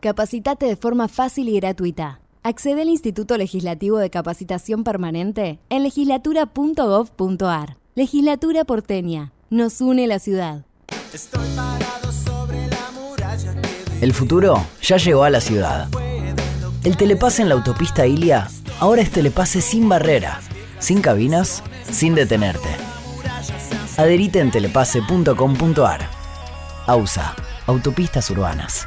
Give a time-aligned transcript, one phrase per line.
[0.00, 2.20] Capacitate de forma fácil y gratuita.
[2.44, 7.76] Accede al Instituto Legislativo de Capacitación Permanente en legislatura.gov.ar.
[7.96, 9.32] Legislatura porteña.
[9.50, 10.64] Nos une la ciudad.
[14.00, 15.88] El futuro ya llegó a la ciudad.
[16.84, 18.46] El telepase en la autopista Ilia
[18.78, 20.40] ahora es telepase sin barrera,
[20.78, 22.68] sin cabinas, sin detenerte.
[23.96, 26.08] Adherite en telepase.com.ar.
[26.86, 27.34] AUSA,
[27.66, 28.86] Autopistas Urbanas.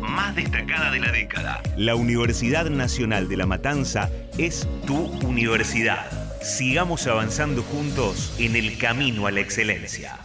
[0.00, 1.62] más destacada de la década.
[1.76, 6.10] La Universidad Nacional de La Matanza es tu universidad.
[6.42, 10.16] Sigamos avanzando juntos en el camino a la excelencia.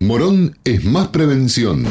[0.00, 1.84] Morón es más prevención.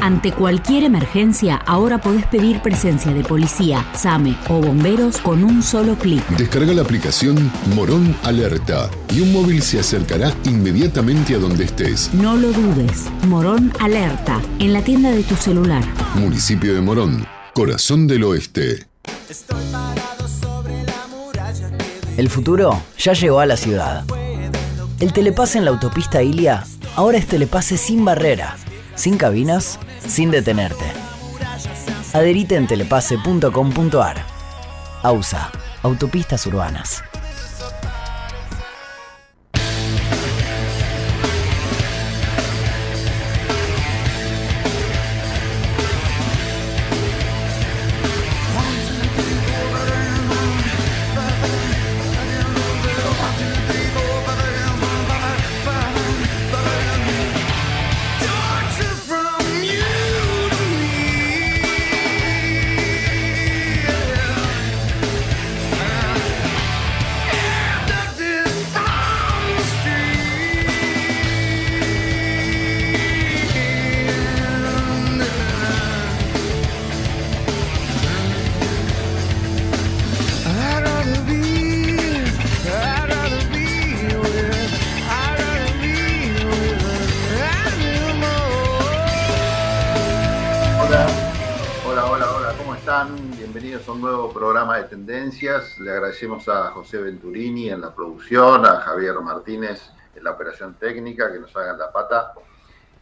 [0.00, 5.96] Ante cualquier emergencia, ahora podés pedir presencia de policía, SAME o bomberos con un solo
[5.96, 6.26] clic.
[6.36, 12.10] Descarga la aplicación Morón Alerta y un móvil se acercará inmediatamente a donde estés.
[12.14, 13.06] No lo dudes.
[13.28, 15.82] Morón Alerta, en la tienda de tu celular.
[16.14, 18.86] Municipio de Morón, corazón del oeste.
[22.16, 24.04] El futuro ya llegó a la ciudad.
[24.98, 26.64] El telepase en la autopista Ilia
[26.96, 28.56] ahora es telepase sin barrera,
[29.00, 30.84] sin cabinas, sin detenerte.
[32.12, 34.16] Adherite en telepase.com.ar.
[35.02, 35.50] AUSA,
[35.82, 37.09] Autopistas Urbanas.
[96.20, 101.38] Agradecemos a José Venturini en la producción, a Javier Martínez en la operación técnica, que
[101.38, 102.34] nos hagan la pata.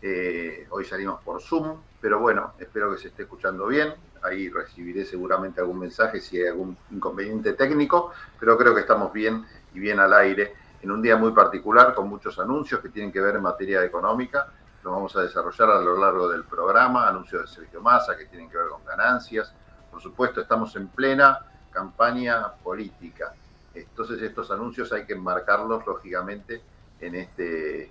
[0.01, 3.93] Eh, hoy salimos por Zoom, pero bueno, espero que se esté escuchando bien.
[4.23, 9.45] Ahí recibiré seguramente algún mensaje si hay algún inconveniente técnico, pero creo que estamos bien
[9.75, 13.21] y bien al aire en un día muy particular con muchos anuncios que tienen que
[13.21, 14.53] ver en materia económica.
[14.85, 18.49] Lo vamos a desarrollar a lo largo del programa, anuncios de Sergio Massa que tienen
[18.49, 19.53] que ver con ganancias.
[19.91, 21.41] Por supuesto, estamos en plena
[21.79, 23.33] campaña política.
[23.73, 26.61] Entonces estos anuncios hay que enmarcarlos lógicamente
[27.01, 27.89] en este,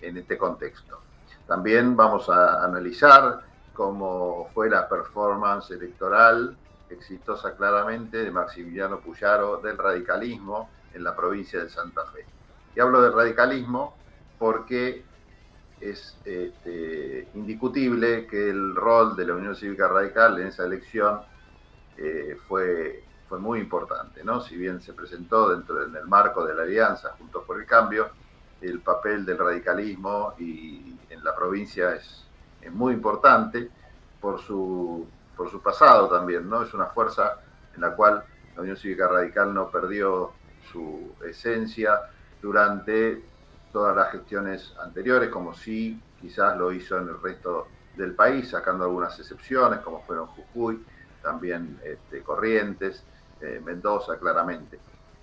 [0.00, 1.00] en este contexto.
[1.46, 3.42] También vamos a analizar
[3.72, 6.56] cómo fue la performance electoral
[6.90, 12.26] exitosa claramente de Maximiliano Puyaro del radicalismo en la provincia de Santa Fe.
[12.74, 13.94] Y hablo del radicalismo
[14.36, 15.04] porque
[15.80, 21.20] es este, indiscutible que el rol de la Unión Cívica Radical en esa elección
[21.98, 24.40] eh, fue, fue muy importante, ¿no?
[24.40, 28.10] Si bien se presentó dentro del marco de la alianza Juntos por el Cambio,
[28.60, 32.24] el papel del radicalismo y en la provincia es,
[32.60, 33.70] es muy importante
[34.20, 36.62] por su, por su pasado también, ¿no?
[36.62, 37.38] Es una fuerza
[37.74, 38.24] en la cual
[38.56, 40.32] la Unión Cívica Radical no perdió
[40.72, 42.00] su esencia
[42.42, 43.22] durante
[43.72, 48.84] todas las gestiones anteriores, como sí quizás lo hizo en el resto del país, sacando
[48.84, 50.84] algunas excepciones, como fueron Jujuy,
[51.22, 53.04] también este, Corrientes,
[53.40, 54.78] eh, Mendoza, claramente.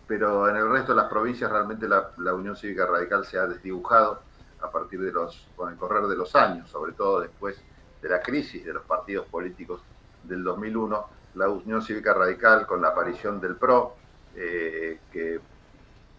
[0.07, 4.21] Pero en el resto de las provincias realmente la, Unión Cívica Radical se ha desdibujado
[4.61, 7.61] a partir de los, con el correr de los años, sobre todo después
[8.01, 9.81] de la crisis de los partidos políticos
[10.23, 13.95] del 2001, la Unión Cívica Radical con la aparición del PRO,
[14.35, 15.39] eh, que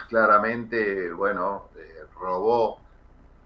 [0.09, 2.81] claramente, bueno, eh, robó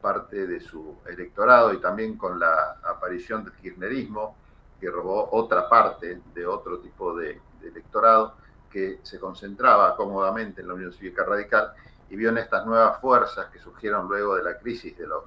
[0.01, 4.37] parte de su electorado y también con la aparición del kirchnerismo,
[4.81, 8.35] que robó otra parte de otro tipo de, electorado
[8.71, 11.73] que se concentraba cómodamente en la Unión Cívica Radical
[12.09, 15.25] y vio en estas nuevas fuerzas que surgieron luego de la crisis de los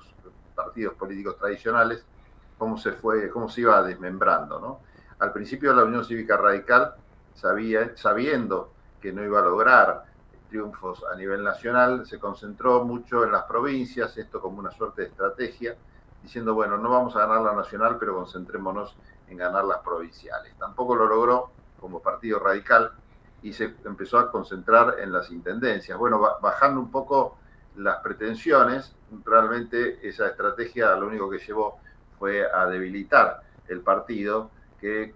[0.55, 2.05] partidos políticos tradicionales,
[2.57, 4.79] cómo se fue, cómo se iba desmembrando, ¿no?
[5.19, 6.95] Al principio la Unión Cívica Radical,
[7.35, 10.05] sabía, sabiendo que no iba a lograr
[10.49, 15.07] triunfos a nivel nacional, se concentró mucho en las provincias, esto como una suerte de
[15.07, 15.75] estrategia,
[16.21, 18.95] diciendo, bueno, no vamos a ganar la nacional, pero concentrémonos
[19.27, 20.53] en ganar las provinciales.
[20.57, 21.49] Tampoco lo logró
[21.79, 22.91] como partido radical
[23.43, 25.97] y se empezó a concentrar en las intendencias.
[25.97, 27.37] Bueno, bajando un poco
[27.75, 28.95] las pretensiones,
[29.25, 31.79] realmente esa estrategia lo único que llevó
[32.17, 34.49] fue a debilitar el partido
[34.79, 35.13] que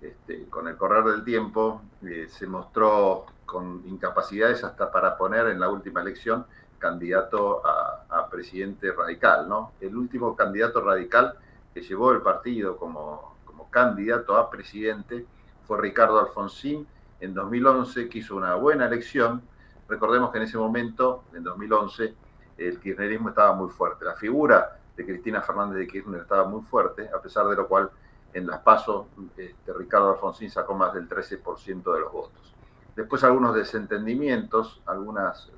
[0.00, 5.58] este, con el correr del tiempo eh, se mostró con incapacidades hasta para poner en
[5.58, 6.46] la última elección
[6.78, 9.72] candidato a, presidente radical, ¿no?
[9.80, 11.34] El último candidato radical
[11.72, 15.24] que llevó el partido como, como candidato a presidente
[15.66, 16.86] fue Ricardo Alfonsín
[17.24, 19.42] en 2011, que hizo una buena elección.
[19.88, 22.14] Recordemos que en ese momento, en 2011,
[22.58, 24.04] el kirchnerismo estaba muy fuerte.
[24.04, 27.90] La figura de Cristina Fernández de Kirchner estaba muy fuerte, a pesar de lo cual
[28.32, 29.06] en las pasos
[29.36, 32.54] este, Ricardo Alfonsín sacó más del 13% de los votos.
[32.94, 35.50] Después algunos desentendimientos, algunas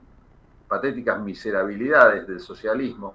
[0.69, 3.15] patéticas miserabilidades del socialismo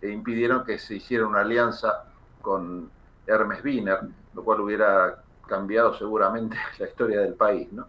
[0.00, 2.04] e impidieron que se hiciera una alianza
[2.40, 2.90] con
[3.26, 4.00] Hermes Wiener,
[4.34, 7.72] lo cual hubiera cambiado seguramente la historia del país.
[7.72, 7.86] ¿no?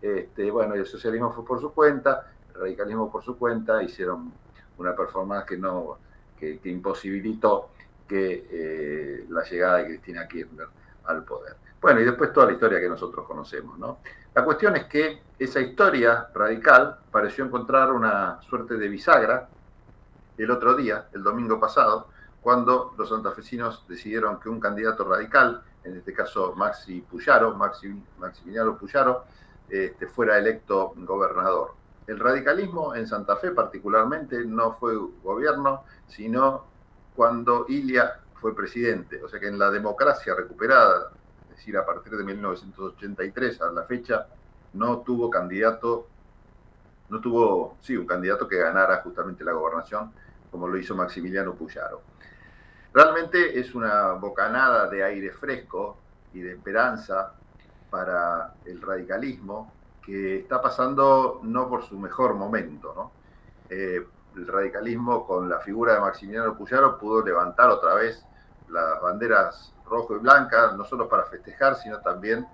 [0.00, 4.32] Este, bueno, el socialismo fue por su cuenta, el radicalismo por su cuenta, hicieron
[4.78, 5.98] una performance que, no,
[6.38, 7.70] que, imposibilitó
[8.06, 10.66] que eh, la llegada de Cristina Kirchner
[11.06, 11.56] al poder.
[11.80, 13.98] Bueno, y después toda la historia que nosotros conocemos, ¿no?
[14.34, 19.48] La cuestión es que esa historia radical pareció encontrar una suerte de bisagra
[20.36, 22.08] el otro día, el domingo pasado,
[22.40, 28.76] cuando los santafesinos decidieron que un candidato radical, en este caso Maxi Puyaro, Maxi, Maximiliano
[28.76, 29.24] Puyaro,
[29.68, 31.74] este, fuera electo gobernador.
[32.06, 36.64] El radicalismo en Santa Fe particularmente no fue gobierno, sino
[37.16, 39.22] cuando Ilia fue presidente.
[39.22, 41.10] O sea que en la democracia recuperada
[41.54, 44.26] es decir, a partir de 1983 a la fecha,
[44.72, 46.08] no tuvo candidato,
[47.08, 50.10] no tuvo, sí, un candidato que ganara justamente la gobernación,
[50.50, 52.02] como lo hizo Maximiliano Puyaro.
[52.94, 55.98] Realmente es una bocanada de aire fresco
[56.32, 57.32] y de esperanza
[57.90, 63.10] para el radicalismo que está pasando no por su mejor momento.
[63.68, 68.24] Eh, el radicalismo con la figura de Maximiliano Puyaro pudo levantar otra vez
[68.68, 72.46] las banderas rojo y blanca, no solo para festejar, sino también,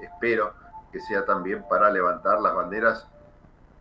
[0.00, 0.54] espero,
[0.92, 3.08] que sea también para levantar las banderas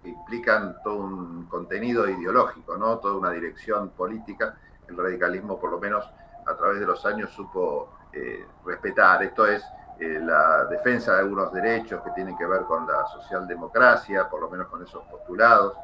[0.02, 2.98] que implican todo un contenido ideológico, ¿no?
[2.98, 4.58] toda una dirección política.
[4.90, 6.10] El radicalismo, por lo menos
[6.46, 9.24] a través de los años, supo eh, respetar.
[9.24, 9.64] Esto es
[10.00, 14.50] eh, la defensa de algunos derechos que tienen que ver con la socialdemocracia, por lo
[14.50, 15.76] menos con esos postulados.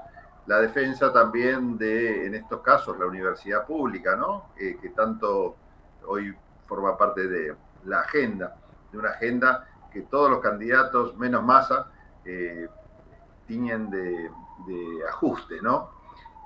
[0.47, 4.49] La defensa también de, en estos casos, la universidad pública, ¿no?
[4.57, 5.55] Eh, que tanto
[6.07, 6.35] hoy
[6.65, 8.55] forma parte de la agenda,
[8.91, 11.91] de una agenda que todos los candidatos, menos masa,
[13.45, 14.31] tienen de,
[15.07, 15.91] ajuste, ¿no?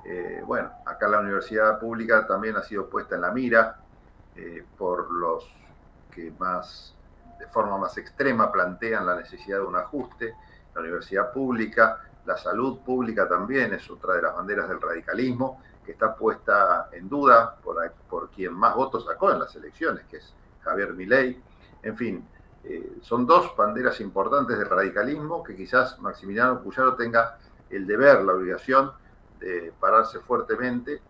[0.06, 3.78] Eh, bueno, acá la universidad pública también ha sido puesta en la mira
[4.36, 5.46] eh, por los
[6.12, 6.96] que más,
[7.38, 10.36] de forma más extrema, plantean la necesidad de un ajuste.
[10.74, 15.94] La universidad pública, La salud pública también es otra de las banderas del radicalismo que
[15.94, 17.78] está puesta en duda por,
[18.08, 21.42] por quien más votos sacó en las elecciones, que es Javier Milei.
[21.82, 22.28] En fin,
[22.64, 27.38] eh, son dos banderas importantes del radicalismo que quizás Maximiliano Puyaro tenga
[27.70, 28.92] el deber, la obligación
[29.40, 31.02] de pararse fuertemente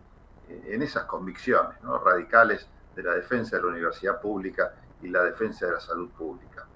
[0.48, 5.66] eh, en esas convicciones radicales de la defensa de la universidad pública y la defensa
[5.66, 6.66] de la salud pública.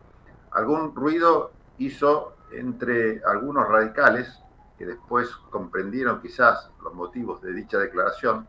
[0.52, 4.40] Algún ruido hizo entre algunos radicales
[4.78, 8.48] que después comprendieron quizás los motivos de dicha declaración,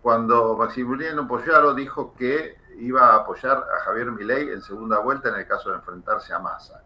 [0.00, 5.36] cuando Maximiliano Puyaro dijo que iba a apoyar a Javier Milei en segunda vuelta en
[5.36, 6.82] el caso de enfrentarse a Massa.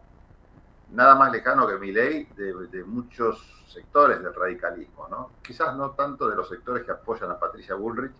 [0.91, 5.31] Nada más lejano que Milei de, muchos sectores del radicalismo, ¿no?
[5.41, 8.13] Quizás no tanto de los sectores que apoyan a Patricia Bullrich,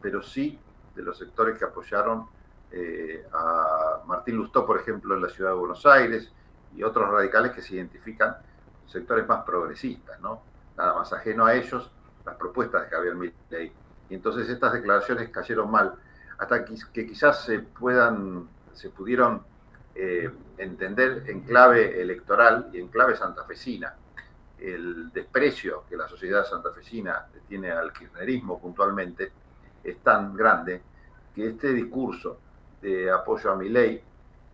[0.00, 0.58] pero sí
[0.94, 2.26] de los sectores que apoyaron
[2.70, 6.32] eh, a Martín Lustó, por ejemplo, en la ciudad de Buenos Aires,
[6.74, 8.36] y otros radicales que se identifican
[8.86, 10.42] sectores más progresistas, ¿no?
[10.76, 11.90] Nada más ajeno a ellos
[12.24, 13.72] las propuestas de Javier Milei.
[14.08, 15.94] Y entonces estas declaraciones cayeron mal
[16.38, 19.42] hasta que, quizás se puedan, se pudieron
[19.94, 23.94] eh, entender en clave electoral y en clave santafesina.
[24.58, 29.32] El desprecio que la sociedad santafesina tiene al kirchnerismo puntualmente
[29.82, 30.80] es tan grande
[31.34, 32.38] que este discurso
[32.80, 34.02] de apoyo a mi ley,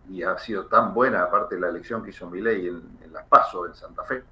[0.09, 3.25] y ha sido tan buena, aparte de la elección que hizo mi ley en, Las
[3.25, 4.23] Paso, en Santa Fe,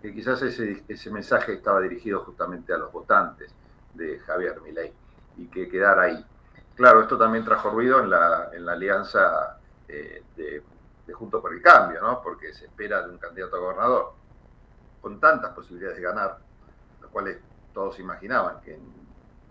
[0.00, 3.52] que quizás ese, ese mensaje estaba dirigido justamente a los votantes
[3.94, 4.92] de Javier Milei
[5.36, 6.24] y que quedara ahí.
[6.76, 9.57] Claro, esto también trajo ruido en la, en la alianza
[9.88, 10.62] eh, de,
[11.10, 12.22] Junto por el Cambio, ¿no?
[12.22, 14.12] porque se espera de un candidato a gobernador
[15.00, 16.38] con tantas posibilidades de ganar,
[17.00, 17.38] lo cuales
[17.72, 18.78] todos imaginaban que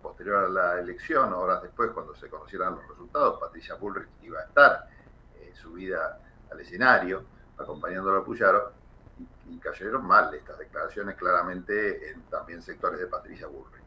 [0.02, 4.44] posterior a la elección, horas después, cuando se conocieran los resultados, Patricia Bullrich iba a
[4.44, 4.88] estar
[5.36, 6.20] eh, subida
[6.52, 7.26] al escenario,
[7.58, 8.72] acompañándolo a Puyaro,
[9.20, 13.84] y, y, cayeron mal estas declaraciones claramente en también sectores de Patricia Bullrich.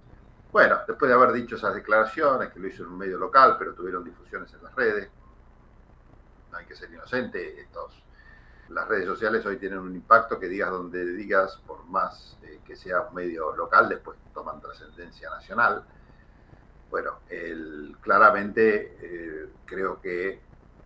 [0.50, 3.72] Bueno, después de haber dicho esas declaraciones, que lo hizo en un medio local, pero
[3.74, 5.08] tuvieron difusiones en las redes,
[6.50, 8.02] no hay que ser inocente, estos,
[8.68, 12.76] las redes sociales hoy tienen un impacto que digas donde digas, por más eh, que
[12.76, 15.84] sea un medio local, después toman trascendencia nacional.
[16.88, 17.20] Bueno,
[18.00, 20.40] claramente eh, creo que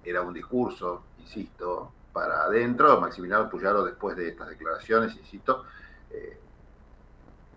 [0.04, 3.00] era un discurso, insisto, para adentro.
[3.00, 5.64] Maximiliano Puyaro, después de estas declaraciones, insisto,
[6.10, 6.38] eh,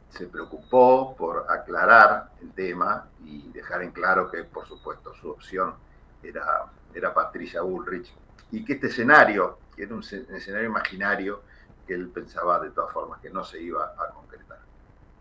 [0.10, 5.76] se preocupó por aclarar el tema y dejar en claro que, por supuesto, su opción
[6.24, 8.13] era, era Patricia Bullrich
[8.51, 11.41] y que este escenario, que era un escenario imaginario,
[11.86, 14.60] que él pensaba de todas formas que no se iba a concretar.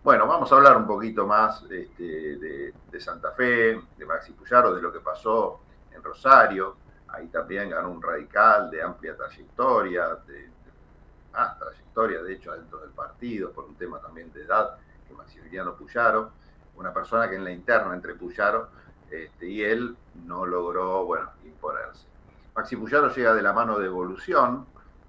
[0.02, 4.80] Bueno, vamos a hablar un poquito más este, de, Santa Fe, de Maxi Puyaro, de
[4.80, 5.60] lo que pasó
[5.92, 6.76] en Rosario.
[7.08, 10.48] Ahí también ganó un radical de amplia trayectoria, de,
[11.32, 15.74] más trayectoria, de hecho, dentro del partido, por un tema también de edad, que Maximiliano
[15.74, 16.30] Puyaro,
[16.76, 18.68] una persona que en la interna entre Puyaro
[19.10, 22.06] este, y él no logró, bueno, imponerse.
[22.54, 24.66] Maxi Puyaro llega de la mano de Evolución,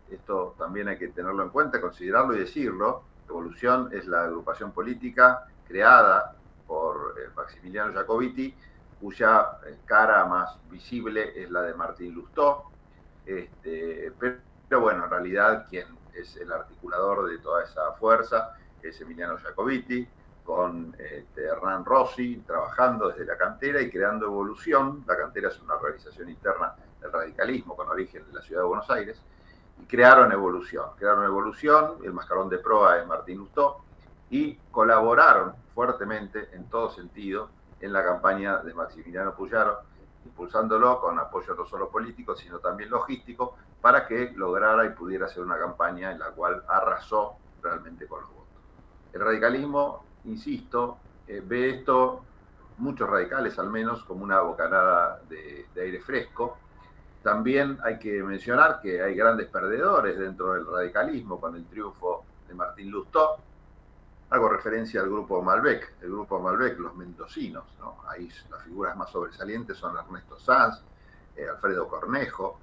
[0.09, 3.03] esto también hay que tenerlo en cuenta, considerarlo y decirlo.
[3.27, 6.35] Evolución es la agrupación política creada
[6.65, 8.53] por eh, Maximiliano Jacobiti,
[9.01, 12.63] cuya eh, cara más visible es la de Martín Lustó.
[13.25, 19.37] Este, pero bueno, en realidad quien es el articulador de toda esa fuerza, es Emiliano
[19.37, 20.07] Jacobiti,
[20.47, 25.03] con este, Hernán Rossi, trabajando desde la cantera y creando evolución.
[25.05, 28.89] La cantera es una organización interna del radicalismo con origen en la ciudad de Buenos
[28.89, 29.21] Aires,
[29.77, 30.85] y crearon evolución.
[30.97, 33.81] Crearon evolución, el mascarón de proa es Martín Lustó,
[34.29, 37.49] y colaboraron fuertemente en todo sentido
[37.81, 39.81] en la campaña de Maximiliano Puyaro,
[40.23, 45.43] impulsándolo con apoyo no solo político, sino también logístico, para que lograra y pudiera hacer
[45.43, 48.47] una campaña en la cual arrasó realmente con los votos.
[49.11, 52.23] El radicalismo, insisto, eh, ve esto,
[52.77, 56.57] muchos radicales al menos, como una bocanada de, aire fresco.
[57.23, 62.53] También hay que mencionar que hay grandes perdedores dentro del radicalismo con el triunfo de
[62.53, 63.37] Martín Lustó.
[64.29, 67.65] Hago referencia al grupo Malbec, el grupo Malbec, los mendocinos.
[68.07, 70.81] Ahí las figuras más sobresalientes son Ernesto Sanz,
[71.35, 72.59] eh, Alfredo Cornejo,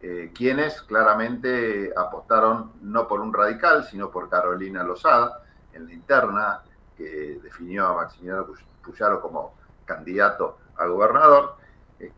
[0.00, 6.62] eh, quienes claramente apostaron no por un radical, sino por Carolina Lozada, en la interna,
[6.98, 8.46] que definió a Maximiliano
[8.82, 9.54] Puyaro como
[9.86, 11.54] candidato a gobernador,
[11.98, 12.12] eh,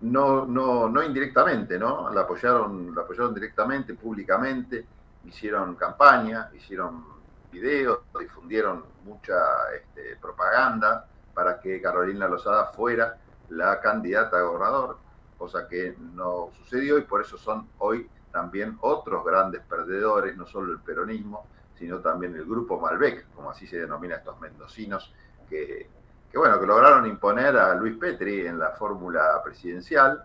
[0.00, 2.10] no indirectamente, ¿no?
[2.10, 4.86] La apoyaron, la apoyaron directamente, públicamente,
[5.24, 7.04] hicieron campaña, hicieron
[7.52, 9.36] videos, difundieron mucha
[9.76, 13.18] este, propaganda para que Carolina Lozada fuera
[13.50, 19.24] la candidata a gobernador cosa que no sucedió y por eso son hoy también otros
[19.24, 21.46] grandes perdedores, no solo el peronismo,
[21.80, 25.14] sino también el grupo Malbec, como así se denomina estos mendocinos,
[25.48, 25.88] que,
[26.34, 30.22] bueno, que lograron imponer a Luis Petri en la fórmula presidencial.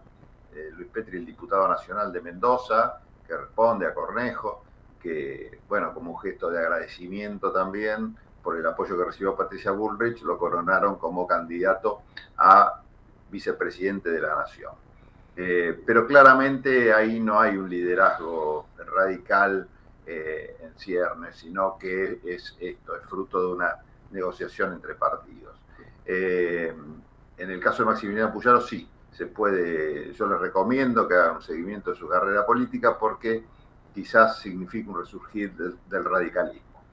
[0.53, 4.65] Eh, Luis Petri, el diputado nacional de Mendoza, que responde a Cornejo,
[5.01, 10.23] que, bueno, como un gesto de agradecimiento también por el apoyo que recibió Patricia Bullrich,
[10.23, 12.01] lo coronaron como candidato
[12.37, 12.81] a
[13.31, 14.73] vicepresidente de la Nación.
[15.37, 19.69] Eh, pero claramente ahí no hay un liderazgo radical
[20.05, 23.75] eh, en ciernes, sino que es esto, es fruto de una
[24.11, 25.59] negociación entre partidos.
[26.05, 26.73] Eh,
[27.37, 31.41] en el caso de Maximiliano Puyaro, sí, se puede, yo les recomiendo que hagan un
[31.41, 33.45] seguimiento de su carrera política porque
[33.93, 36.83] quizás significa un resurgir del radicalismo.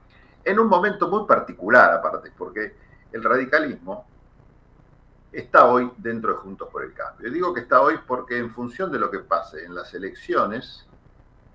[0.44, 2.74] En un momento muy particular, aparte, porque
[3.12, 4.06] el radicalismo
[5.32, 7.28] está hoy dentro de Juntos por el Cambio.
[7.28, 10.86] Y digo que está hoy porque en función de lo que pase en las elecciones,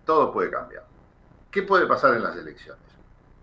[0.06, 0.86] todo puede cambiar.
[1.52, 2.84] ¿Qué puede pasar en las elecciones?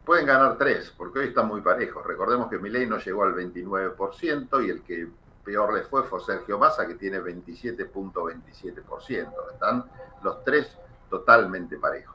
[0.04, 2.04] Pueden ganar tres, porque hoy están muy parejos.
[2.06, 5.08] Recordemos que Milei no llegó al 29% y el que
[5.44, 9.52] peor le fue fue Sergio Massa, que tiene 27.27%.
[9.52, 9.84] Están
[10.22, 12.14] los tres totalmente parejos.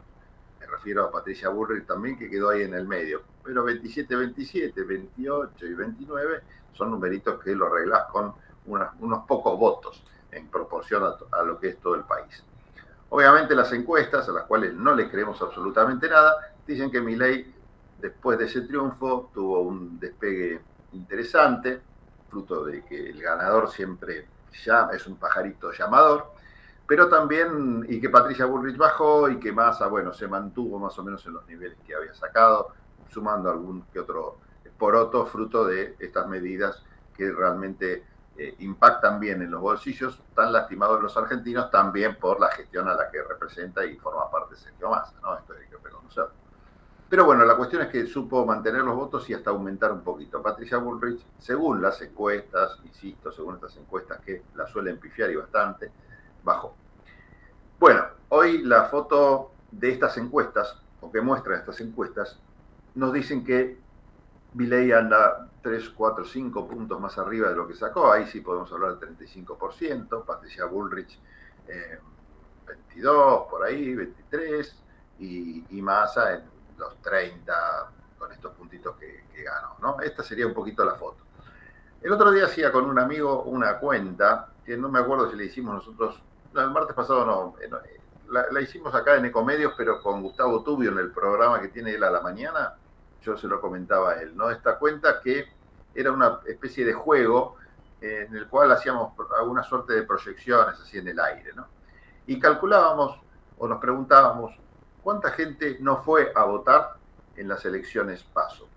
[0.60, 3.22] Me refiero a Patricia Burrich también, que quedó ahí en el medio.
[3.44, 6.42] Pero 27, 27, 28 y 29
[6.74, 8.34] son numeritos que lo arreglás con
[8.66, 12.44] unos pocos votos en proporción a, lo que es todo el país.
[13.10, 16.36] Obviamente las encuestas, a las cuales no le creemos absolutamente nada,
[16.66, 17.56] dicen que Milei,
[17.98, 20.62] después de ese triunfo, tuvo un despegue
[20.92, 21.82] interesante,
[22.28, 24.30] fruto de que el ganador siempre
[24.94, 26.32] es un pajarito llamador,
[26.86, 31.04] pero también, y que Patricia Burrich bajó y que Massa, bueno, se mantuvo más o
[31.04, 32.70] menos en los niveles que había sacado,
[33.08, 34.40] sumando algún que otro
[34.78, 38.06] poroto fruto de estas medidas que realmente
[38.42, 42.94] eh, impactan bien en los bolsillos tan lastimados los argentinos, también por la gestión a
[42.94, 45.38] la que representa y forma parte Sergio Massa, ¿no?
[45.38, 46.32] Esto hay que reconocerlo.
[47.10, 50.42] Pero bueno, la cuestión es que supo mantener los votos y hasta aumentar un poquito.
[50.42, 55.92] Patricia Bullrich, según las encuestas, insisto, según estas encuestas que la suelen pifiar y bastante,
[56.42, 56.74] bajó.
[57.78, 62.40] Bueno, hoy la foto de estas encuestas, o que muestran estas encuestas,
[62.96, 63.78] nos dicen que
[64.54, 68.72] Viley anda 3, 4, 5 puntos más arriba de lo que sacó, ahí sí podemos
[68.72, 71.20] hablar del 35%, Patricia Bullrich
[72.66, 74.84] 22, por ahí, 23,
[75.20, 76.44] y, y Massa en
[76.78, 80.02] los 30 con estos puntitos que, ganó, ¿no?
[80.02, 81.24] Esta sería un poquito la foto.
[82.02, 85.46] El otro día hacía con un amigo una cuenta, que no me acuerdo si le
[85.46, 86.22] hicimos nosotros,
[86.54, 90.92] el martes pasado no, eh, eh, la, hicimos acá en Ecomedios, pero con Gustavo Tubio
[90.92, 92.76] en el programa que tiene él a la mañana,
[93.22, 94.50] yo se lo comentaba a él, ¿no?
[94.50, 95.48] Esta cuenta que
[95.94, 97.58] era una especie de juego
[98.02, 101.68] eh, en el cual hacíamos alguna suerte de proyecciones así en el aire, ¿no?
[102.28, 103.20] Y calculábamos
[103.58, 104.56] o nos preguntábamos
[105.02, 106.94] cuánta gente no fue a votar
[107.36, 108.68] en las elecciones PASO.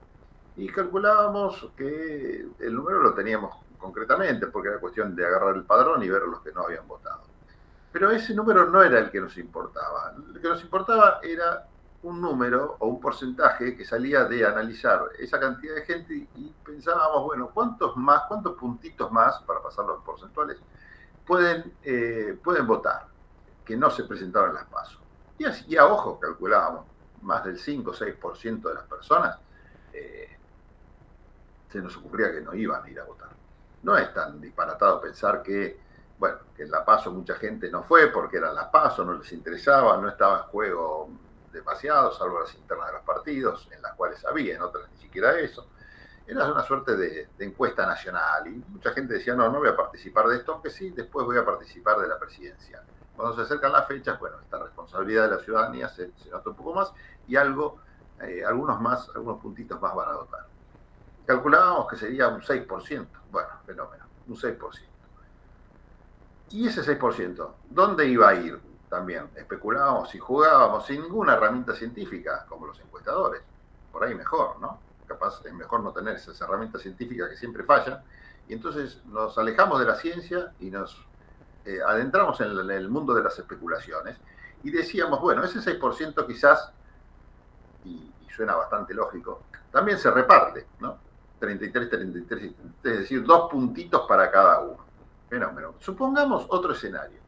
[0.57, 6.03] Y calculábamos que el número lo teníamos concretamente, porque era cuestión de agarrar el padrón
[6.03, 7.23] y ver a los que no habían votado.
[7.91, 10.15] Pero ese número no era el que nos importaba.
[10.17, 11.67] Lo que nos importaba era
[12.03, 17.25] un número o un porcentaje que salía de analizar esa cantidad de gente y pensábamos,
[17.25, 20.59] bueno, ¿cuántos más, cuántos puntitos más, para pasar los porcentuales,
[21.25, 23.07] pueden, eh, pueden votar
[23.65, 25.01] que no se presentaron en las pasos?
[25.39, 26.87] Y, así, a ojo calculábamos,
[27.23, 29.39] más del 5 o 6% de las personas
[29.93, 30.37] eh,
[31.71, 33.31] se nos ocurría que no iban a ir a votar.
[33.85, 35.79] No es tan disparatado pensar que,
[36.19, 39.33] bueno, que en la paso mucha gente no fue porque era la paso, no les
[39.33, 41.09] interesaba, no estaba en juego
[41.53, 45.39] demasiado, salvo las internas de los partidos, en las cuales había, en otras ni siquiera
[45.39, 45.69] eso.
[46.27, 50.27] Era una suerte de, encuesta nacional y mucha gente decía, no, no voy a participar
[50.27, 52.83] de esto, aunque sí, después voy a participar de la presidencia.
[53.17, 56.75] Cuando se acercan las fechas, bueno, esta responsabilidad de la ciudadanía se, nota un poco
[56.75, 56.93] más
[57.29, 57.81] y algo,
[58.21, 60.47] eh, algunos más, algunos puntitos más van a dotar.
[61.27, 64.59] Calculábamos que sería un 6%, bueno, fenómeno, un 6%.
[66.51, 68.72] Y ese 6%, ¿dónde iba a ir?
[68.93, 73.41] También especulábamos y jugábamos sin ninguna herramienta científica, como los encuestadores.
[73.91, 74.81] Por ahí mejor, ¿no?
[75.07, 78.03] Capaz es mejor no tener esas herramientas científicas que siempre fallan.
[78.49, 81.07] Y entonces nos alejamos de la ciencia y nos
[81.65, 84.19] eh, adentramos en el, mundo de las especulaciones.
[84.63, 86.71] Y decíamos, bueno, ese 6% quizás,
[87.87, 90.99] y, y suena bastante lógico, también se reparte, ¿no?
[91.39, 92.53] 33, 33, es
[92.83, 94.85] decir, dos puntitos para cada uno.
[95.31, 95.77] Fenómeno.
[95.79, 97.22] Supongamos otro escenario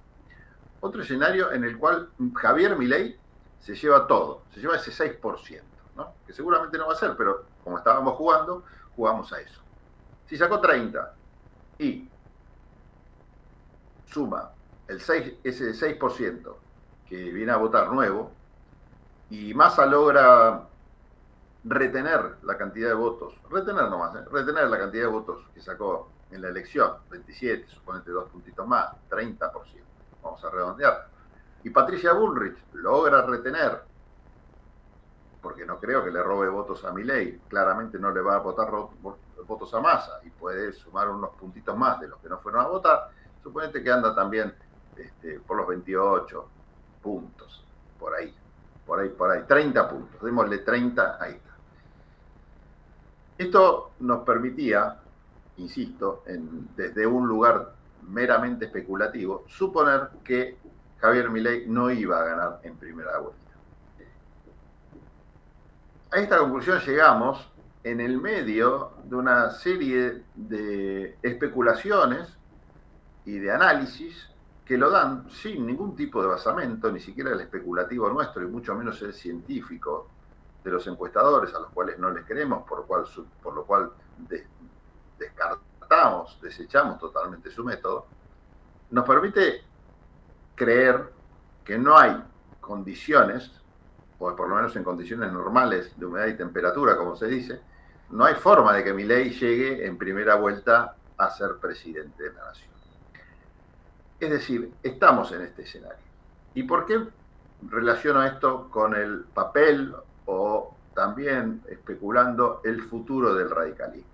[0.85, 3.19] otro escenario en el cual Javier Milei
[3.59, 5.63] se lleva todo, se lleva ese 6%,
[5.97, 6.13] ¿no?
[6.27, 9.63] que seguramente no va a ser, pero como estábamos jugando, jugamos a eso.
[10.27, 11.15] Si sacó 30
[11.79, 12.07] y
[14.05, 14.51] suma
[14.87, 16.55] el 6, ese 6%
[17.09, 18.31] que viene a votar nuevo,
[19.31, 20.69] y Massa logra
[21.65, 24.25] retener la cantidad de votos, retener nomás, ¿eh?
[24.31, 28.93] retener la cantidad de votos que sacó en la elección, 27, suponete dos puntitos más,
[29.09, 29.51] 30%,
[30.25, 31.07] vamos a redondear.
[31.63, 33.83] Y Patricia Bullrich logra retener,
[35.41, 38.71] porque no creo que le robe votos a Milei, claramente no le va a votar
[39.47, 42.69] votos a Massa y puede sumar unos puntitos más de los que no fueron a
[42.69, 43.11] votar,
[43.43, 44.55] suponete que anda también
[44.97, 46.49] este, por los 28
[47.03, 47.65] puntos,
[47.99, 48.35] por ahí,
[48.87, 51.51] por ahí, por ahí, 30 puntos, démosle 30, ahí está.
[53.37, 55.01] Esto nos permitía,
[55.57, 56.23] insisto,
[56.77, 57.74] desde un lugar
[58.09, 60.57] meramente especulativo, suponer que
[60.99, 63.41] Javier Milei no iba a ganar en primera vuelta.
[66.13, 67.51] A esta conclusión llegamos
[67.83, 72.39] en el medio de una serie de especulaciones
[73.27, 74.31] y de análisis
[74.65, 78.75] que lo dan sin ningún tipo de basamento, ni siquiera el especulativo nuestro y mucho
[78.75, 80.09] menos el científico
[80.63, 83.05] de los encuestadores, a los cuales no les queremos, por, cual,
[83.43, 83.91] por lo cual
[85.19, 85.74] descartamos,
[86.41, 88.07] desechamos totalmente su método,
[88.91, 89.63] nos permite
[90.55, 91.13] creer
[91.65, 92.23] que no hay
[92.61, 93.51] condiciones,
[94.19, 97.61] o por lo menos en condiciones normales de humedad y temperatura, como se dice,
[98.11, 102.33] no hay forma de que mi ley llegue en primera vuelta a ser presidente de
[102.33, 102.75] la nación.
[104.21, 106.05] Es decir, estamos en este escenario.
[106.55, 107.01] ¿Y por qué
[107.69, 109.95] relaciono esto con el papel
[110.27, 114.14] o también especulando el futuro del radicalismo?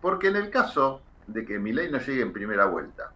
[0.00, 3.12] Porque en el caso de que ley no llegue en primera vuelta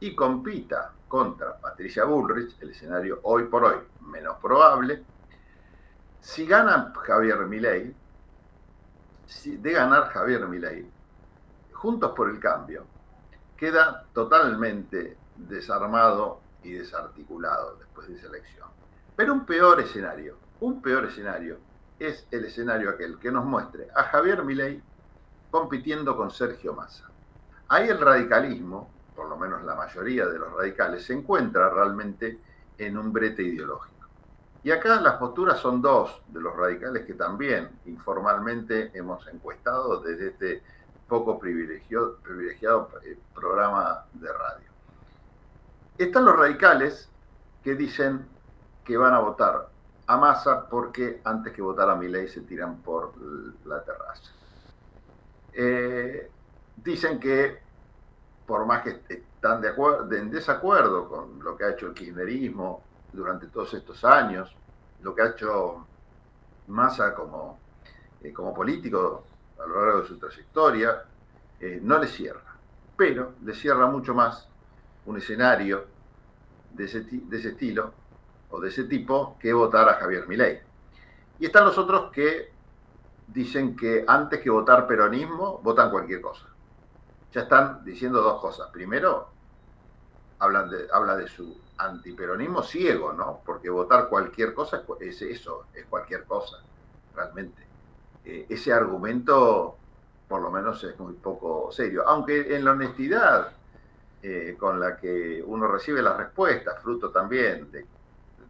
[0.00, 5.04] y compita contra Patricia Bullrich, el escenario hoy por hoy menos probable,
[6.20, 7.94] si gana Javier Milei,
[9.44, 10.90] de ganar Javier Milei,
[11.72, 12.86] Juntos por el Cambio,
[13.56, 18.68] queda totalmente desarmado y desarticulado después de esa elección.
[19.16, 21.58] Pero un peor escenario, un peor escenario
[21.98, 24.82] es el escenario aquel que nos muestre a Javier Milei
[25.50, 27.08] compitiendo con Sergio Massa.
[27.68, 32.38] Ahí el radicalismo, por lo menos la mayoría de los radicales, se encuentra realmente
[32.78, 34.06] en un brete ideológico.
[34.62, 40.28] Y acá las posturas son dos de los radicales que también informalmente hemos encuestado desde
[40.28, 40.62] este
[41.06, 42.18] poco privilegiado,
[43.04, 44.68] eh, programa de radio.
[45.96, 47.08] Están los radicales
[47.62, 48.26] que dicen
[48.84, 49.68] que van a votar
[50.06, 53.12] a Massa porque antes que votar a Milei se tiran por
[53.66, 54.37] la terraza.
[55.60, 56.30] Eh,
[56.76, 57.58] dicen que
[58.46, 62.84] por más que están de acuerdo, en desacuerdo con lo que ha hecho el kirchnerismo
[63.12, 64.54] durante todos estos años,
[65.02, 65.84] lo que ha hecho
[66.68, 67.58] Massa como,
[68.22, 69.24] eh, como político
[69.58, 71.02] a lo largo de su trayectoria,
[71.58, 72.54] eh, no le cierra,
[72.96, 74.48] pero le cierra mucho más
[75.06, 75.86] un escenario
[76.72, 77.92] de ese, de ese estilo
[78.50, 80.60] o de ese tipo que votar a Javier Milei.
[81.40, 82.52] Y están los otros que
[83.28, 86.46] dicen que antes que votar peronismo, votan cualquier cosa.
[87.32, 88.70] Ya están diciendo dos cosas.
[88.70, 89.28] Primero,
[90.38, 93.40] hablan de, habla de su antiperonismo ciego, ¿no?
[93.44, 96.58] Porque votar cualquier cosa es, eso, es cualquier cosa,
[97.14, 97.62] realmente.
[98.24, 99.76] Eh, ese argumento,
[100.26, 102.04] por lo menos, es muy poco serio.
[102.08, 103.52] Aunque en la honestidad
[104.22, 107.86] eh, con la que uno recibe las respuestas, fruto también de,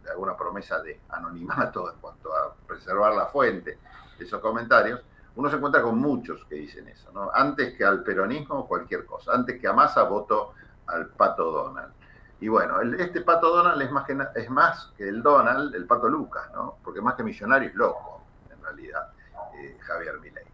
[0.09, 3.79] alguna promesa de anonimato en cuanto a preservar la fuente de
[4.25, 5.01] esos comentarios,
[5.35, 7.31] uno se encuentra con muchos que dicen eso, ¿no?
[7.33, 9.33] Antes que al peronismo, cualquier cosa.
[9.33, 10.53] Antes que a Massa, voto
[10.87, 11.93] al Pato Donald.
[12.41, 16.07] Y bueno, este Pato Donald es más, que, es más que el Donald, el Pato
[16.07, 16.77] Lucas, ¿no?
[16.83, 19.09] Porque más que millonario es loco, en realidad,
[19.55, 20.45] eh, Javier Milei.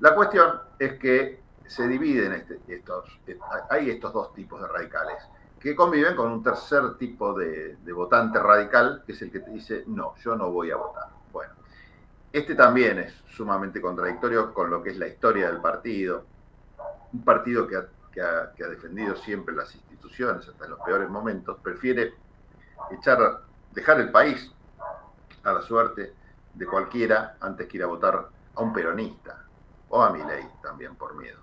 [0.00, 3.20] La cuestión es que se dividen este, estos,
[3.68, 5.16] hay estos dos tipos de radicales
[5.60, 9.84] que conviven con un tercer tipo de, votante radical, que es el que te dice,
[9.86, 11.08] no, yo no voy a votar.
[11.32, 11.52] Bueno,
[12.32, 16.24] este también es sumamente contradictorio con lo que es la historia del partido,
[17.12, 22.14] un partido que ha, defendido siempre las instituciones hasta en los peores momentos, prefiere
[22.90, 23.40] echar,
[23.72, 24.52] dejar el país
[25.44, 26.14] a la suerte
[26.52, 29.44] de cualquiera antes que ir a votar a un peronista
[29.88, 31.38] o a mi ley también por miedo.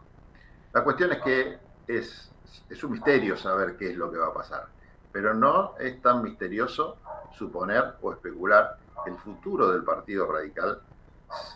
[0.74, 2.32] La cuestión es que es,
[2.70, 4.68] es un misterio saber qué es lo que va a pasar,
[5.12, 6.98] pero no es tan misterioso
[7.32, 10.82] suponer o especular que el futuro del Partido Radical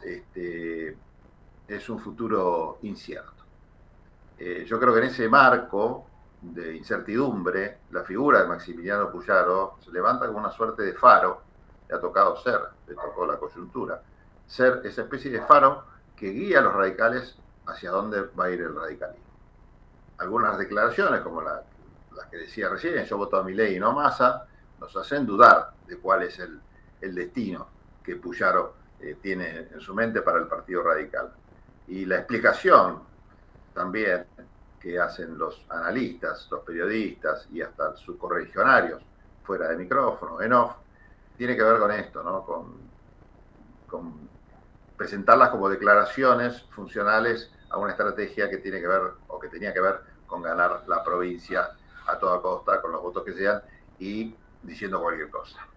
[0.04, 0.98] este,
[1.68, 3.44] es un futuro incierto.
[4.38, 6.06] Eh, yo creo que en ese marco
[6.42, 11.42] de incertidumbre, la figura de Maximiliano Puyaro se levanta como una suerte de faro,
[11.88, 14.02] le ha tocado ser, le tocó la coyuntura,
[14.48, 15.84] ser esa especie de faro
[16.16, 19.26] que guía a los radicales hacia dónde va a ir el radicalismo.
[20.18, 21.64] Algunas declaraciones, como las
[22.32, 24.48] que decía recién, yo voto a mi ley y no a Massa,
[24.80, 26.60] nos hacen dudar de cuál es el,
[27.02, 27.68] destino
[28.04, 31.32] que Puyaro eh, tiene en su mente para el Partido Radical.
[31.88, 33.00] Y la explicación
[33.74, 34.26] también
[34.80, 39.02] que hacen los analistas, los periodistas y hasta sus correligionarios
[39.44, 40.76] fuera de micrófono, en off,
[41.38, 42.46] tiene que ver con esto, ¿no?
[42.46, 42.78] con,
[43.88, 44.30] con
[44.96, 49.82] presentarlas como declaraciones funcionales a una estrategia que tiene que ver o que tenía que
[49.82, 51.70] ver con ganar la provincia
[52.06, 53.62] a toda costa, con los votos que sean
[53.98, 55.69] y diciendo cualquier cosa.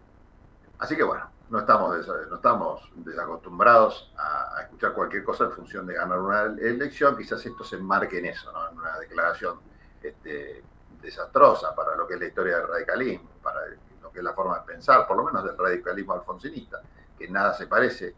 [0.78, 5.94] Así que bueno, no estamos, no estamos desacostumbrados a, escuchar cualquier cosa en función de
[5.94, 8.70] ganar una elección, quizás esto se enmarque en eso, ¿no?
[8.70, 9.60] en una declaración
[10.02, 10.64] este,
[11.02, 13.60] desastrosa para lo que es la historia del radicalismo, para
[14.00, 16.80] lo que es la forma de pensar, por lo menos del radicalismo alfonsinista,
[17.18, 18.14] que nada se parece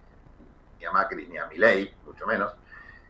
[0.78, 2.52] ni a Macri ni a Milei, mucho menos.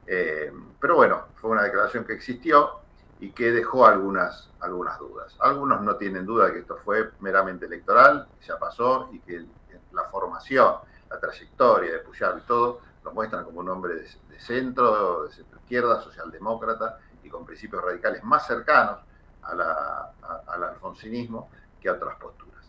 [0.07, 2.84] Eh, pero bueno, fue una declaración que existió
[3.21, 5.37] y que dejó algunas, algunas dudas.
[5.41, 9.45] Algunos no tienen duda de que esto fue meramente electoral, ya pasó y que
[9.93, 10.75] la formación,
[11.11, 15.59] la trayectoria de Puyar y todo lo muestran como un hombre de, centro, de centro
[15.59, 19.01] izquierda, socialdemócrata y con principios radicales más cercanos
[19.43, 21.51] al alfonsinismo
[21.81, 22.65] que a otras posturas.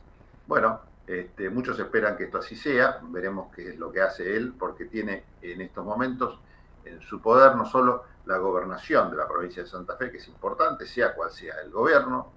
[0.46, 4.54] Bueno, este, muchos esperan que esto así sea, veremos qué es lo que hace él,
[4.58, 6.40] porque tiene en estos momentos
[6.86, 10.28] en su poder no solo la gobernación de la provincia de Santa Fe, que es
[10.28, 12.34] importante, sea cual sea el gobierno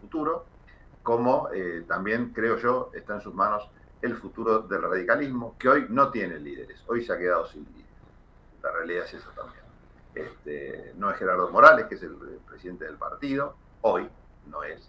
[0.00, 0.46] futuro,
[1.02, 3.68] como eh, también, creo yo, está en sus manos
[4.00, 7.86] el futuro del radicalismo, que hoy no tiene líderes, hoy se ha quedado sin líderes.
[8.62, 9.62] La realidad es eso también.
[10.14, 12.14] Este, no es Gerardo Morales, que es el
[12.46, 14.08] presidente del partido, hoy
[14.46, 14.88] no es,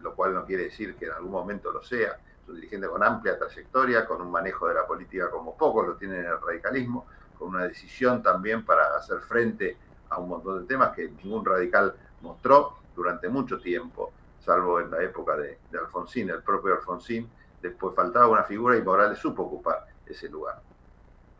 [0.00, 2.18] lo cual no quiere decir que en algún momento lo sea.
[2.42, 5.96] Es un dirigente con amplia trayectoria, con un manejo de la política como pocos lo
[5.96, 7.06] tienen en el radicalismo,
[7.38, 9.76] con una decisión también para hacer frente
[10.08, 14.12] a un montón de temas que ningún radical mostró durante mucho tiempo,
[14.44, 17.28] salvo en la época de, Alfonsín, el propio Alfonsín.
[17.60, 20.60] Después faltaba una figura y Morales supo ocupar ese lugar.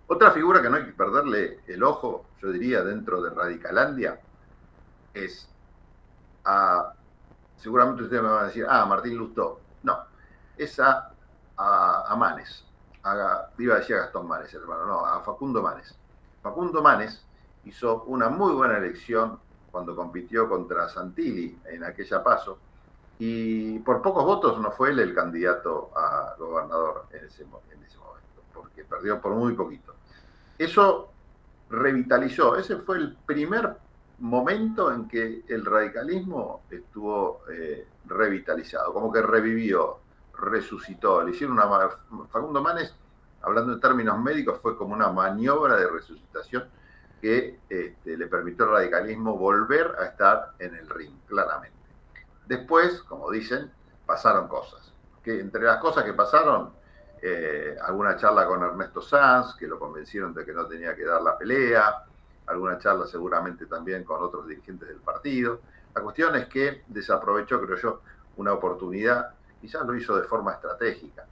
[0.08, 4.20] Otra figura que no hay que perderle el ojo, yo diría, dentro de Radicalandia,
[5.14, 5.48] es
[6.44, 6.92] a,
[7.56, 9.60] seguramente ustedes me van a decir, ah, Martín Lustó.
[9.82, 9.98] No,
[10.56, 11.12] es a,
[11.56, 12.64] a, Manes,
[13.58, 15.94] iba a decir a Gastón Manes, hermano, no, a Facundo Manes.
[16.42, 17.24] Facundo Manes
[17.64, 19.38] hizo una muy buena elección
[19.70, 22.58] cuando compitió contra Santilli en aquella paso,
[23.18, 27.98] y por pocos votos no fue él el candidato a gobernador en ese, en ese
[27.98, 29.94] momento, porque perdió por muy poquito.
[30.58, 31.10] Eso
[31.70, 33.76] revitalizó, ese fue el primer
[34.18, 39.98] momento en que el radicalismo estuvo eh, revitalizado, como que revivió,
[40.38, 41.22] resucitó.
[41.22, 41.88] Le hicieron una.
[42.30, 42.94] Facundo Manes,
[43.42, 46.68] hablando en términos médicos, fue como una maniobra de resucitación
[47.20, 51.76] que este, le permitió al radicalismo volver a estar en el ring, claramente.
[52.46, 53.70] Después, como dicen,
[54.04, 54.92] pasaron cosas.
[55.22, 56.70] Que entre las cosas que pasaron,
[57.22, 61.22] eh, alguna charla con Ernesto Sanz, que lo convencieron de que no tenía que dar
[61.22, 62.04] la pelea,
[62.46, 65.60] alguna charla seguramente también con otros dirigentes del partido.
[65.94, 68.02] La cuestión es que desaprovechó, creo yo,
[68.36, 71.26] una oportunidad, quizás lo hizo de forma estratégica.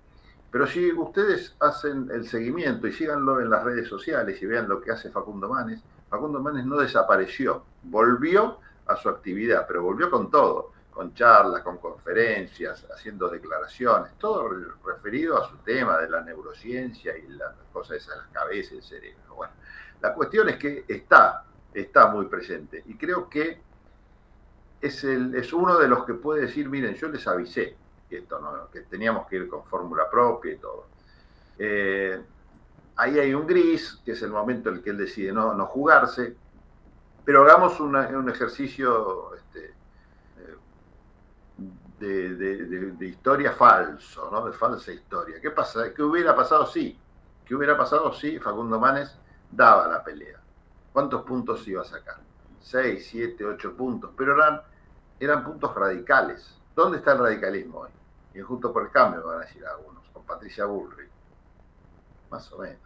[0.51, 4.81] Pero si ustedes hacen el seguimiento y síganlo en las redes sociales y vean lo
[4.81, 10.31] que hace Facundo Manes, Facundo Manes no desapareció, volvió a su actividad, pero volvió con
[10.31, 14.49] todo, con charlas, con conferencias, haciendo declaraciones, todo
[14.87, 19.35] referido a su tema de la neurociencia y las cosas esas, las cabezas, el cerebro.
[19.35, 19.55] Bueno,
[20.01, 23.61] la cuestión es que está, está muy presente y creo que
[24.81, 27.77] es, el, es uno de los que puede decir, miren, yo les avisé
[28.73, 30.87] que, teníamos que ir con fórmula propia y todo.
[31.59, 32.21] Eh,
[32.97, 35.67] ahí hay un gris, que es el momento en el que él decide no, no
[35.67, 36.37] jugarse,
[37.25, 39.75] pero hagamos un ejercicio este,
[42.01, 44.47] eh, de, historia falso, ¿no?
[44.47, 45.41] de falsa historia.
[45.41, 45.93] ¿Qué pasa?
[45.95, 46.99] ¿Qué hubiera pasado si?
[47.47, 49.17] ¿Qué hubiera pasado si Facundo Manes
[49.51, 50.39] daba la pelea.
[50.93, 52.19] ¿Cuántos puntos iba a sacar?
[52.61, 54.61] Seis, siete, ocho puntos, pero eran,
[55.21, 56.57] eran puntos radicales.
[56.75, 57.91] ¿Dónde está el radicalismo hoy?
[58.35, 61.11] Y justo por el cambio van a decir algunos, con Patricia Bullrich.
[62.31, 62.83] Más o menos,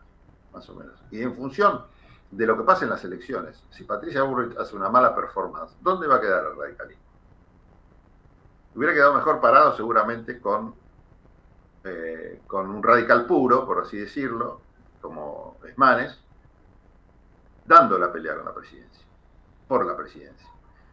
[0.52, 0.94] más o menos.
[1.10, 1.84] Y en función
[2.30, 6.06] de lo que pasa en las elecciones, si Patricia Bullrich hace una mala performance, ¿dónde
[6.06, 7.02] va a quedar el radicalismo?
[8.74, 10.74] Hubiera quedado mejor parado seguramente con,
[11.84, 14.60] eh, con un radical puro, por así decirlo,
[15.00, 16.18] como Esmanes,
[17.64, 19.04] dando la pelea con la presidencia,
[19.66, 20.48] por la presidencia.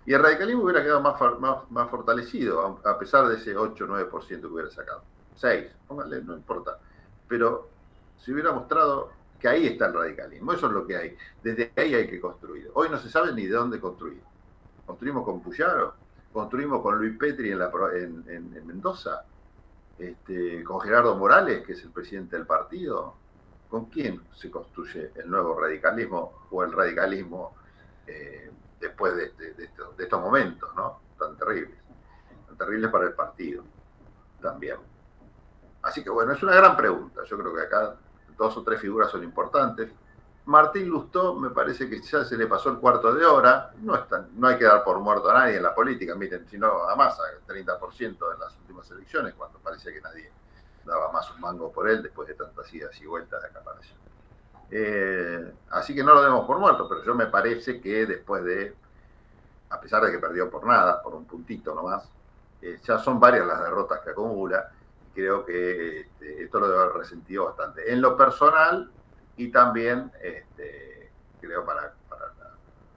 [0.05, 4.69] Y el radicalismo hubiera quedado más, más, fortalecido, a pesar de ese 8-9% que hubiera
[4.69, 5.01] sacado.
[5.35, 6.77] 6, póngale, no importa.
[7.27, 7.69] Pero
[8.17, 11.17] se hubiera mostrado que ahí está el radicalismo, eso es lo que hay.
[11.43, 12.69] Desde ahí hay que construir.
[12.75, 14.21] Hoy no se sabe ni de dónde construir.
[14.85, 15.95] Construimos con Puyaro,
[16.31, 19.25] construimos con Luis Petri en, la, en, Mendoza,
[19.97, 23.15] este, con Gerardo Morales, que es el presidente del partido,
[23.69, 27.55] ¿con quién se construye el nuevo radicalismo o el radicalismo
[28.05, 29.33] eh, después de,
[29.97, 30.99] estos momentos, ¿no?
[31.17, 31.79] Tan terribles,
[32.47, 33.63] tan terribles para el partido
[34.41, 34.77] también.
[35.81, 37.23] Así que bueno, es una gran pregunta.
[37.23, 37.95] Yo creo que acá
[38.38, 39.91] dos o tres figuras son importantes.
[40.45, 43.71] Martín Lustó me parece que ya se le pasó el cuarto de hora.
[43.81, 46.15] No, no hay que dar por muerto a nadie en la política.
[46.15, 50.31] Miren, si no a Massa, 30% en las últimas elecciones, cuando parecía que nadie
[50.85, 53.97] daba más un mango por él después de tantas idas y vueltas de acaparación.
[54.71, 58.75] Eh, así que no lo demos por muerto, pero yo me parece que después de,
[59.69, 62.10] a pesar de que perdió por nada, por un puntito nomás,
[62.62, 64.71] eh, ya son varias las derrotas que acumula.
[65.08, 67.91] Y creo que este, esto lo debe haber resentido bastante.
[67.91, 68.91] En lo personal,
[69.38, 71.93] y también este, creo para,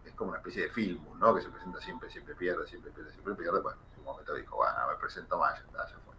[0.04, 1.34] es como una especie de film, ¿no?
[1.34, 3.60] Que se presenta siempre, siempre pierde, siempre pierde, siempre pierde.
[3.60, 6.14] Bueno, en un momento dijo, bueno, me presento más, ya ya fue.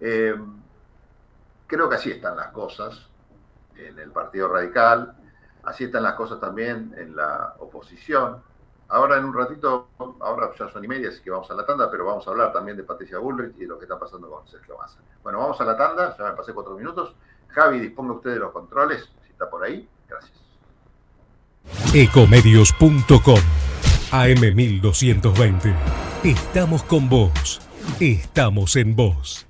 [0.00, 0.34] Eh,
[1.66, 3.10] creo que así están las cosas
[3.86, 5.14] en el Partido Radical,
[5.64, 8.42] así están las cosas también en la oposición.
[8.88, 9.88] Ahora en un ratito,
[10.20, 12.52] ahora ya son y media, así que vamos a la tanda, pero vamos a hablar
[12.52, 14.98] también de Patricia Bullrich y de lo que está pasando con Sergio Massa.
[15.22, 17.14] Bueno, vamos a la tanda, ya me pasé cuatro minutos.
[17.48, 19.08] Javi, disponga usted de los controles
[19.48, 19.88] por ahí.
[20.08, 20.38] Gracias.
[21.94, 23.40] Ecomedios.com
[24.10, 25.74] AM1220.
[26.24, 27.60] Estamos con vos.
[28.00, 29.49] Estamos en vos.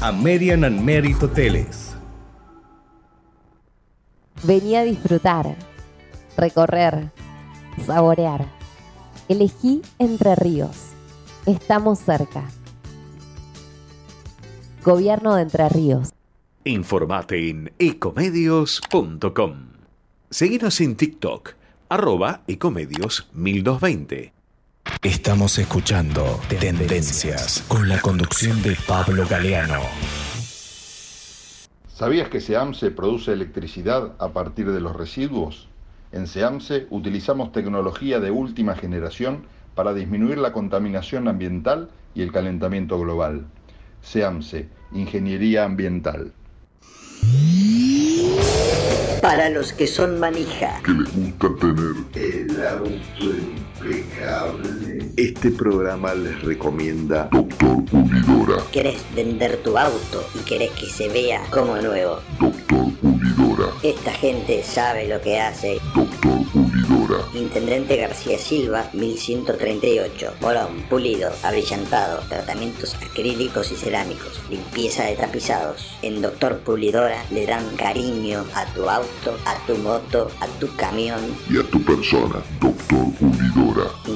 [0.00, 1.94] Amerian and Merit Hoteles.
[4.42, 5.56] Venía a disfrutar,
[6.36, 7.10] recorrer,
[7.84, 8.46] saborear.
[9.28, 10.96] Elegí Entre Ríos
[11.46, 12.42] Estamos cerca.
[14.84, 16.12] Gobierno de Entre Ríos.
[16.64, 19.54] Informate en ecomedios.com.
[20.28, 21.50] Seguinos en TikTok,
[21.88, 24.35] arroba ecomedios 1220.
[25.02, 29.80] Estamos escuchando Tendencias con la conducción de Pablo Galeano.
[31.94, 35.68] ¿Sabías que SEAMSE produce electricidad a partir de los residuos?
[36.12, 42.98] En SEAMSE utilizamos tecnología de última generación para disminuir la contaminación ambiental y el calentamiento
[42.98, 43.46] global.
[44.02, 46.32] SEAMSE, Ingeniería Ambiental.
[49.22, 50.80] Para los que son manija.
[50.84, 55.06] Que les gusta tener el auto impecable.
[55.16, 58.62] Este programa les recomienda Doctor Pulidora.
[58.72, 62.20] ¿Querés vender tu auto y querés que se vea como nuevo?
[62.38, 63.72] Doctor Pulidora.
[63.82, 65.78] Esta gente sabe lo que hace.
[65.94, 67.24] Doctor Pulidora.
[67.34, 70.34] Intendente García Silva, 1138.
[70.40, 75.96] Morón, pulido, abrillantado, tratamientos acrílicos y cerámicos, limpieza de tapizados.
[76.02, 81.20] En Doctor Pulidora le dan cariño a tu auto, a tu moto, a tu camión
[81.48, 82.42] y a tu persona.
[82.60, 83.35] Doctor Pulidora.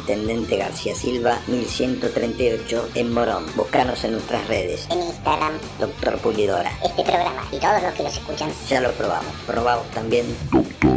[0.00, 3.44] Intendente García Silva, 1138 en Morón.
[3.54, 4.86] Búscanos en nuestras redes.
[4.90, 5.52] En Instagram.
[5.78, 6.72] Doctor Pulidora.
[6.82, 8.50] Este programa y todos los que los escuchan.
[8.68, 9.32] Ya lo probamos.
[9.46, 10.24] Probamos también.
[10.50, 10.89] Doctor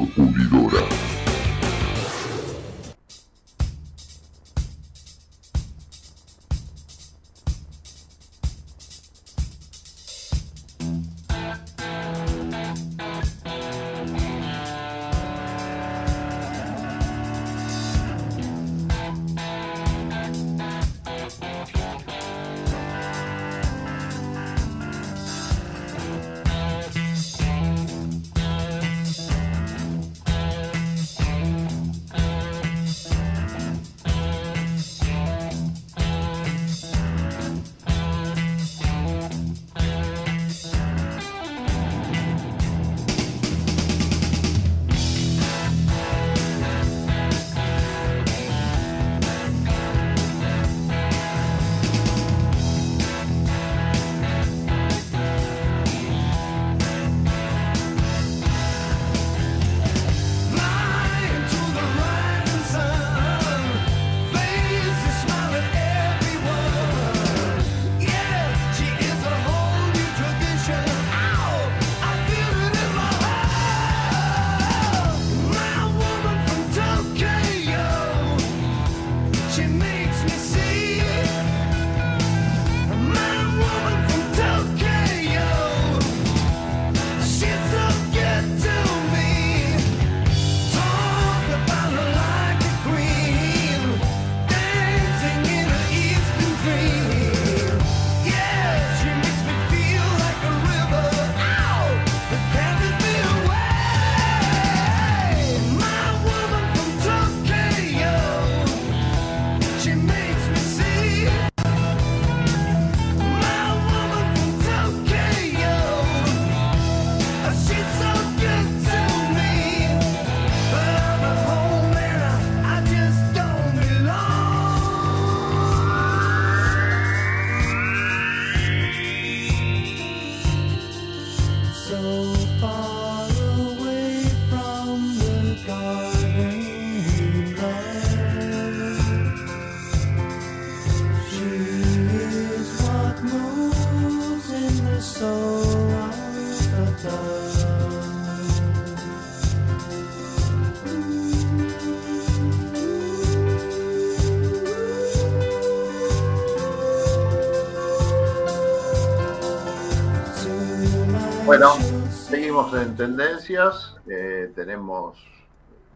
[162.81, 165.17] en tendencias, eh, tenemos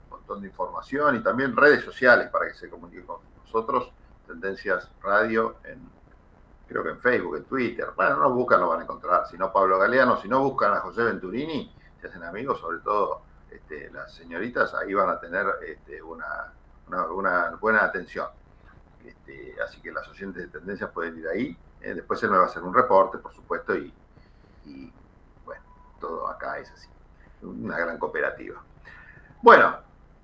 [0.06, 3.92] un montón de información y también redes sociales para que se comuniquen con nosotros,
[4.26, 5.90] Tendencias Radio, en,
[6.68, 9.52] creo que en Facebook, en Twitter, bueno, no buscan, lo van a encontrar, si no
[9.52, 14.14] Pablo Galeano, si no buscan a José Venturini, se hacen amigos, sobre todo este, las
[14.14, 16.54] señoritas, ahí van a tener este, una,
[16.90, 18.28] una, buena atención.
[19.06, 21.58] Este, así que las oyentes de tendencias pueden ir ahí.
[21.82, 23.94] Eh, después él me va a hacer un reporte, por supuesto, y,
[26.00, 26.88] todo acá es así.
[27.41, 28.62] Una gran cooperativa.
[29.41, 29.78] Bueno,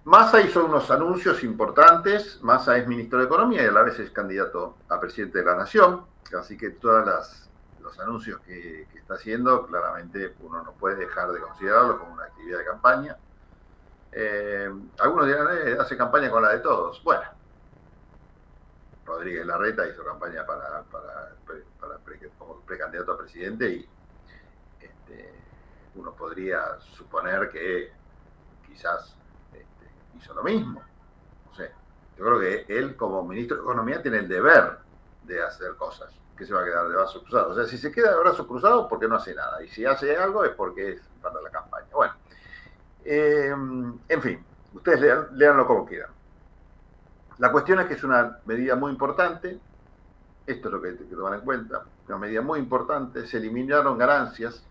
[0.06, 2.42] Massa hizo unos anuncios importantes.
[2.42, 5.56] Massa es ministro de Economía y a la vez es candidato a presidente de la
[5.56, 6.06] Nación.
[6.38, 7.06] Así que todos
[7.80, 12.60] los anuncios que, está haciendo, claramente uno no puede dejar de considerarlo como una actividad
[12.60, 13.18] de campaña.
[14.12, 17.04] Eh, algunos dirán, eh, hace campaña con la de todos.
[17.04, 17.24] Bueno,
[19.06, 20.84] Rodríguez Larreta hizo campaña para,
[22.38, 23.90] como precandidato a presidente y
[24.80, 25.34] este,
[25.96, 27.92] uno podría suponer que
[28.68, 29.16] quizás
[29.54, 30.82] este, hizo lo mismo.
[31.46, 31.72] No sé.
[32.18, 34.78] Yo creo que él como ministro de Economía tiene el deber
[35.24, 37.52] de hacer cosas, que se va a quedar de brazos cruzados.
[37.52, 39.64] O sea, si se queda de brazos cruzados, porque no hace nada.
[39.64, 41.88] Y si hace algo es porque es para la campaña.
[41.94, 42.14] Bueno,
[43.06, 43.54] eh,
[44.10, 46.12] en fin, ustedes lean, leanlo como quieran.
[47.40, 49.60] La cuestión es que es una medida muy importante,
[50.46, 53.98] esto es lo que hay que tomar en cuenta, una medida muy importante, se eliminaron
[53.98, 54.64] ganancias,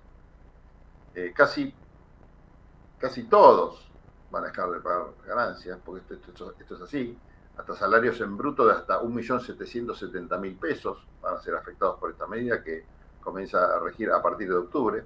[1.14, 1.74] eh, casi,
[2.98, 3.90] casi todos
[4.30, 7.18] van a dejar de pagar ganancias, porque esto, es así,
[7.56, 12.62] hasta salarios en bruto de hasta 1.770.000 pesos van a ser afectados por esta medida
[12.62, 12.84] que
[13.20, 15.04] comienza a regir a partir de octubre.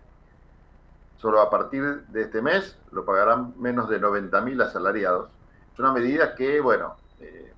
[1.19, 5.31] Solo a partir de este mes lo pagarán menos de 90.000 asalariados.
[5.73, 7.53] Es una medida que, bueno, eh,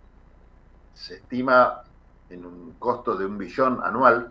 [0.95, 1.83] se estima
[2.31, 4.31] en un costo de un billón anual,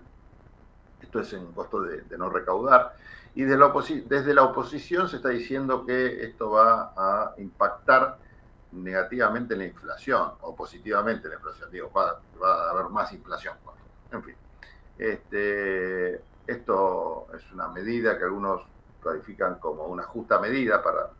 [1.02, 2.96] esto es en costo de, no recaudar,
[3.38, 8.18] y desde la oposición se está diciendo que esto va a impactar
[8.72, 13.54] negativamente la inflación, o positivamente la inflación, digo, va, a haber más inflación.
[14.12, 14.34] En fin,
[14.98, 18.64] este, esto es una medida que algunos
[19.04, 21.12] califican como una justa medida para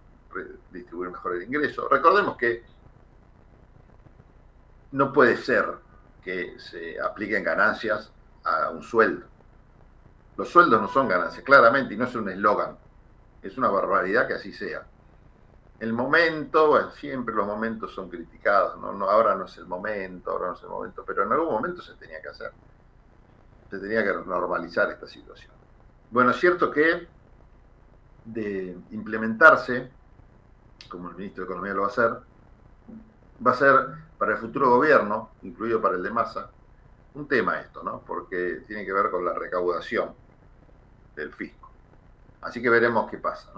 [0.72, 1.88] distribuir mejor el ingreso.
[1.88, 2.64] Recordemos que
[4.94, 5.68] no puede ser
[6.24, 8.12] que se apliquen ganancias
[8.44, 9.37] a un sueldo.
[10.38, 12.78] Los sueldos no son ganancias, claramente, y no es un eslogan.
[13.42, 14.86] Es una barbaridad que así sea.
[15.80, 19.10] El momento, siempre los momentos son criticados, ¿no?
[19.10, 21.96] ahora no es el momento, ahora no es el momento, pero en algún momento se
[21.96, 22.52] tenía que hacer.
[23.70, 25.52] Se tenía que normalizar esta situación.
[26.12, 27.08] Bueno, es cierto que
[28.26, 29.92] de implementarse,
[30.88, 32.12] como el ministro de Economía lo va a hacer,
[33.46, 33.76] va a ser
[34.18, 36.50] para el futuro gobierno, incluido para el de Massa,
[37.16, 38.02] un tema esto, ¿no?
[38.06, 40.27] Porque tiene que ver con la recaudación
[41.22, 41.70] del fisco.
[42.42, 43.50] Así que veremos qué pasa.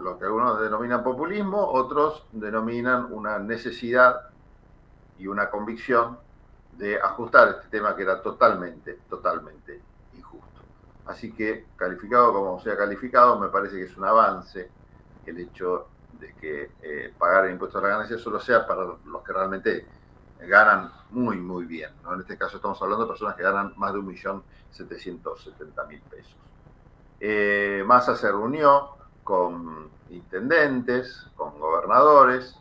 [0.00, 4.30] Lo que algunos denominan populismo, otros denominan una necesidad
[5.18, 6.18] y una convicción
[6.76, 9.80] de ajustar este tema que era totalmente, totalmente
[10.16, 10.60] injusto.
[11.06, 14.70] Así que, calificado como sea calificado, me parece que es un avance
[15.26, 19.22] el hecho de que eh, pagar el impuesto a la ganancia solo sea para los
[19.22, 19.86] que realmente
[20.40, 21.90] ganan muy, muy bien.
[22.10, 26.36] En este caso estamos hablando de personas que ganan más de 1.770.000 pesos.
[27.20, 28.90] Eh, Massa se reunió
[29.24, 32.56] con intendentes, con gobernadores,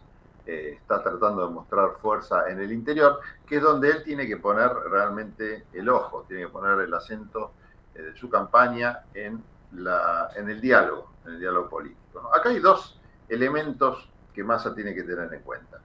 [0.46, 4.38] eh, está tratando de mostrar fuerza en el interior, que es donde él tiene que
[4.38, 7.52] poner realmente el ojo, tiene que poner el acento
[7.94, 9.44] eh, de su campaña en,
[9.74, 12.34] la, en el diálogo, en el diálogo político.
[12.34, 13.00] Acá hay dos
[13.30, 15.80] elementos que Massa tiene que tener en cuenta.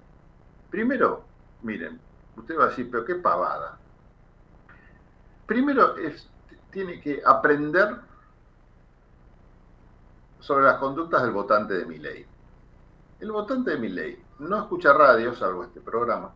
[0.71, 1.25] Primero,
[1.63, 2.01] miren,
[2.37, 3.79] usted va a decir, pero qué pavada.
[5.47, 6.29] Primero es,
[6.71, 7.97] tiene que aprender
[10.43, 12.27] sobre las conductas del votante de mi ley.
[13.21, 16.35] El votante de mi ley no escucha radio, salvo este programa,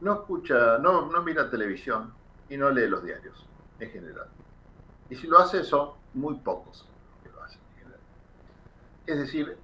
[0.00, 2.14] no escucha, no, no mira televisión
[2.48, 3.44] y no lee los diarios
[3.80, 4.28] en general.
[5.10, 6.86] Y si lo hace son muy pocos
[7.24, 8.00] que lo hacen en general.
[9.06, 9.58] Es decir,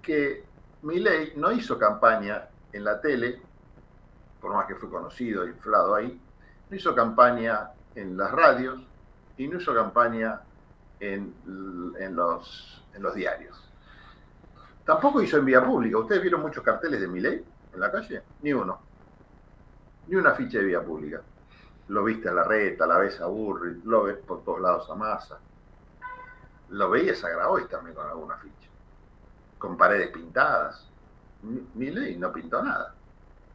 [0.00, 0.44] que
[0.82, 3.42] mi ley no hizo campaña en la tele
[4.46, 6.20] por más que fue conocido e inflado ahí,
[6.70, 8.80] no hizo campaña en las radios
[9.36, 10.40] y no hizo campaña
[11.00, 11.34] en,
[12.14, 13.62] los, en los diarios.
[14.84, 15.98] Tampoco hizo en vía pública.
[15.98, 17.44] ¿Ustedes vieron muchos carteles de Miley
[17.74, 18.22] en la calle?
[18.42, 18.80] Ni uno.
[20.08, 21.20] Ni una ficha de vía pública.
[21.88, 24.94] Lo viste a la reta, la ves a Burri, lo ves por todos lados a
[24.94, 25.38] Massa.
[26.70, 28.68] Lo veías a Grabois también con alguna ficha.
[29.58, 30.88] Con paredes pintadas.
[31.74, 32.94] Miley no pintó nada.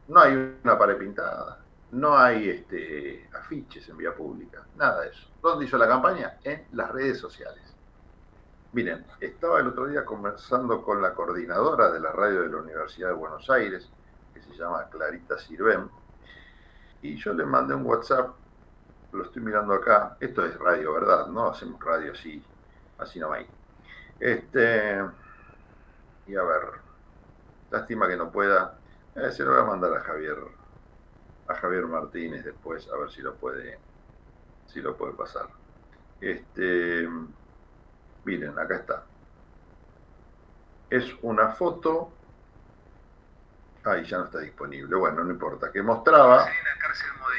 [0.08, 1.58] No hay una pared pintada,
[1.92, 5.28] no hay este, afiches en vía pública, nada de eso.
[5.40, 6.38] ¿Dónde hizo la campaña?
[6.42, 7.62] En las redes sociales.
[8.72, 13.08] Miren, estaba el otro día conversando con la coordinadora de la radio de la Universidad
[13.08, 13.92] de Buenos Aires,
[14.32, 15.90] que se llama Clarita Sirven,
[17.02, 18.34] y yo le mandé un WhatsApp,
[19.12, 21.26] lo estoy mirando acá, esto es radio, ¿verdad?
[21.26, 22.42] No hacemos radio así,
[22.96, 23.46] así no hay.
[24.18, 25.02] Este,
[26.26, 26.62] y a ver,
[27.70, 28.80] lástima que no pueda,
[29.14, 30.38] eh, se lo voy a mandar a Javier,
[31.46, 33.78] a Javier Martínez después, a ver si lo puede,
[34.64, 35.50] si lo puede pasar.
[36.20, 37.06] Este,
[38.24, 39.04] miren, acá está.
[40.90, 42.12] Es una foto
[43.84, 44.94] Ahí ya no está disponible.
[44.96, 45.72] Bueno, no importa.
[45.72, 46.46] Que mostraba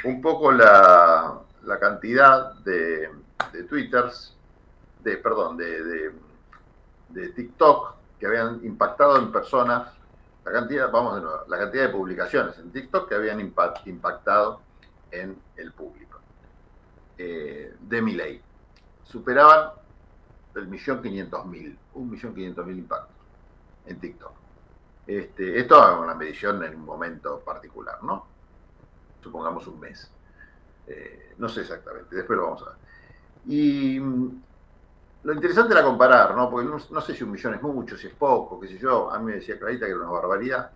[0.03, 1.41] un poco la,
[1.79, 3.09] cantidad de,
[3.51, 4.35] de, twitters,
[5.01, 6.11] de, perdón, de,
[7.09, 9.93] de, TikTok que habían impactado en personas,
[10.43, 14.61] la cantidad, vamos de nuevo, la cantidad de publicaciones en TikTok que habían impactado
[15.11, 16.19] en el público
[17.17, 18.41] eh, de mi ley.
[19.05, 19.71] Superaban
[20.55, 23.15] el millón quinientos mil, un millón quinientos mil impactos
[23.85, 24.31] en TikTok.
[25.05, 28.25] Este, esto es una medición en un momento particular, ¿no?
[29.21, 30.09] Supongamos un mes.
[30.87, 32.75] Eh, no sé exactamente, después lo vamos a ver.
[33.45, 34.41] Y mm,
[35.23, 36.49] lo interesante era comparar, ¿no?
[36.49, 39.11] Porque no, sé si un millón es mucho, si es poco, qué sé yo.
[39.11, 40.71] A mí me decía Clarita que era una barbaridad.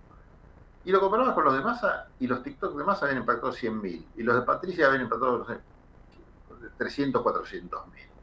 [0.86, 4.05] Y lo comparabas con los de Massa y los TikTok de Massa habían impactado 100.000
[4.15, 5.59] y los de Patricia habían impactado, no sé,
[6.78, 8.16] 300, 400.000, ¿no?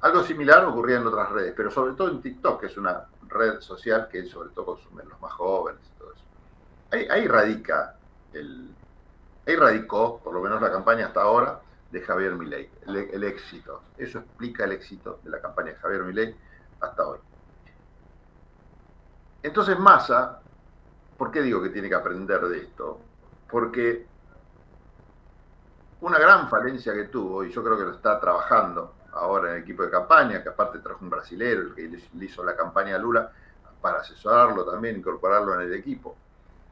[0.00, 3.60] Algo similar ocurría en otras redes, pero sobre todo en TikTok, que es una red
[3.60, 7.10] social que sobre todo consumen los más jóvenes y todo eso.
[7.10, 7.96] Ahí, radica
[8.32, 8.74] el,
[9.46, 13.82] ahí radicó, por lo menos la campaña hasta ahora, de Javier Milei, el, éxito.
[13.96, 16.36] Eso explica el éxito de la campaña de Javier Milei
[16.80, 17.18] hasta hoy.
[19.42, 20.40] Entonces Massa,
[21.16, 23.00] ¿por qué digo que tiene que aprender de esto?
[23.48, 24.06] Porque
[26.00, 29.62] una gran falencia que tuvo, y yo creo que lo está trabajando, ahora en el
[29.62, 32.98] equipo de campaña, que aparte trajo un brasilero, el que le hizo la campaña a
[32.98, 33.30] Lula,
[33.80, 36.16] para asesorarlo también, incorporarlo en el equipo.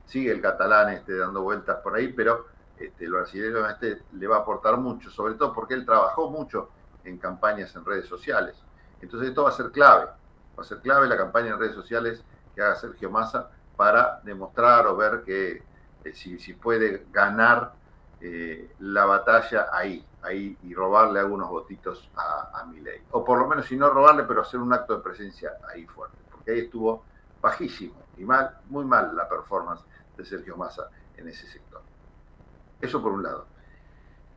[0.07, 2.47] Sigue el catalán este dando vueltas por ahí, pero
[2.79, 6.71] este, el brasilero este le va a aportar mucho, sobre todo porque él trabajó mucho
[7.05, 8.57] en campañas en redes sociales.
[9.01, 10.07] Entonces esto va a ser clave,
[10.59, 12.23] va a ser clave la campaña en redes sociales
[12.55, 15.63] que haga Sergio Massa para demostrar o ver que
[16.05, 17.73] eh, si, si puede ganar
[18.27, 23.03] eh, la batalla ahí, ahí y robarle algunos votitos a, a Milei.
[23.11, 26.17] O por lo menos, si no robarle, pero hacer un acto de presencia ahí fuerte.
[26.31, 27.05] Porque ahí estuvo
[27.43, 29.85] bajísimo y mal, muy mal la performance
[30.17, 31.83] de Sergio Massa en ese sector.
[32.81, 33.45] Eso por un lado.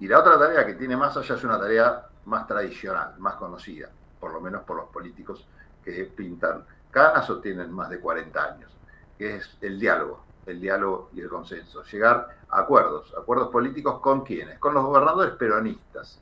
[0.01, 3.89] Y la otra tarea que tiene Massa ya es una tarea más tradicional, más conocida,
[4.19, 5.47] por lo menos por los políticos
[5.81, 8.69] que pintan canas o tienen más de 40 años,
[9.17, 14.23] que es el diálogo el diálogo y el consenso, llegar a acuerdos, acuerdos políticos con
[14.23, 16.19] quienes, con los gobernadores peronistas,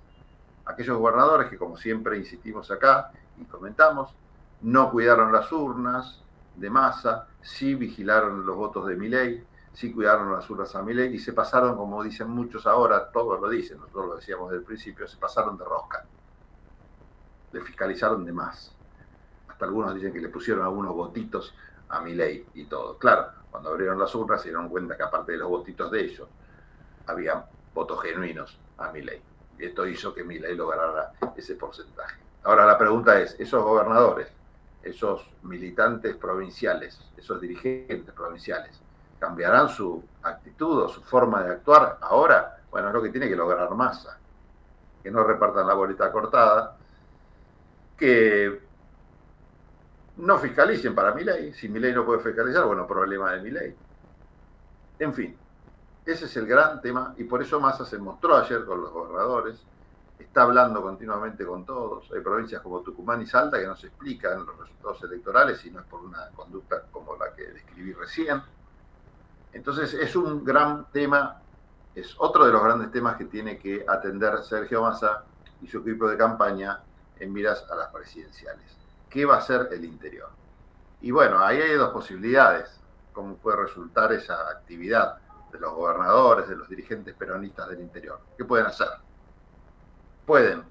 [0.65, 4.13] aquellos gobernadores que como siempre insistimos acá y comentamos,
[4.61, 6.23] no cuidaron las urnas
[6.55, 11.19] de masa, sí vigilaron los votos de Milei, sí cuidaron las urnas a Milei y
[11.19, 15.07] se pasaron, como dicen muchos ahora, todos lo dicen, nosotros lo decíamos desde el principio,
[15.07, 16.03] se pasaron de rosca,
[17.51, 18.75] le fiscalizaron de más.
[19.47, 21.53] Hasta algunos dicen que le pusieron algunos votitos
[21.89, 22.97] a Milei y todo.
[22.97, 26.27] Claro, cuando abrieron las urnas se dieron cuenta que aparte de los votitos de ellos,
[27.07, 29.21] había votos genuinos a Milei.
[29.57, 32.19] Y esto hizo que Milei lograra ese porcentaje.
[32.43, 34.27] Ahora la pregunta es, esos gobernadores,
[34.83, 38.77] esos militantes provinciales, esos dirigentes provinciales,
[39.19, 42.57] ¿cambiarán su actitud o su forma de actuar ahora?
[42.69, 44.17] Bueno, es lo que tiene que lograr Massa.
[45.01, 46.75] Que no repartan la bolita cortada,
[47.97, 48.64] que
[50.17, 51.53] no fiscalicen para mi ley.
[51.53, 53.75] Si mi ley no puede fiscalizar, bueno, problema de mi ley.
[54.99, 55.37] En fin,
[56.05, 59.61] ese es el gran tema y por eso Massa se mostró ayer con los gobernadores,
[60.17, 62.09] está hablando continuamente con todos.
[62.13, 65.81] Hay provincias como Tucumán y Salta que no se explican los resultados electorales y no
[65.81, 68.41] es por una conducta como la que describí recién.
[69.51, 71.41] Entonces es un gran tema,
[71.93, 75.25] es otro de los grandes temas que tiene que atender Sergio Massa
[75.61, 76.79] y su equipo de campaña
[77.19, 78.84] en miras a las presidenciales
[79.15, 80.27] qué va a ser el interior.
[80.99, 82.81] Y bueno, ahí hay dos posibilidades,
[83.13, 85.19] cómo puede resultar esa actividad
[85.53, 88.19] de los gobernadores, de los dirigentes peronistas del interior.
[88.37, 88.89] ¿Qué pueden hacer?
[90.25, 90.65] Pueden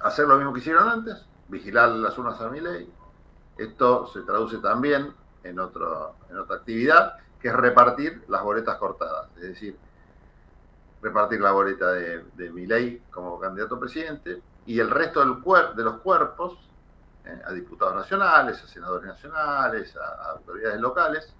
[0.00, 2.90] hacer lo mismo que hicieron antes, vigilar las urnas a mi ley.
[3.58, 9.28] Esto se traduce también en, otro, en otra actividad, que es repartir las boletas cortadas.
[9.36, 9.76] Es decir,
[11.02, 15.42] repartir la boleta de, de mi ley como candidato a presidente y el resto del
[15.76, 16.70] de los cuerpos
[17.26, 21.34] eh, a diputados nacionales, a senadores nacionales, a, autoridades locales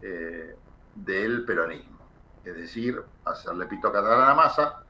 [0.00, 0.56] eh,
[0.94, 1.98] del peronismo.
[2.44, 4.84] Es decir, hacerle pito catalán a la masa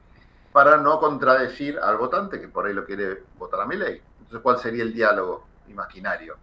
[0.51, 4.01] para no contradecir al votante que por ahí lo quiere votar a mi ley.
[4.19, 6.37] Entonces, ¿cuál sería el diálogo imaginario?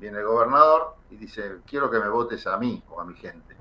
[0.00, 3.56] Viene el gobernador y dice, quiero que me votes a mí o a mi gente.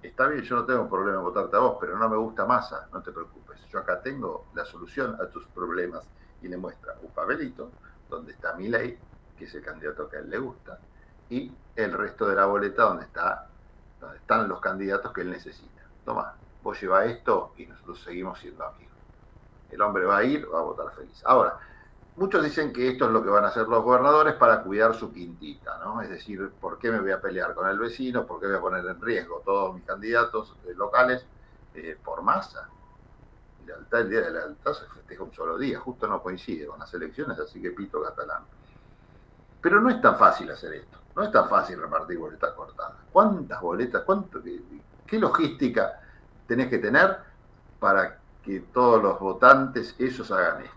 [0.00, 2.88] Está bien, yo no tengo problema en votarte a vos, pero no me gusta masa,
[2.92, 3.58] no te preocupes.
[3.68, 6.04] Yo acá tengo la solución a tus problemas
[6.40, 7.72] y le muestra un papelito
[8.08, 8.98] donde está mi ley,
[9.36, 10.78] que es el candidato que a él le gusta,
[11.30, 13.48] y el resto de la boleta donde, está,
[14.00, 15.82] donde están los candidatos que él necesita.
[16.04, 18.96] Toma, vos lleva esto y nosotros seguimos siendo amigos.
[19.70, 21.22] El hombre va a ir, va a votar feliz.
[21.24, 21.58] Ahora,
[22.16, 25.12] muchos dicen que esto es lo que van a hacer los gobernadores para cuidar su
[25.12, 26.00] quintita, ¿no?
[26.00, 28.26] Es decir, ¿por qué me voy a pelear con el vecino?
[28.26, 31.24] ¿Por qué voy a poner en riesgo todos mis candidatos locales
[31.74, 32.70] eh, por masa?
[33.68, 36.78] Lealtad, el día de la lealtad se festeja un solo día, justo no coincide con
[36.78, 38.42] las elecciones, así que pito catalán.
[39.60, 42.96] Pero no es tan fácil hacer esto, no es tan fácil repartir boletas cortadas.
[43.12, 44.40] ¿Cuántas boletas, cuánto,
[45.06, 46.00] qué logística
[46.46, 47.18] tenés que tener
[47.78, 50.76] para que todos los votantes, esos hagan esto.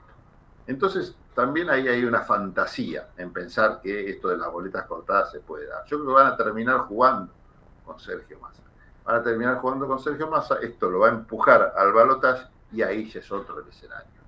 [0.67, 5.39] Entonces, también ahí hay una fantasía en pensar que esto de las boletas cortadas se
[5.39, 5.85] puede dar.
[5.85, 7.31] Yo creo que van a terminar jugando
[7.85, 8.61] con Sergio Massa.
[9.05, 12.81] Van a terminar jugando con Sergio Massa, esto lo va a empujar al balotaje y
[12.81, 14.21] ahí ya es otro el escenario.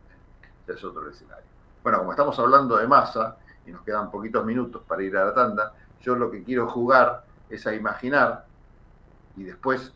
[0.68, 1.46] Ya es otro escenario.
[1.82, 5.34] Bueno, como estamos hablando de Massa y nos quedan poquitos minutos para ir a la
[5.34, 8.46] tanda, yo lo que quiero jugar es a imaginar
[9.36, 9.94] y después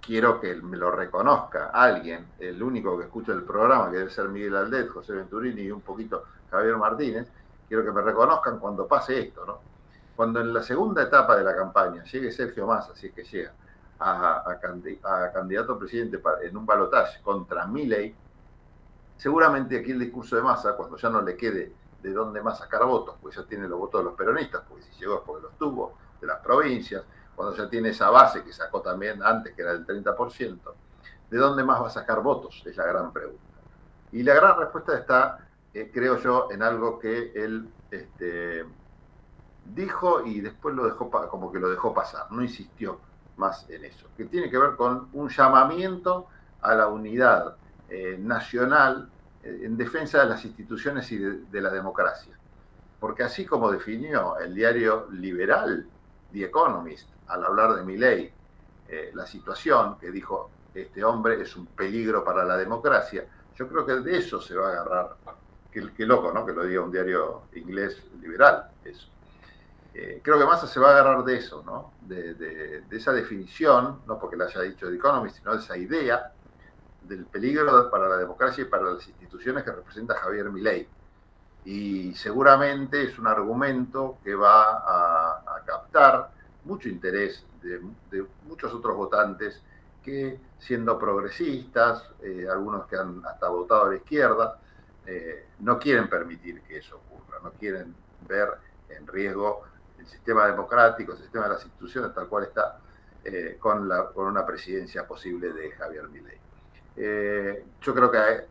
[0.00, 4.28] quiero que me lo reconozca alguien, el único que escucha el programa, que debe ser
[4.28, 7.28] Miguel Aldet, José Venturini y un poquito Javier Martínez,
[7.68, 9.60] quiero que me reconozcan cuando pase esto, ¿no?
[10.16, 13.52] Cuando en la segunda etapa de la campaña llegue Sergio Massa, si es que llega,
[13.98, 14.58] a,
[15.32, 18.14] candidato a presidente en un balotaje contra Milei,
[19.16, 21.72] seguramente aquí el discurso de Massa, cuando ya no le quede
[22.02, 25.00] de dónde más sacar votos, pues ya tiene los votos de los peronistas, porque si
[25.00, 28.80] llegó es porque los tuvo, de las provincias, cuando ya tiene esa base que sacó
[28.82, 30.58] también antes, que era del 30%,
[31.30, 32.62] ¿de dónde más va a sacar votos?
[32.66, 33.40] Es la gran pregunta.
[34.10, 38.64] Y la gran respuesta está, eh, creo yo, en algo que él este,
[39.64, 42.98] dijo y después lo dejó como que lo dejó pasar, no insistió
[43.42, 46.28] más en eso, que tiene que ver con un llamamiento
[46.62, 47.56] a la unidad
[47.88, 49.10] eh, nacional
[49.42, 52.32] eh, en defensa de las instituciones y de, la democracia.
[53.00, 55.86] Porque así como definió el diario liberal
[56.32, 58.32] The Economist al hablar de mi ley,
[58.88, 63.26] eh, la situación que dijo este hombre es un peligro para la democracia,
[63.56, 65.16] yo creo que de eso se va a agarrar.
[65.70, 66.44] Qué, loco, ¿no?
[66.44, 69.08] Que lo diga un diario inglés liberal, eso.
[69.94, 71.92] Eh, creo que Massa se va a agarrar de eso, ¿no?
[72.00, 76.32] De, esa definición, no porque la haya dicho The Economist, sino de esa idea
[77.02, 80.88] del peligro para la democracia y para las instituciones que representa Javier Milei.
[81.64, 86.30] Y seguramente es un argumento que va a captar
[86.64, 89.62] mucho interés de, muchos otros votantes
[90.02, 94.58] que siendo progresistas, eh, algunos que han hasta votado a la izquierda,
[95.06, 97.94] eh, no quieren permitir que eso ocurra, no quieren
[98.28, 98.48] ver
[98.88, 99.62] en riesgo
[100.02, 102.78] el sistema democrático, el sistema de las instituciones tal cual está
[103.24, 106.38] eh, con, la, con una presidencia posible de Javier Milei.
[107.80, 108.46] yo creo que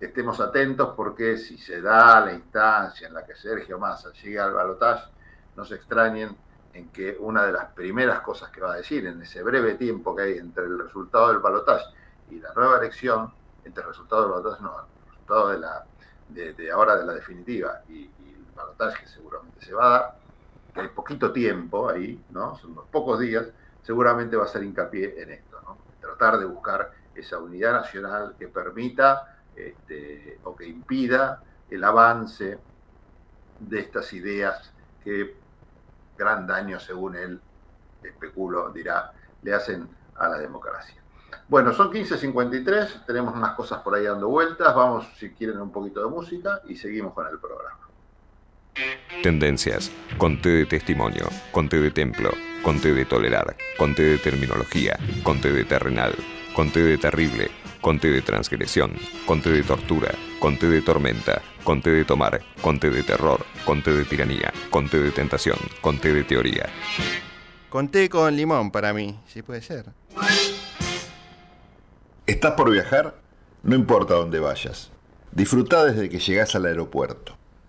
[0.00, 4.52] estemos atentos porque si se da la instancia en la que Sergio Massa llegue al
[4.52, 5.10] balotaje,
[5.56, 6.36] no se extrañen
[6.74, 10.14] en que una de las primeras cosas que va a decir en ese breve tiempo
[10.14, 11.86] que hay entre el resultado del balotaje
[12.30, 13.32] y la nueva elección,
[13.64, 15.84] entre el resultado del balotaje, no, el resultado de, la,
[16.28, 20.16] de, ahora de la definitiva y, el balotaje que seguramente se va a dar,
[20.76, 22.54] que hay poquito tiempo ahí, ¿no?
[22.56, 23.46] son unos pocos días,
[23.82, 25.78] seguramente va a ser hincapié en esto, ¿no?
[26.00, 32.58] tratar de buscar esa unidad nacional que permita este, o que impida el avance
[33.58, 34.70] de estas ideas
[35.02, 35.34] que
[36.18, 37.40] gran daño, según él,
[38.02, 39.12] especulo, dirá,
[39.42, 41.02] le hacen a la democracia.
[41.48, 46.02] Bueno, son 15.53, tenemos unas cosas por ahí dando vueltas, vamos si quieren un poquito
[46.02, 47.85] de música y seguimos con el programa.
[49.22, 52.30] Tendencias, conté de testimonio, conté de templo,
[52.62, 56.14] conté de tolerar, conté de terminología, conté de terrenal,
[56.54, 57.50] conté de terrible,
[57.80, 58.92] conté de transgresión,
[59.26, 64.52] conté de tortura, conté de tormenta, conté de tomar, conté de terror, conté de tiranía,
[64.70, 66.66] conté de tentación, conté de teoría.
[67.68, 69.86] Conté con limón para mí, si puede ser.
[72.26, 73.16] ¿Estás por viajar?
[73.62, 74.90] No importa dónde vayas.
[75.32, 77.36] Disfruta desde que llegas al aeropuerto.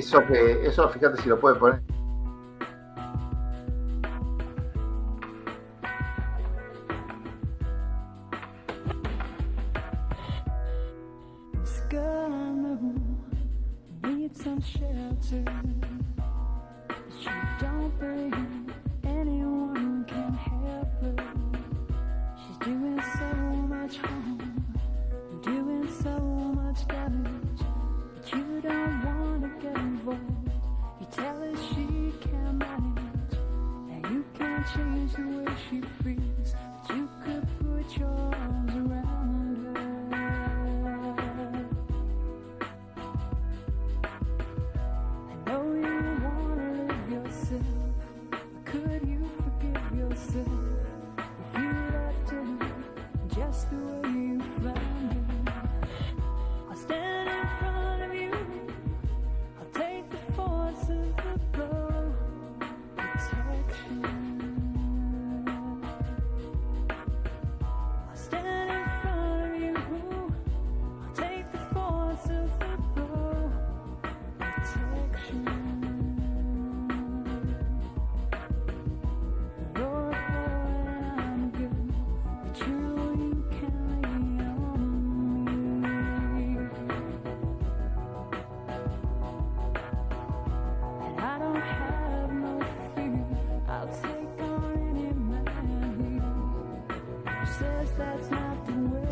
[0.00, 1.82] Eso que, eso fíjate si lo puede poner.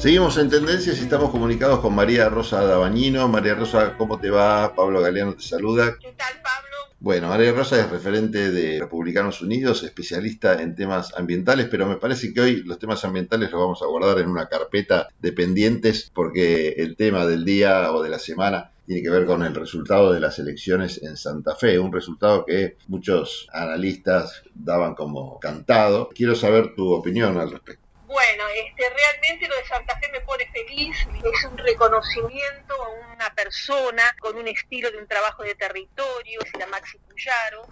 [0.08, 3.28] Seguimos en tendencias y estamos comunicados con María Rosa Dabañino.
[3.28, 4.74] María Rosa, ¿cómo te va?
[4.74, 5.98] Pablo Galeano te saluda.
[6.00, 6.96] ¿Qué tal, Pablo?
[6.98, 12.32] Bueno, María Rosa es referente de Republicanos Unidos, especialista en temas ambientales, pero me parece
[12.32, 16.68] que hoy los temas ambientales los vamos a guardar en una carpeta de pendientes porque
[16.78, 20.20] el tema del día o de la semana tiene que ver con el resultado de
[20.20, 26.08] las elecciones en Santa Fe, un resultado que muchos analistas daban como cantado.
[26.14, 27.87] Quiero saber tu opinión al respecto.
[28.08, 33.28] Bueno, este, realmente lo de Santa Fe me pone feliz, es un reconocimiento a una
[33.34, 37.66] persona con un estilo de un trabajo de territorio, es la Maxi Puyaro,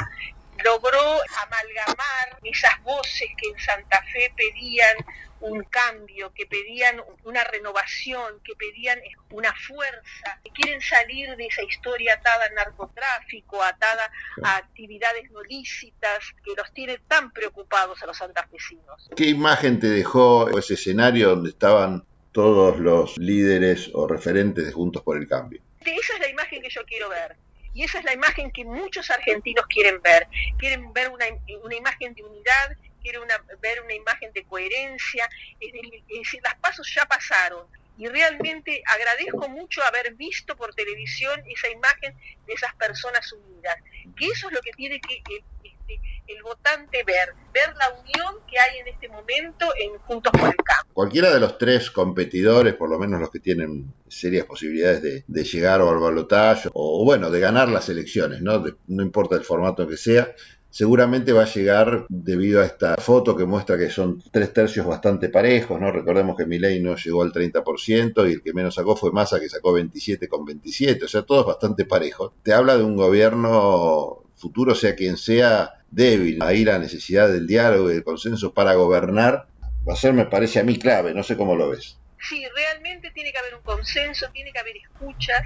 [0.63, 1.01] logró
[1.43, 4.99] amalgamar esas voces que en Santa Fe pedían
[5.41, 8.99] un cambio, que pedían una renovación, que pedían
[9.31, 14.11] una fuerza, que quieren salir de esa historia atada al narcotráfico, atada
[14.43, 19.11] a actividades no lícitas, que los tiene tan preocupados a los santafesinos.
[19.17, 25.03] ¿Qué imagen te dejó ese escenario donde estaban todos los líderes o referentes de Juntos
[25.03, 25.63] por el Cambio?
[25.81, 27.37] Esa es la imagen que yo quiero ver.
[27.73, 30.27] Y esa es la imagen que muchos argentinos quieren ver.
[30.59, 31.27] Quieren ver una,
[31.63, 32.77] una imagen de unidad,
[33.07, 35.29] quieren una- ver una imagen de coherencia.
[35.61, 35.73] Es
[36.19, 37.67] decir, las pasos ya pasaron.
[37.99, 42.15] Y realmente agradezco mucho haber visto por televisión esa imagen
[42.47, 43.77] de esas personas unidas.
[44.19, 47.29] Que eso es lo que tiene que el, este, el votante ver.
[47.55, 50.93] Ver la unión que hay en este momento en Juntos por el Cambio.
[50.93, 55.45] Cualquiera de los tres competidores, por lo menos los que tienen serias posibilidades de, de
[55.45, 58.59] llegar o al balotaje o bueno, de ganar las elecciones, ¿no?
[58.59, 60.35] De- no importa el formato que sea,
[60.77, 65.31] seguramente va a llegar debido a esta foto que muestra que son tres tercios bastante
[65.31, 65.91] parejos, ¿no?
[65.91, 69.49] Recordemos que Milei no llegó al 30% y el que menos sacó fue Massa que
[69.49, 72.33] sacó 27 con 27, o sea, todos bastante parejos.
[72.43, 76.43] Te habla de un gobierno futuro, sea quien sea, débil.
[76.43, 79.47] Ahí la necesidad del diálogo y del consenso para gobernar
[79.89, 81.97] va a ser, me parece a mí, clave, no sé cómo lo ves.
[82.21, 85.41] Sí, realmente tiene que haber un consenso, tiene que haber escuchas,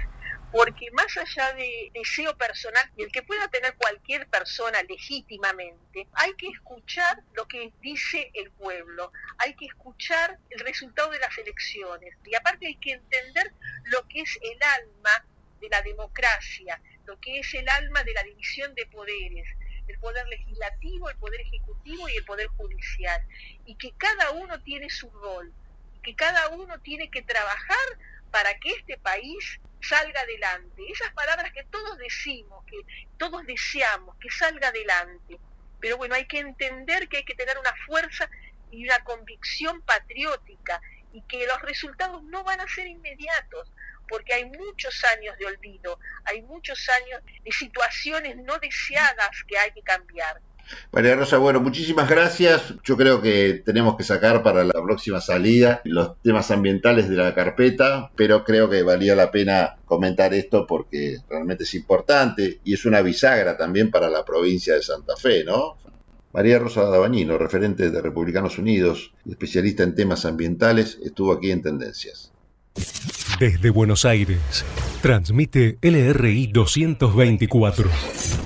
[0.51, 6.33] porque más allá de deseo personal, y el que pueda tener cualquier persona legítimamente, hay
[6.33, 12.15] que escuchar lo que dice el pueblo, hay que escuchar el resultado de las elecciones,
[12.25, 13.53] y aparte hay que entender
[13.85, 15.25] lo que es el alma
[15.61, 19.47] de la democracia, lo que es el alma de la división de poderes,
[19.87, 23.21] el poder legislativo, el poder ejecutivo y el poder judicial,
[23.65, 25.53] y que cada uno tiene su rol,
[26.03, 27.77] que cada uno tiene que trabajar
[28.31, 30.81] para que este país salga adelante.
[30.89, 32.77] Esas palabras que todos decimos, que
[33.17, 35.39] todos deseamos, que salga adelante.
[35.79, 38.29] Pero bueno, hay que entender que hay que tener una fuerza
[38.71, 40.81] y una convicción patriótica
[41.13, 43.71] y que los resultados no van a ser inmediatos,
[44.07, 49.71] porque hay muchos años de olvido, hay muchos años de situaciones no deseadas que hay
[49.71, 50.41] que cambiar.
[50.91, 52.73] María Rosa, bueno, muchísimas gracias.
[52.83, 57.33] Yo creo que tenemos que sacar para la próxima salida los temas ambientales de la
[57.33, 62.85] carpeta, pero creo que valía la pena comentar esto porque realmente es importante y es
[62.85, 65.77] una bisagra también para la provincia de Santa Fe, ¿no?
[66.33, 72.30] María Rosa Dabañino, referente de Republicanos Unidos, especialista en temas ambientales, estuvo aquí en Tendencias.
[73.39, 74.63] Desde Buenos Aires,
[75.01, 77.89] transmite LRI 224,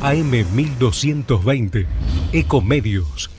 [0.01, 1.85] AM 1220,
[2.31, 3.29] Ecomedios.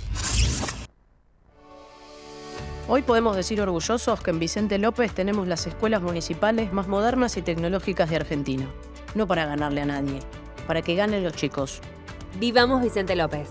[2.89, 7.43] Hoy podemos decir orgullosos que en Vicente López tenemos las escuelas municipales más modernas y
[7.43, 8.67] tecnológicas de Argentina.
[9.17, 10.21] No para ganarle a nadie,
[10.69, 11.81] para que ganen los chicos.
[12.39, 13.49] Vivamos Vicente López.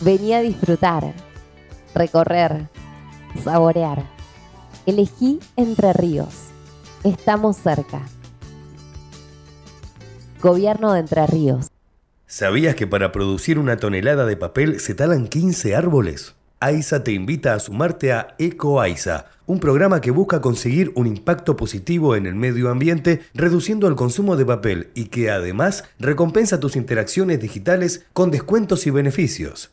[0.00, 1.14] Vení a disfrutar,
[1.94, 2.68] recorrer,
[3.40, 4.04] saborear.
[4.86, 6.48] Elegí Entre Ríos.
[7.04, 8.02] Estamos cerca.
[10.40, 11.68] Gobierno de Entre Ríos.
[12.26, 16.34] ¿Sabías que para producir una tonelada de papel se talan 15 árboles?
[16.60, 22.14] AISA te invita a sumarte a EcoAISA, un programa que busca conseguir un impacto positivo
[22.14, 27.40] en el medio ambiente reduciendo el consumo de papel y que además recompensa tus interacciones
[27.40, 29.72] digitales con descuentos y beneficios.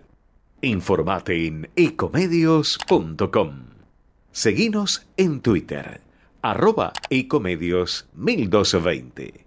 [0.63, 3.63] Informate en ecomedios.com.
[4.31, 6.01] Seguinos en Twitter,
[6.43, 9.43] arroba ecomedios 1220.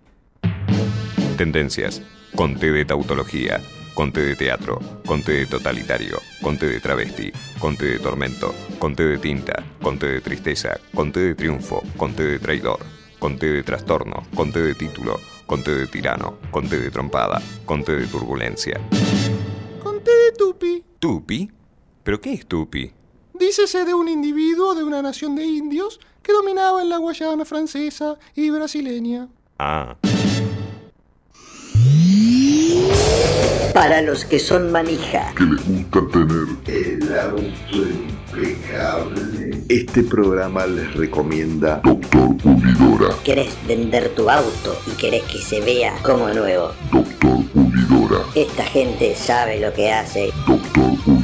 [1.36, 2.02] Tendencias.
[2.34, 3.60] Conté de tautología.
[3.94, 4.80] Conté de teatro.
[5.06, 6.18] Conté de totalitario.
[6.42, 7.32] Conté de travesti.
[7.60, 8.52] Conté de tormento.
[8.80, 9.62] Conté de tinta.
[9.80, 10.80] Conté de tristeza.
[10.92, 11.80] Conté de triunfo.
[11.96, 12.80] Conté de traidor.
[13.20, 14.24] Conté de trastorno.
[14.34, 15.20] Conté de título.
[15.46, 16.38] Conté de tirano.
[16.50, 17.40] Conté de trompada.
[17.64, 18.80] Conté de turbulencia.
[21.04, 21.50] ¿Tupi?
[22.02, 22.90] ¿Pero qué es Tupi?
[23.34, 28.16] Dícese de un individuo de una nación de indios que dominaba en la Guayana francesa
[28.34, 29.28] y brasileña.
[29.58, 29.98] Ah.
[33.74, 35.34] Para los que son manija.
[35.36, 37.76] Que les gusta tener el auto
[38.32, 39.64] impecable.
[39.68, 43.14] Este programa les recomienda Doctor Pulidora.
[43.22, 46.70] ¿Querés vender tu auto y querés que se vea como nuevo?
[46.90, 48.24] Doctor Pulidora.
[48.34, 50.32] Esta gente sabe lo que hace.
[50.46, 50.93] Doctor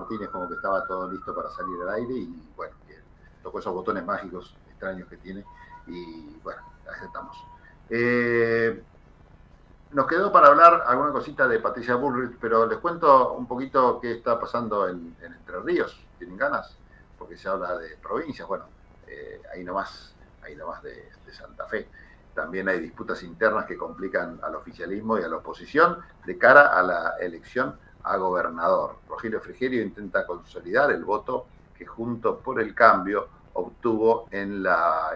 [0.00, 2.74] Martínez como que estaba todo listo para salir al aire y bueno,
[3.42, 5.44] tocó esos botones mágicos extraños que tiene
[5.86, 7.36] y bueno, ahí estamos.
[7.88, 8.82] Eh,
[9.92, 14.12] nos quedó para hablar alguna cosita de Patricia Bullrich, pero les cuento un poquito qué
[14.12, 16.06] está pasando en, en Entre Ríos.
[16.18, 16.76] ¿Tienen ganas?
[17.18, 18.66] Porque se habla de provincias, bueno,
[19.06, 21.88] eh, ahí nomás, ahí nomás de, de Santa Fe.
[22.34, 26.82] También hay disputas internas que complican al oficialismo y a la oposición de cara a
[26.82, 28.96] la elección a gobernador.
[29.08, 31.46] Rogelio Frigerio intenta consolidar el voto
[31.76, 35.12] que junto por el cambio obtuvo en la,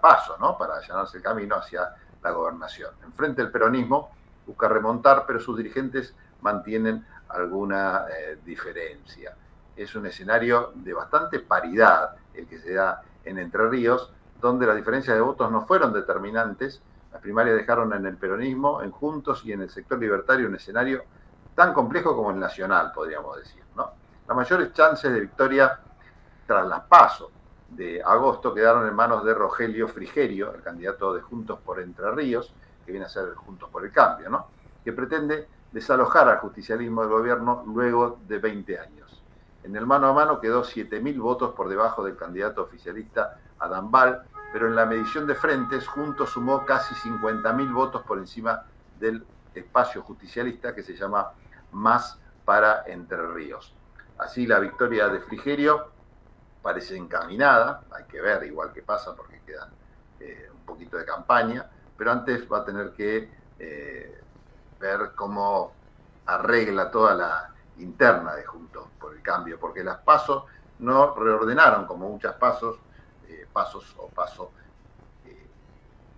[0.00, 0.56] paso, ¿no?
[0.56, 2.92] Para allanarse el camino hacia la gobernación.
[3.04, 4.10] Enfrente el peronismo
[4.46, 9.34] busca remontar, pero sus dirigentes mantienen alguna eh, diferencia.
[9.76, 14.76] Es un escenario de bastante paridad el que se da en Entre Ríos, donde las
[14.76, 16.80] diferencias de votos no fueron determinantes.
[17.12, 21.02] Las primarias dejaron en el peronismo, en Juntos y en el sector libertario un escenario
[21.56, 23.62] tan complejo como el nacional, podríamos decir.
[23.74, 23.90] ¿no?
[24.28, 25.80] Las mayores chances de victoria
[26.46, 27.30] tras las pasos
[27.70, 32.54] de agosto quedaron en manos de Rogelio Frigerio, el candidato de Juntos por Entre Ríos,
[32.84, 34.46] que viene a ser Juntos por el Cambio, ¿no?
[34.84, 39.22] que pretende desalojar al justicialismo del gobierno luego de 20 años.
[39.64, 44.22] En el mano a mano quedó 7.000 votos por debajo del candidato oficialista Adam Bal,
[44.52, 48.62] pero en la medición de frentes Juntos sumó casi 50.000 votos por encima
[49.00, 51.32] del espacio justicialista que se llama
[51.72, 53.74] Más para Entre Ríos.
[54.18, 55.90] Así la victoria de Frigerio
[56.62, 59.70] parece encaminada, hay que ver igual que pasa porque queda
[60.18, 64.22] eh, un poquito de campaña, pero antes va a tener que eh,
[64.80, 65.72] ver cómo
[66.26, 70.44] arregla toda la interna de Juntos por el Cambio, porque las pasos
[70.78, 72.78] no reordenaron como muchas pasos,
[73.28, 74.52] eh, pasos o paso
[75.24, 75.46] eh,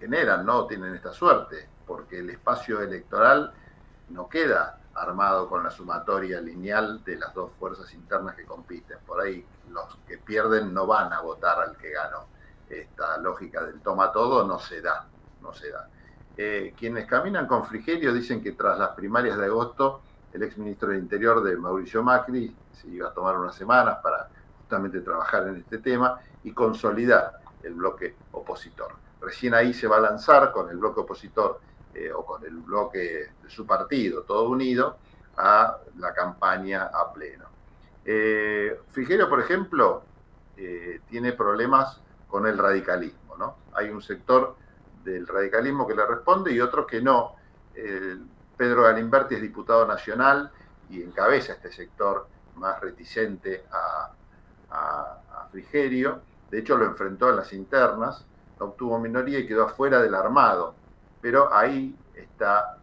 [0.00, 0.66] generan, ¿no?
[0.66, 3.52] Tienen esta suerte, porque el espacio electoral
[4.08, 8.98] no queda armado con la sumatoria lineal de las dos fuerzas internas que compiten.
[9.06, 12.26] Por ahí los que pierden no van a votar al que ganó.
[12.68, 15.06] Esta lógica del toma todo no se da,
[15.40, 15.88] no se da.
[16.36, 20.98] Eh, quienes caminan con Frigerio dicen que tras las primarias de agosto, el exministro del
[20.98, 24.28] Interior de Mauricio Macri se iba a tomar unas semanas para
[24.58, 28.92] justamente trabajar en este tema y consolidar el bloque opositor.
[29.20, 31.60] Recién ahí se va a lanzar con el bloque opositor
[31.98, 32.98] eh, o con el bloque
[33.42, 34.98] de su partido, todo unido,
[35.36, 37.46] a la campaña a pleno.
[38.04, 40.02] Eh, Frigerio, por ejemplo,
[40.56, 43.36] eh, tiene problemas con el radicalismo.
[43.36, 43.56] ¿no?
[43.74, 44.56] Hay un sector
[45.02, 47.34] del radicalismo que le responde y otro que no.
[48.56, 50.50] Pedro Galimberti es diputado nacional
[50.90, 52.26] y encabeza este sector
[52.56, 54.10] más reticente a,
[54.70, 56.20] a, Frigerio.
[56.50, 58.24] De hecho, lo enfrentó en las internas,
[58.58, 60.74] obtuvo minoría y quedó afuera del armado.
[61.20, 62.78] Pero ahí está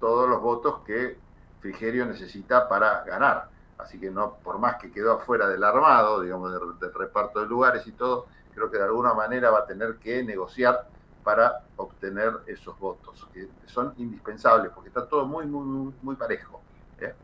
[0.00, 1.18] todos los votos que
[1.60, 3.48] Frigerio necesita para ganar.
[3.78, 7.86] Así que no, por más que quedó afuera del armado, digamos, del, reparto de lugares
[7.86, 10.88] y todo, creo que de alguna manera va a tener que negociar
[11.22, 16.60] para obtener esos votos, que son indispensables, porque está todo muy, muy, muy parejo.
[17.00, 17.14] ¿eh?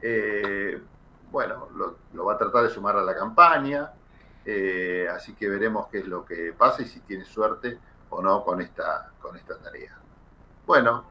[0.00, 0.82] Eh,
[1.30, 3.92] bueno, lo, lo, va a tratar de sumar a la campaña,
[4.44, 7.78] eh, así que veremos qué es lo que pasa y si tiene suerte
[8.12, 9.98] o no con esta, con esta tarea.
[10.66, 11.06] Bueno,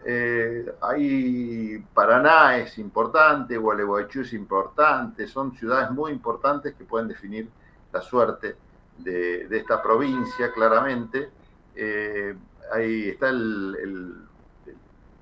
[0.82, 7.50] ahí Paraná es importante, Gualeguaychú es importante, son ciudades muy importantes que pueden definir
[7.92, 8.56] la suerte
[8.98, 11.30] de, de esta provincia claramente.
[11.76, 12.36] Eh,
[12.72, 14.28] ahí está el,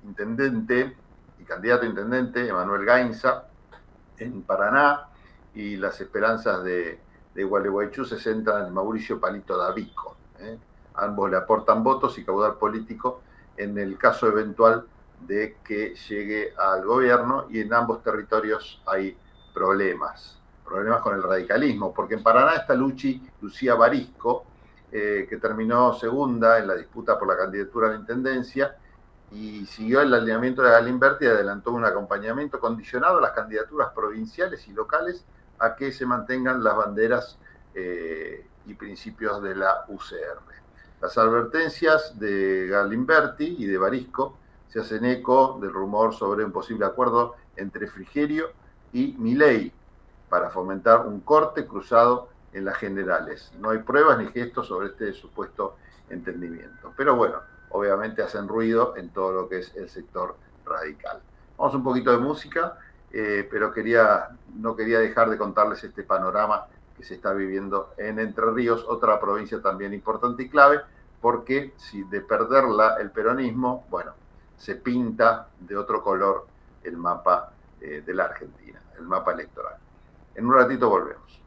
[0.04, 0.96] intendente
[1.38, 3.44] y candidato a intendente, Emanuel Gainza,
[4.18, 5.08] en Paraná,
[5.54, 7.00] y las esperanzas de,
[7.34, 10.16] de Gualeguaychú se centran en Mauricio Palito Davico.
[10.38, 10.58] ¿eh?
[10.94, 13.22] Ambos le aportan votos y caudal político
[13.56, 14.86] en el caso eventual
[15.26, 19.16] de que llegue al gobierno y en ambos territorios hay
[19.52, 24.46] problemas, problemas con el radicalismo, porque en Paraná está Luchi, Lucía Barisco,
[24.92, 28.76] eh, que terminó segunda en la disputa por la candidatura a la intendencia
[29.30, 34.66] y siguió el alineamiento de Galimberti y adelantó un acompañamiento condicionado a las candidaturas provinciales
[34.66, 35.24] y locales
[35.60, 37.38] a que se mantengan las banderas
[37.74, 40.59] eh, y principios de la UCR.
[41.00, 44.36] Las advertencias de Galimberti y de Barisco
[44.68, 48.50] se hacen eco del rumor sobre un posible acuerdo entre Frigerio
[48.92, 49.72] y Milei
[50.28, 53.50] para fomentar un corte cruzado en las generales.
[53.58, 55.76] No hay pruebas ni gestos sobre este supuesto
[56.10, 56.92] entendimiento.
[56.96, 57.36] Pero bueno,
[57.70, 60.36] obviamente hacen ruido en todo lo que es el sector
[60.66, 61.20] radical.
[61.56, 62.78] Vamos un poquito de música,
[63.10, 66.66] eh, pero quería, no quería dejar de contarles este panorama
[67.00, 70.80] que se está viviendo en Entre Ríos, otra provincia también importante y clave,
[71.20, 74.12] porque si de perderla el peronismo, bueno,
[74.58, 76.46] se pinta de otro color
[76.84, 79.76] el mapa eh, de la Argentina, el mapa electoral.
[80.34, 81.40] En un ratito volvemos.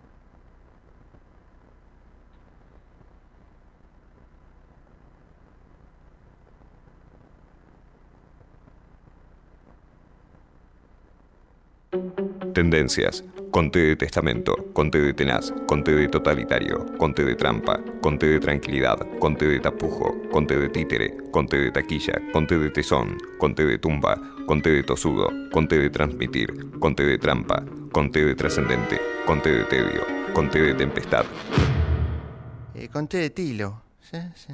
[12.54, 13.24] Tendencias.
[13.54, 18.98] Conté de testamento, conté de tenaz, conté de totalitario, conté de trampa, conté de tranquilidad,
[19.20, 24.20] conté de tapujo, conté de títere, conté de taquilla, conté de tesón, conté de tumba,
[24.48, 30.02] conté de tosudo, conté de transmitir, conté de trampa, conté de trascendente, conté de tedio,
[30.34, 31.26] conté de tempestad.
[32.74, 33.84] Eh, conté de tilo.
[34.02, 34.18] ¿Sí?
[34.34, 34.54] Sí.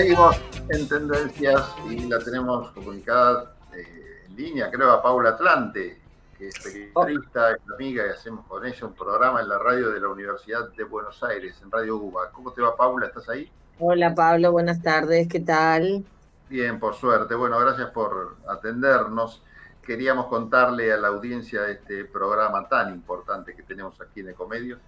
[0.00, 0.40] Seguimos
[0.70, 6.00] en tendencias y la tenemos comunicada eh, en línea, creo, a Paula Atlante,
[6.38, 10.00] que es periodista, es amiga y hacemos con ella un programa en la radio de
[10.00, 12.30] la Universidad de Buenos Aires, en Radio UBA.
[12.30, 13.08] ¿Cómo te va, Paula?
[13.08, 13.52] ¿Estás ahí?
[13.78, 16.02] Hola Pablo, buenas tardes, ¿qué tal?
[16.48, 17.34] Bien, por suerte.
[17.34, 19.42] Bueno, gracias por atendernos.
[19.82, 24.80] Queríamos contarle a la audiencia de este programa tan importante que tenemos aquí en Ecomedios,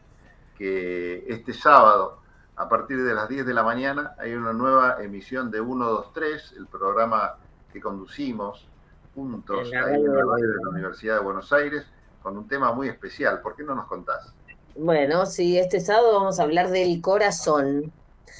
[0.57, 2.22] que este sábado,
[2.63, 6.67] a partir de las 10 de la mañana, hay una nueva emisión de 123, el
[6.67, 7.37] programa
[7.73, 8.67] que conducimos
[9.15, 10.49] juntos En la ahí en la radio.
[10.49, 11.85] de la Universidad de Buenos Aires,
[12.23, 13.41] con un tema muy especial.
[13.41, 14.33] ¿Por qué no nos contás?
[14.77, 17.93] Bueno, sí, este sábado vamos a hablar del corazón,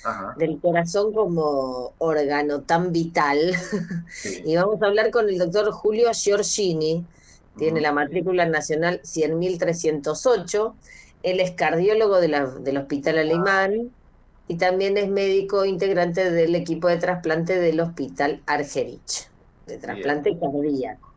[0.05, 0.35] Ajá.
[0.39, 3.39] del corazón como órgano tan vital.
[4.45, 7.05] Y vamos a hablar con el doctor Julio Giorgini,
[7.59, 10.75] tiene la matrícula nacional 100.308.
[11.23, 13.91] Él es cardiólogo de la- del Hospital Alemán
[14.53, 19.31] y también es médico integrante del equipo de trasplante del Hospital Argerich,
[19.67, 21.09] de trasplante cardíaco.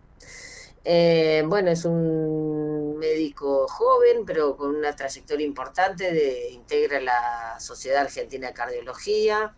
[0.84, 8.04] Eh, bueno, es un médico joven, pero con una trayectoria importante, de, integra la Sociedad
[8.04, 9.58] Argentina de Cardiología,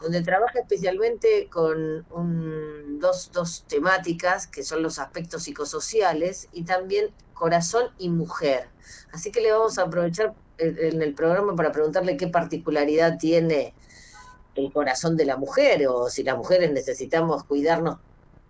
[0.00, 7.14] donde trabaja especialmente con un- dos, dos temáticas, que son los aspectos psicosociales y también
[7.32, 8.72] corazón y mujer.
[9.12, 13.74] Así que le vamos a aprovechar en el programa para preguntarle qué particularidad tiene
[14.54, 17.98] el corazón de la mujer o si las mujeres necesitamos cuidarnos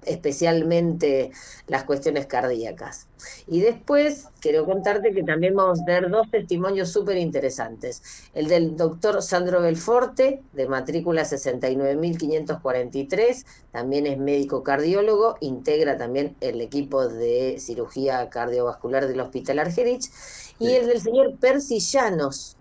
[0.09, 1.31] especialmente
[1.67, 3.07] las cuestiones cardíacas.
[3.47, 8.03] Y después quiero contarte que también vamos a tener dos testimonios súper interesantes.
[8.35, 16.61] El del doctor Sandro Belforte, de matrícula 69.543, también es médico cardiólogo, integra también el
[16.61, 20.11] equipo de cirugía cardiovascular del Hospital Argerich.
[20.59, 22.57] Y el del señor Percy Llanos,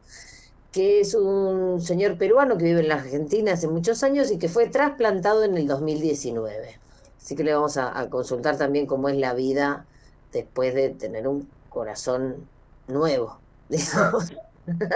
[0.71, 4.49] que es un señor peruano que vive en la Argentina hace muchos años y que
[4.49, 6.86] fue trasplantado en el 2019.
[7.27, 9.85] Así que le vamos a, consultar también cómo es la vida
[10.31, 12.49] después de tener un corazón
[12.87, 14.31] nuevo, digamos.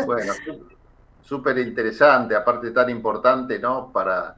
[0.05, 0.65] Bueno, sú-
[1.19, 3.91] súper interesante, aparte tan importante, ¿no?
[3.91, 4.37] Para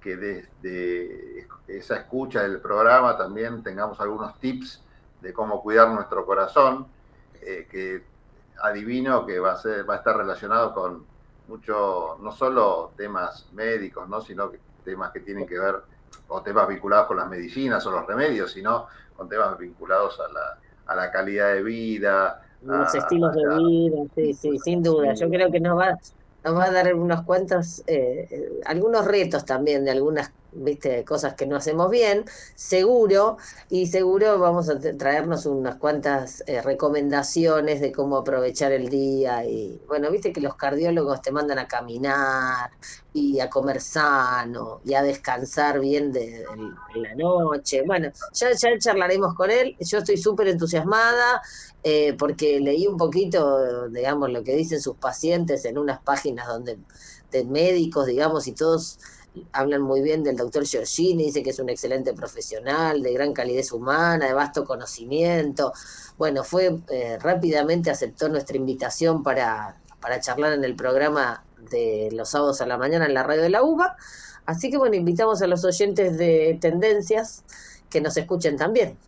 [0.00, 4.86] que desde esa escucha del programa también tengamos algunos tips
[5.20, 6.94] de cómo cuidar nuestro corazón,
[7.34, 8.08] eh, que
[8.62, 11.10] adivino que va a ser, va a estar relacionado con
[11.44, 14.22] mucho, no solo temas médicos, ¿no?
[14.22, 15.82] Sino que temas que tienen que ver,
[16.26, 20.40] o temas vinculados con las medicinas o los remedios, sino con temas vinculados a la,
[20.86, 25.14] a la calidad de vida, Los a- estilos de vida, sí, sí, sin duda.
[25.14, 25.92] Yo creo que nos va,
[26.44, 31.34] nos va a dar unos cuantos, eh, eh, algunos retos también de algunas, viste, cosas
[31.34, 32.24] que no hacemos bien,
[32.54, 33.36] seguro,
[33.68, 39.44] y seguro vamos a traernos unas cuantas eh, recomendaciones de cómo aprovechar el día.
[39.44, 42.70] Y bueno, viste que los cardiólogos te mandan a caminar
[43.12, 46.44] y a comer sano y a descansar bien de,
[46.94, 47.82] de la noche.
[47.86, 49.76] Bueno, ya, ya charlaremos con él.
[49.80, 51.42] Yo estoy súper entusiasmada
[51.82, 56.78] eh, porque leí un poquito, digamos, lo que dicen sus pacientes en unas páginas donde
[57.30, 58.98] de médicos, digamos, y todos
[59.52, 63.72] hablan muy bien del doctor Giorgini, dice que es un excelente profesional, de gran calidez
[63.72, 65.72] humana, de vasto conocimiento.
[66.16, 72.30] Bueno, fue eh, rápidamente aceptó nuestra invitación para, para charlar en el programa de los
[72.30, 73.96] sábados a la mañana en la radio de la UBA.
[74.46, 77.44] Así que bueno, invitamos a los oyentes de Tendencias
[77.88, 78.98] que nos escuchen también.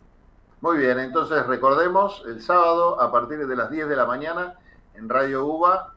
[0.61, 4.55] Muy bien, entonces recordemos, el sábado a partir de las 10 de la mañana
[4.95, 5.93] en Radio UBA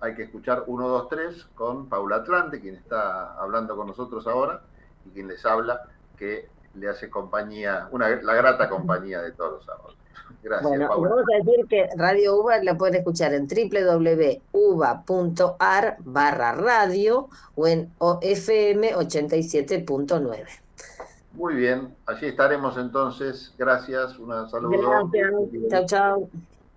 [0.00, 4.62] hay que escuchar 1, 2, 3 con Paula Atlante, quien está hablando con nosotros ahora
[5.06, 5.82] y quien les habla,
[6.16, 9.96] que le hace compañía, una, la grata compañía de todos los sábados.
[10.42, 11.10] Gracias, Bueno, Paula.
[11.10, 13.46] vamos a decir que Radio UBA la pueden escuchar en
[14.52, 20.46] www.uba.ar barra radio o en OFM 87.9.
[21.32, 23.54] Muy bien, allí estaremos entonces.
[23.58, 25.08] Gracias, un saludo.
[25.12, 25.32] Gracias,
[25.70, 26.30] chao, chao.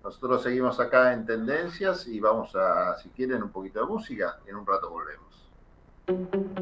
[0.04, 4.38] Nosotros seguimos acá en Tendencias y vamos a, si quieren, un poquito de música.
[4.46, 5.24] En un rato volvemos.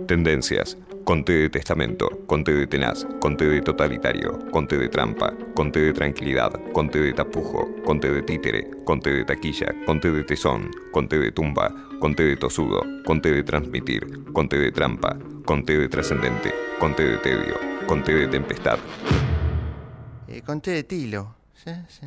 [0.07, 0.79] Tendencias.
[1.03, 6.53] Conte de testamento, conte de tenaz, conte de totalitario, conte de trampa, conte de tranquilidad,
[6.73, 11.75] conte de tapujo, conte de títere, conte de taquilla, conte de tesón, conte de tumba,
[11.99, 17.57] conte de tosudo, conte de transmitir, conte de trampa, conte de trascendente, conte de tedio,
[17.89, 18.79] conte de tempestad.
[20.29, 21.35] Eh, conté de tilo.
[21.55, 22.07] Sí, sí.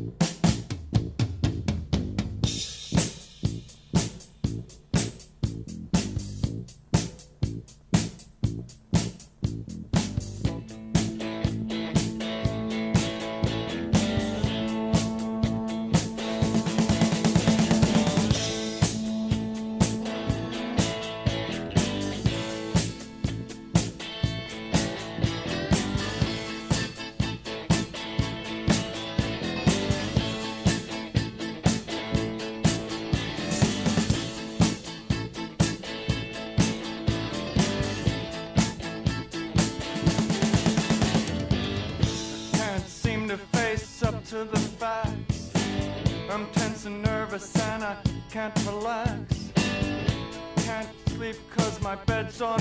[0.00, 0.29] you.
[48.30, 49.50] Can't relax.
[50.64, 52.60] Can't sleep cause my bed's on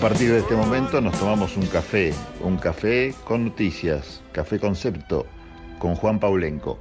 [0.00, 5.26] partir de este momento nos tomamos un café, un café con noticias, café concepto,
[5.78, 6.78] con Juan Paulenco.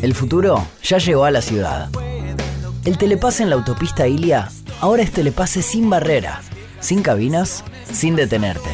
[0.00, 1.88] El futuro ya llegó a la ciudad.
[2.84, 4.48] El telepase en la autopista Ilia
[4.80, 6.40] ahora es telepase sin barrera,
[6.78, 8.70] sin cabinas, sin detenerte.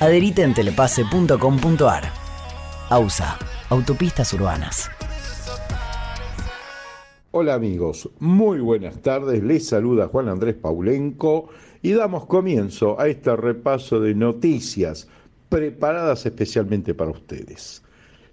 [0.00, 2.12] Adherite en telepase.com.ar.
[2.88, 3.38] AUSA,
[3.68, 4.90] Autopistas Urbanas.
[7.32, 9.42] Hola amigos, muy buenas tardes.
[9.42, 11.48] Les saluda Juan Andrés Paulenco
[11.82, 15.08] y damos comienzo a este repaso de noticias
[15.48, 17.82] preparadas especialmente para ustedes.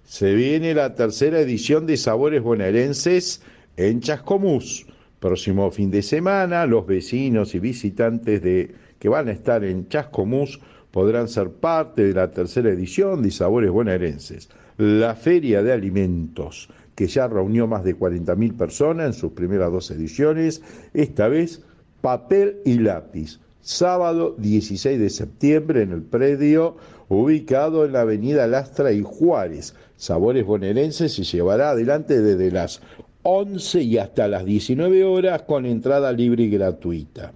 [0.04, 3.42] Se viene la tercera edición de Sabores Bonaerenses
[3.76, 4.86] en Chascomús,
[5.18, 10.60] Próximo fin de semana, los vecinos y visitantes de, que van a estar en Chascomús
[10.90, 17.06] podrán ser parte de la tercera edición de Sabores Bonaerenses, la Feria de Alimentos, que
[17.06, 20.62] ya reunió más de 40.000 personas en sus primeras dos ediciones,
[20.92, 21.62] esta vez
[22.00, 23.40] papel y lápiz.
[23.60, 26.76] Sábado 16 de septiembre en el predio
[27.08, 29.74] ubicado en la avenida Lastra y Juárez.
[29.96, 32.82] Sabores Bonaerenses se llevará adelante desde las
[33.22, 37.32] 11 y hasta las 19 horas con entrada libre y gratuita.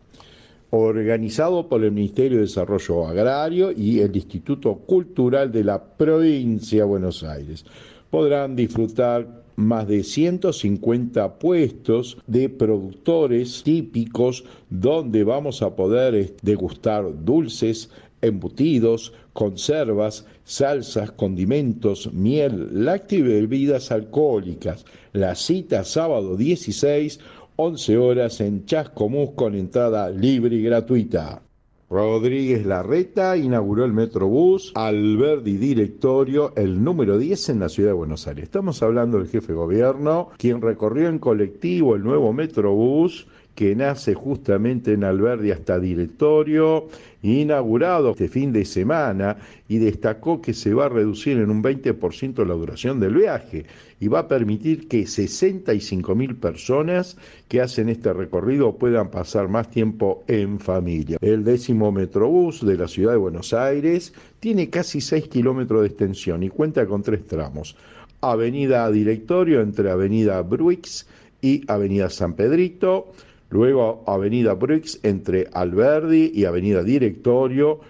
[0.71, 6.85] Organizado por el Ministerio de Desarrollo Agrario y el Instituto Cultural de la Provincia de
[6.85, 7.65] Buenos Aires.
[8.11, 17.91] Podrán disfrutar más de 150 puestos de productores típicos donde vamos a poder degustar dulces,
[18.23, 24.85] embutidos, conservas, salsas, condimentos, miel, lácteo y bebidas alcohólicas.
[25.13, 27.19] La cita sábado 16,
[27.57, 31.43] 11 horas en Chascomús con entrada libre y gratuita.
[31.91, 38.27] Rodríguez Larreta inauguró el Metrobús Alberdi Directorio, el número 10 en la ciudad de Buenos
[38.27, 38.45] Aires.
[38.45, 43.27] Estamos hablando del jefe de gobierno, quien recorrió en colectivo el nuevo Metrobús
[43.59, 46.87] que nace justamente en Alberdi hasta directorio,
[47.23, 49.37] inaugurado este fin de semana
[49.67, 53.67] y destacó que se va a reducir en un 20% la duración del viaje
[53.99, 57.17] y va a permitir que 65 mil personas
[57.49, 61.19] que hacen este recorrido puedan pasar más tiempo en familia.
[61.21, 66.45] El décimo Metrobús de la ciudad de Buenos Aires tiene casi 6 kilómetros de extensión
[66.45, 67.75] y cuenta con tres tramos.
[68.21, 71.09] Avenida Directorio entre Avenida Bruix
[71.41, 73.13] y Avenida San Pedrito,
[73.51, 77.81] luego Avenida Brooks entre Alberdi y Avenida Directorio,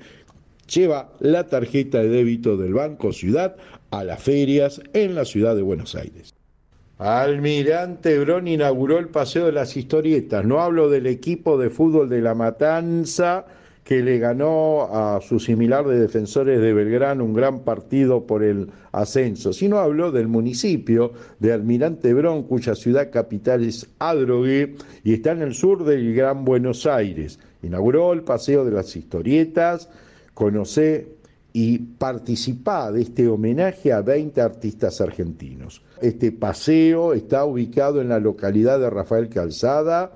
[0.74, 3.56] Lleva la tarjeta de débito del Banco Ciudad
[3.92, 6.34] a las ferias en la ciudad de Buenos Aires.
[6.98, 10.46] Almirante Brón inauguró el Paseo de las Historietas.
[10.46, 13.46] No hablo del equipo de fútbol de La Matanza,
[13.86, 18.72] que le ganó a su similar de defensores de Belgrano un gran partido por el
[18.92, 25.34] ascenso, sino habló del municipio de Almirante Brón, cuya ciudad capital es Adrogué y está
[25.34, 27.38] en el sur del Gran Buenos Aires.
[27.62, 29.88] Inauguró el Paseo de las Historietas,
[30.34, 31.16] conocé
[31.54, 35.84] y participá de este homenaje a 20 artistas argentinos.
[36.02, 40.12] Este paseo está ubicado en la localidad de Rafael Calzada,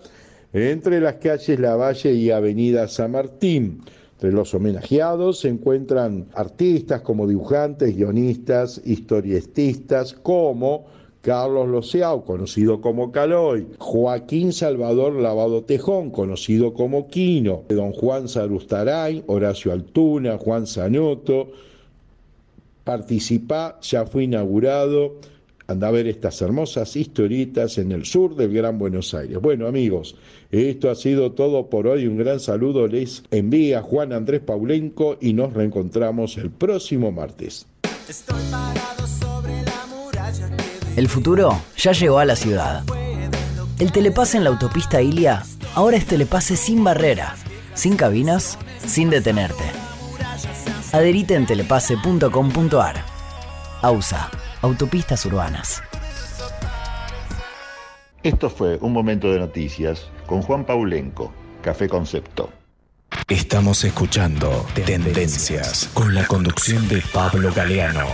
[0.53, 3.81] entre las calles Lavalle y Avenida San Martín.
[4.13, 10.87] Entre los homenajeados se encuentran artistas como dibujantes, guionistas, historietistas, como
[11.21, 19.23] Carlos Loceau, conocido como Caloy, Joaquín Salvador Lavado Tejón, conocido como Quino, don Juan Sarustaray,
[19.27, 21.51] Horacio Altuna, Juan Sanoto.
[22.83, 25.15] Participá, ya fue inaugurado.
[25.69, 29.37] Anda a ver estas hermosas historietas en el sur del Gran Buenos Aires.
[29.39, 30.15] Bueno, amigos,
[30.49, 32.07] esto ha sido todo por hoy.
[32.07, 37.67] Un gran saludo les envía Juan Andrés Paulenco y nos reencontramos el próximo martes.
[40.95, 42.83] El futuro ya llegó a la ciudad.
[43.77, 45.43] El telepase en la autopista Ilia
[45.75, 47.35] ahora es telepase sin barrera,
[47.75, 49.65] sin cabinas, sin detenerte.
[50.93, 52.95] Adherite en telepase.com.ar.
[53.83, 54.29] AUSA,
[54.61, 55.81] Autopistas Urbanas.
[58.23, 61.31] Esto fue un momento de noticias con Juan Paulenco,
[61.61, 62.49] Café Concepto.
[63.29, 68.07] Estamos escuchando Tendencias con la conducción de Pablo Galeano.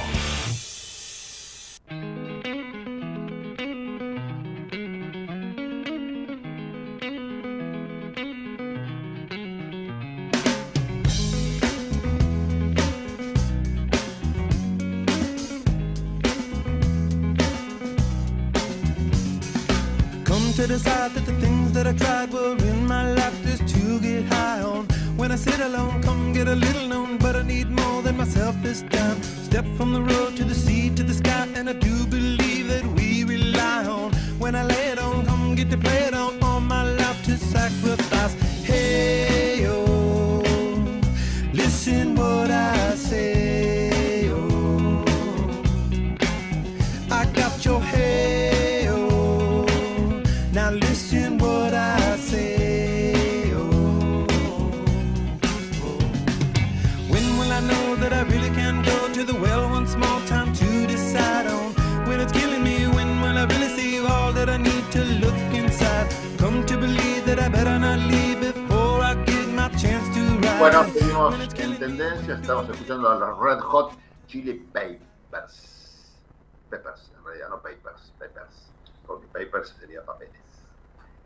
[79.69, 80.33] Sería papeles.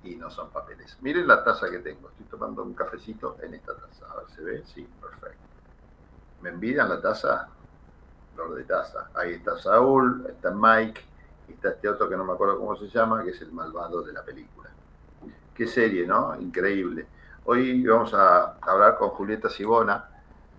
[0.03, 0.98] Y no son papeles.
[1.02, 2.10] Miren la taza que tengo.
[2.10, 4.06] Estoy tomando un cafecito en esta taza.
[4.11, 4.64] A ver, ¿se ve?
[4.66, 5.44] Sí, perfecto.
[6.41, 7.49] ¿Me envidian la taza?
[8.34, 9.10] Flor de taza.
[9.14, 11.02] Ahí está Saúl, está Mike,
[11.49, 14.14] está este otro que no me acuerdo cómo se llama, que es el malvado de
[14.14, 14.70] la película.
[15.53, 16.40] Qué serie, ¿no?
[16.40, 17.06] Increíble.
[17.44, 20.10] Hoy vamos a hablar con Julieta Sibona,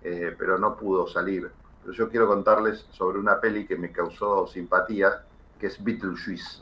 [0.03, 1.49] eh, pero no pudo salir.
[1.81, 5.23] Pero yo quiero contarles sobre una peli que me causó simpatía,
[5.59, 6.61] que es Beetlejuice.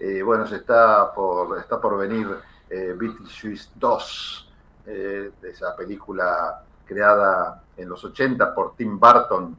[0.00, 2.28] Eh, bueno, se está por, está por venir
[2.70, 4.52] eh, Beetlejuice 2,
[4.86, 9.56] eh, esa película creada en los 80 por Tim Burton.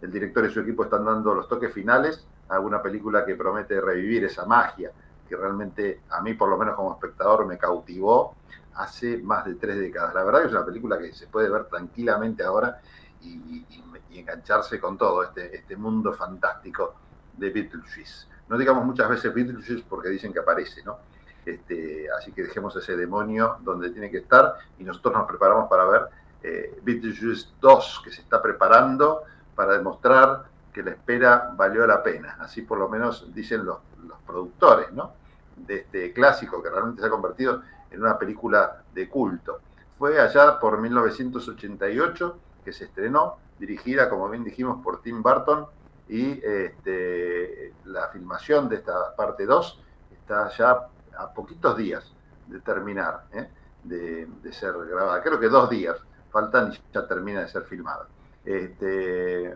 [0.00, 3.80] El director y su equipo están dando los toques finales a una película que promete
[3.80, 4.90] revivir esa magia,
[5.28, 8.36] que realmente a mí, por lo menos como espectador, me cautivó
[8.74, 10.14] hace más de tres décadas.
[10.14, 12.80] La verdad que es una película que se puede ver tranquilamente ahora
[13.20, 13.64] y,
[14.12, 16.94] engancharse con todo este, este mundo fantástico
[17.36, 18.28] de Beetlejuice.
[18.48, 20.98] No digamos muchas veces Beetlejuice porque dicen que aparece, ¿no?
[21.44, 25.84] Este, así que dejemos ese demonio donde tiene que estar y nosotros nos preparamos para
[25.84, 26.02] ver
[26.42, 29.22] eh, Beetlejuice 2 que se está preparando
[29.54, 32.36] para demostrar que la espera valió la pena.
[32.40, 35.12] Así por lo menos dicen los, los productores, ¿no?
[35.56, 39.60] De este clásico que realmente se ha convertido en una película de culto.
[39.98, 45.66] Fue allá por 1988 que se estrenó, dirigida, como bien dijimos, por Tim Burton,
[46.08, 52.12] y este, la filmación de esta parte 2 está ya a poquitos días
[52.46, 53.48] de terminar, ¿eh?
[53.82, 55.22] de, ser grabada.
[55.22, 55.96] Creo que dos días
[56.30, 58.06] faltan y ya termina de ser filmada.
[58.44, 59.54] Este,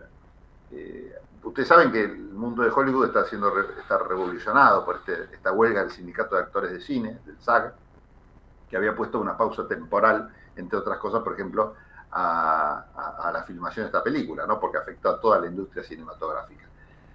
[0.71, 5.29] eh, ustedes saben que el mundo de Hollywood está siendo re- está revolucionado por este-
[5.33, 7.73] esta huelga del sindicato de actores de cine, del SAG,
[8.69, 11.75] que había puesto una pausa temporal, entre otras cosas, por ejemplo,
[12.11, 14.59] a, la filmación de esta película, ¿no?
[14.59, 16.65] porque afectó a toda la industria cinematográfica.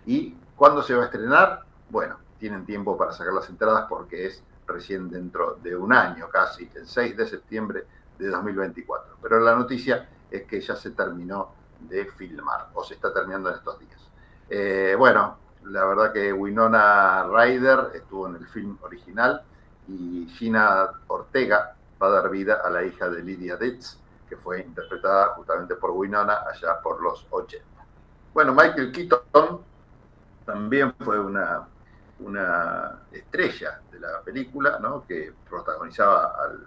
[0.07, 1.65] ¿Y cuándo se va a estrenar?
[1.91, 6.71] Bueno, tienen tiempo para sacar las entradas porque es recién dentro de un año casi,
[6.75, 7.85] el 6 de septiembre
[8.19, 9.17] de 2024.
[9.23, 13.57] Pero la noticia es que ya se terminó de filmar, o se está terminando en
[13.57, 14.01] estos días.
[14.49, 19.43] Eh, bueno, la verdad que Winona Ryder estuvo en el film original
[19.89, 24.61] y Gina Ortega va a dar vida a la hija de Lydia Ditz, que fue
[24.61, 27.65] interpretada justamente por Winona allá por los 80.
[28.33, 29.61] Bueno, Michael Keaton
[30.45, 31.67] también fue una,
[32.21, 35.07] una estrella de la película, ¿no?
[35.07, 36.67] que protagonizaba al,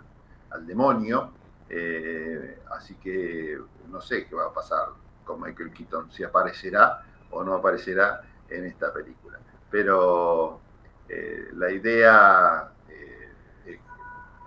[0.52, 1.32] al demonio,
[1.70, 3.60] eh, así que
[3.90, 4.88] no sé qué va a pasar
[5.26, 9.40] con Michael Keaton, si aparecerá o no aparecerá en esta película.
[9.70, 10.62] Pero
[11.10, 13.30] eh, la idea eh,
[13.66, 13.80] es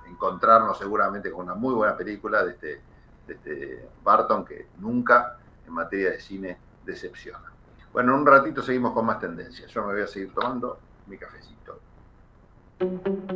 [0.08, 2.80] encontrarnos seguramente con una muy buena película de este,
[3.32, 7.52] este Barton que nunca en materia de cine decepciona.
[7.92, 9.70] Bueno, en un ratito seguimos con más tendencias.
[9.70, 11.80] Yo me voy a seguir tomando mi cafecito.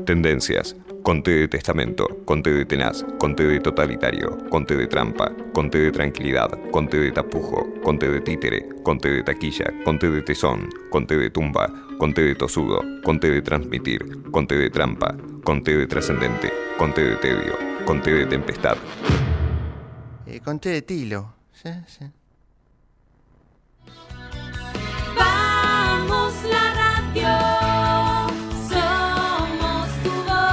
[0.06, 0.76] Tendencias.
[1.02, 6.50] Conté de testamento, conté de tenaz, conté de totalitario, conté de trampa, conté de tranquilidad,
[6.70, 11.68] conté de tapujo, conté de títere, conté de taquilla, conté de tesón, conté de tumba,
[11.98, 15.14] conté de tosudo, conté de transmitir, conté de trampa,
[15.44, 17.52] conté de trascendente, conté de tedio,
[17.84, 18.78] conté de tempestad.
[20.26, 21.34] Eh, conté de Tilo.
[21.52, 22.04] Sí, sí.
[25.16, 27.28] Vamos la radio,
[28.68, 30.44] somos tu voz.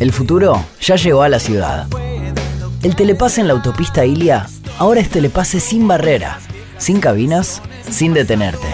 [0.00, 1.86] El futuro ya llegó a la ciudad.
[2.82, 4.46] El telepase en la autopista Ilia
[4.78, 6.38] ahora es telepase sin barrera,
[6.78, 7.60] sin cabinas,
[7.90, 8.66] sin detenerte.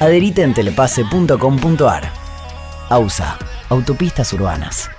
[0.00, 2.12] Adherite en telepase.com.ar.
[2.90, 3.38] AUSA,
[3.70, 4.90] Autopistas Urbanas.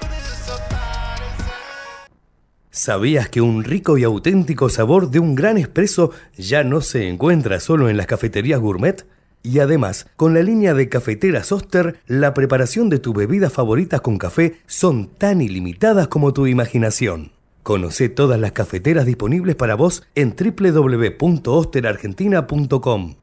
[2.72, 7.60] ¿Sabías que un rico y auténtico sabor de un gran espresso ya no se encuentra
[7.60, 9.06] solo en las cafeterías gourmet?
[9.46, 14.18] Y además, con la línea de cafeteras Oster, la preparación de tus bebidas favoritas con
[14.18, 17.32] café son tan ilimitadas como tu imaginación.
[17.62, 23.16] Conoce todas las cafeteras disponibles para vos en www.osterargentina.com.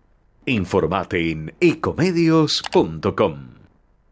[0.47, 3.49] Informate en ecomedios.com.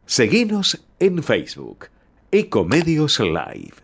[0.04, 1.86] Seguinos en Facebook.
[2.32, 3.74] Ecomedios Live.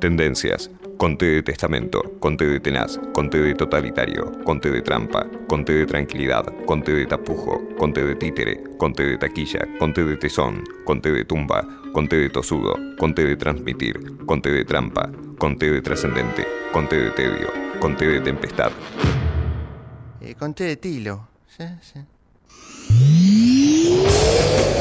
[0.00, 0.70] Tendencias.
[0.96, 6.46] Conte de testamento, conte de tenaz, conte de totalitario, conte de trampa, conte de tranquilidad,
[6.64, 11.68] conte de tapujo, conte de títere, conte de taquilla, conte de tesón, conte de tumba,
[11.92, 17.48] conte de tosudo, conte de transmitir, conte de trampa, conte de trascendente, conte de tedio,
[17.78, 18.72] conte de tempestad.
[20.22, 21.28] Eh, conté de tilo.
[21.46, 22.00] Sí, sí.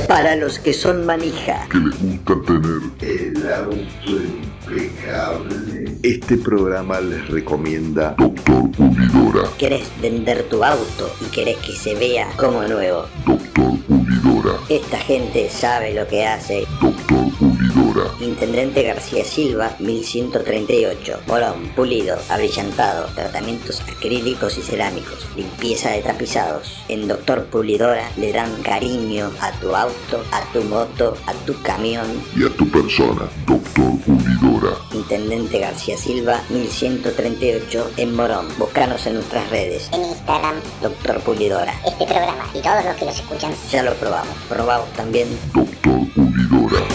[0.07, 1.67] Para los que son manija.
[1.69, 5.97] Que les gusta tener el auto impecable.
[6.03, 9.49] Este programa les recomienda Doctor Pulidora.
[9.57, 13.05] ¿Querés vender tu auto y querés que se vea como nuevo?
[13.25, 14.59] Doctor Pulidora.
[14.69, 16.65] Esta gente sabe lo que hace.
[16.79, 18.11] Doctor Pulidora.
[18.19, 21.21] Intendente García Silva, 1138.
[21.27, 26.83] Morón, pulido, abrillantado, tratamientos acrílicos y cerámicos, limpieza de tapizados.
[26.87, 32.05] En Doctor Pulidora le dan cariño a tu auto, a tu moto, a tu camión.
[32.35, 34.54] Y a tu persona, Doctor Pulidora.
[34.93, 38.47] Intendente García Silva, 1138 en Morón.
[38.57, 39.89] Búscanos en nuestras redes.
[39.93, 41.73] En Instagram, Doctor Pulidora.
[41.85, 43.51] este programa y todos los que los escuchan.
[43.71, 44.35] Ya lo probamos.
[44.49, 45.27] Probamos también.
[45.53, 46.85] Doctor Pulidora.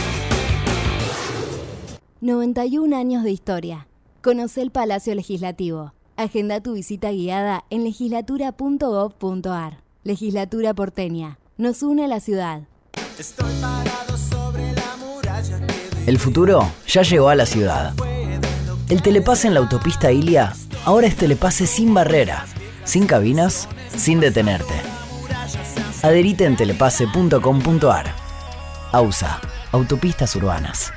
[2.20, 3.86] 91 años de historia.
[4.22, 5.94] Conoce el Palacio Legislativo.
[6.16, 9.82] Agenda tu visita guiada en legislatura.gov.ar.
[10.05, 11.38] Legislatura porteña.
[11.56, 12.62] Nos une a la ciudad.
[16.11, 17.95] El futuro ya llegó a la ciudad.
[18.89, 20.55] El telepase en la autopista Ilia
[20.85, 22.47] ahora es telepase sin barrera,
[22.82, 24.74] sin cabinas, sin detenerte.
[26.03, 28.07] Adherite en telepase.com.ar.
[28.91, 30.93] AUSA, Autopistas Urbanas.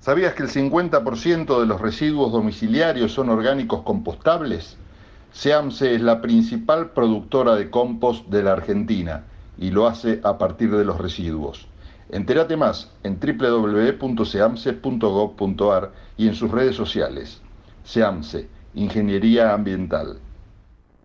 [0.00, 4.76] ¿Sabías que el 50% de los residuos domiciliarios son orgánicos compostables?
[5.32, 9.24] SEAMSE es la principal productora de compost de la Argentina
[9.56, 11.66] y lo hace a partir de los residuos.
[12.10, 17.42] Entérate más en www.seamse.gov.ar y en sus redes sociales.
[17.84, 20.18] SEAMSE, Ingeniería Ambiental.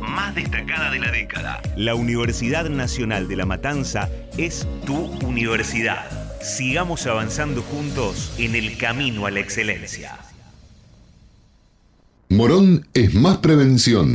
[0.00, 1.62] más destacada de la década.
[1.76, 4.96] La Universidad Nacional de La Matanza es tu
[5.26, 6.06] universidad.
[6.42, 10.16] Sigamos avanzando juntos en el camino a la excelencia.
[12.28, 14.14] Morón es más prevención.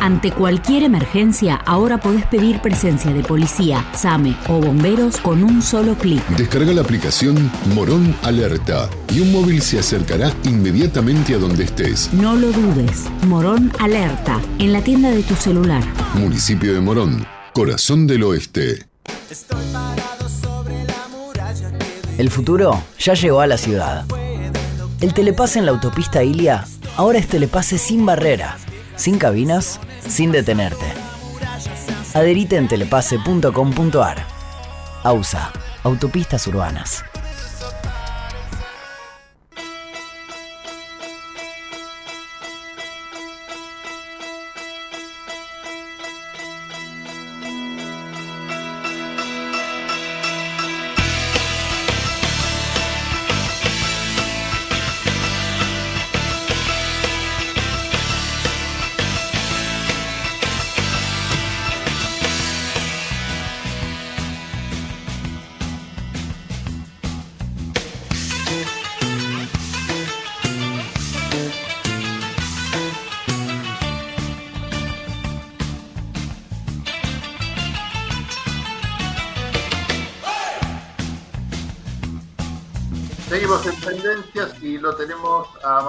[0.00, 5.94] Ante cualquier emergencia, ahora podés pedir presencia de policía, SAME o bomberos con un solo
[5.94, 6.26] clic.
[6.36, 12.10] Descarga la aplicación Morón Alerta y un móvil se acercará inmediatamente a donde estés.
[12.14, 13.04] No lo dudes.
[13.26, 15.82] Morón Alerta, en la tienda de tu celular.
[16.14, 18.86] Municipio de Morón, corazón del oeste.
[22.16, 24.06] El futuro ya llegó a la ciudad.
[25.00, 26.66] El telepase en la autopista Ilia
[26.96, 28.58] ahora es telepase sin barrera,
[28.96, 30.86] sin cabinas, sin detenerte.
[32.14, 34.26] Adherite en telepase.com.ar.
[35.02, 35.52] AUSA,
[35.84, 37.09] Autopistas Urbanas.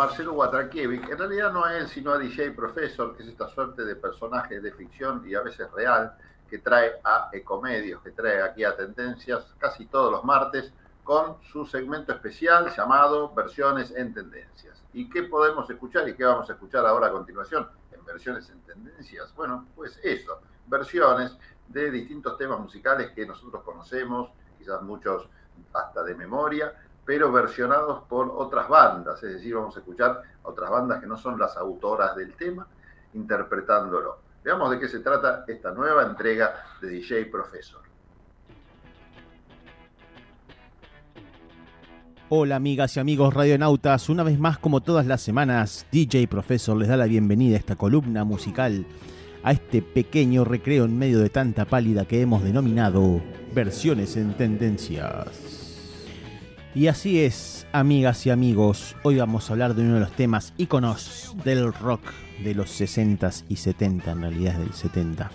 [0.01, 1.11] Marcelo Watrakiewicz.
[1.11, 4.59] En realidad no a él, sino a DJ Professor, que es esta suerte de personaje
[4.59, 6.17] de ficción y a veces real
[6.49, 10.73] que trae a Ecomedios, que trae aquí a Tendencias casi todos los martes
[11.03, 14.83] con su segmento especial llamado Versiones en Tendencias.
[14.91, 18.59] ¿Y qué podemos escuchar y qué vamos a escuchar ahora a continuación en Versiones en
[18.61, 19.31] Tendencias?
[19.35, 21.37] Bueno, pues eso, versiones
[21.67, 25.29] de distintos temas musicales que nosotros conocemos, quizás muchos
[25.71, 26.73] hasta de memoria,
[27.11, 31.17] pero versionados por otras bandas, es decir, vamos a escuchar a otras bandas que no
[31.17, 32.65] son las autoras del tema
[33.13, 34.19] interpretándolo.
[34.41, 37.81] Veamos de qué se trata esta nueva entrega de DJ Professor.
[42.29, 46.87] Hola amigas y amigos radionautas, una vez más como todas las semanas, DJ Professor les
[46.87, 48.85] da la bienvenida a esta columna musical,
[49.43, 53.21] a este pequeño recreo en medio de tanta pálida que hemos denominado
[53.53, 55.60] versiones en tendencias.
[56.73, 60.53] Y así es, amigas y amigos, hoy vamos a hablar de uno de los temas
[60.57, 62.01] íconos del rock
[62.45, 65.31] de los 60s y 70, en realidad es del 70,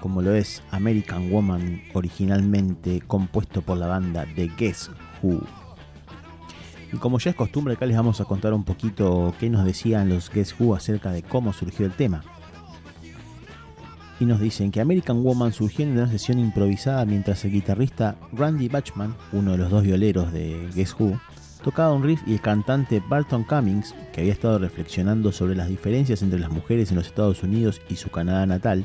[0.00, 4.90] como lo es American Woman, originalmente compuesto por la banda de Guess
[5.22, 5.40] Who.
[6.92, 10.08] Y como ya es costumbre, acá les vamos a contar un poquito qué nos decían
[10.08, 12.24] los Guess Who acerca de cómo surgió el tema.
[14.20, 18.68] Y nos dicen que American Woman surgió en una sesión improvisada mientras el guitarrista Randy
[18.68, 21.20] Bachman, uno de los dos violeros de Guess Who,
[21.64, 26.22] tocaba un riff y el cantante Barton Cummings, que había estado reflexionando sobre las diferencias
[26.22, 28.84] entre las mujeres en los Estados Unidos y su Canadá natal,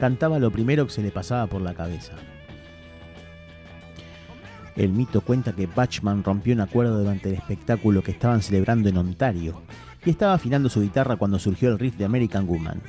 [0.00, 2.14] cantaba lo primero que se le pasaba por la cabeza.
[4.74, 8.96] El mito cuenta que Bachman rompió un acuerdo durante el espectáculo que estaban celebrando en
[8.96, 9.60] Ontario
[10.04, 12.80] y estaba afinando su guitarra cuando surgió el riff de American Woman.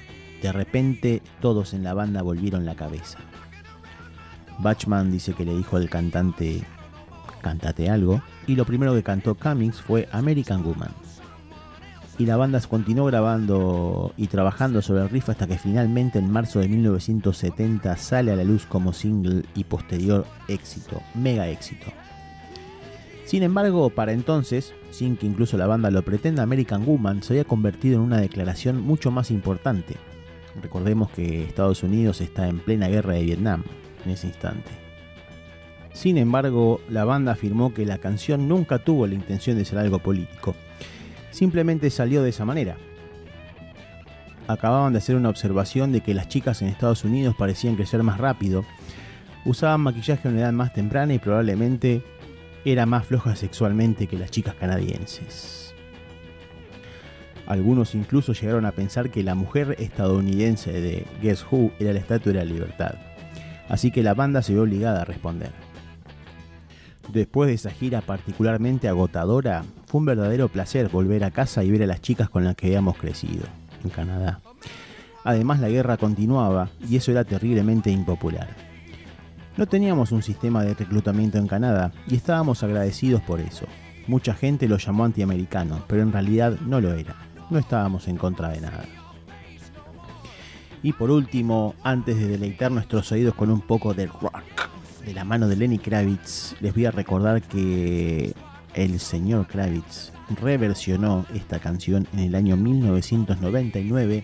[0.41, 3.20] De repente todos en la banda volvieron la cabeza.
[4.60, 6.61] Bachman dice que le dijo al cantante,
[7.41, 10.91] cántate algo, y lo primero que cantó Cummings fue American Woman.
[12.18, 16.60] Y la banda continuó grabando y trabajando sobre el riff hasta que finalmente en marzo
[16.60, 21.86] de 1970 sale a la luz como single y posterior éxito, mega éxito.
[23.24, 27.45] Sin embargo, para entonces, sin que incluso la banda lo pretenda, American Woman se había
[27.45, 29.95] convertido en una declaración mucho más importante.
[30.62, 33.64] Recordemos que Estados Unidos está en plena guerra de Vietnam
[34.06, 34.72] en ese instante.
[35.94, 40.00] Sin embargo, la banda afirmó que la canción nunca tuvo la intención de ser algo
[40.00, 40.56] político,
[41.32, 42.78] simplemente salió de esa manera.
[44.48, 48.18] Acababan de hacer una observación de que las chicas en Estados Unidos parecían crecer más
[48.18, 48.66] rápido,
[49.46, 52.04] usaban maquillaje a una edad más temprana y probablemente
[52.66, 55.74] era más floja sexualmente que las chicas canadienses.
[57.50, 62.32] Algunos incluso llegaron a pensar que la mujer estadounidense de Guess Who era la estatua
[62.32, 62.94] de la libertad,
[63.68, 65.52] así que la banda se vio obligada a responder.
[67.12, 71.82] Después de esa gira particularmente agotadora, fue un verdadero placer volver a casa y ver
[71.82, 73.46] a las chicas con las que habíamos crecido,
[73.84, 74.42] en Canadá.
[75.24, 78.48] Además la guerra continuaba y eso era terriblemente impopular.
[79.58, 83.66] No teníamos un sistema de reclutamiento en Canadá y estábamos agradecidos por eso.
[84.06, 87.29] Mucha gente lo llamó antiamericano, pero en realidad no lo era.
[87.50, 88.86] No estábamos en contra de nada.
[90.82, 94.70] Y por último, antes de deleitar nuestros oídos con un poco de rock
[95.06, 98.34] de la mano de Lenny Kravitz, les voy a recordar que
[98.76, 104.24] el señor Kravitz reversionó esta canción en el año 1999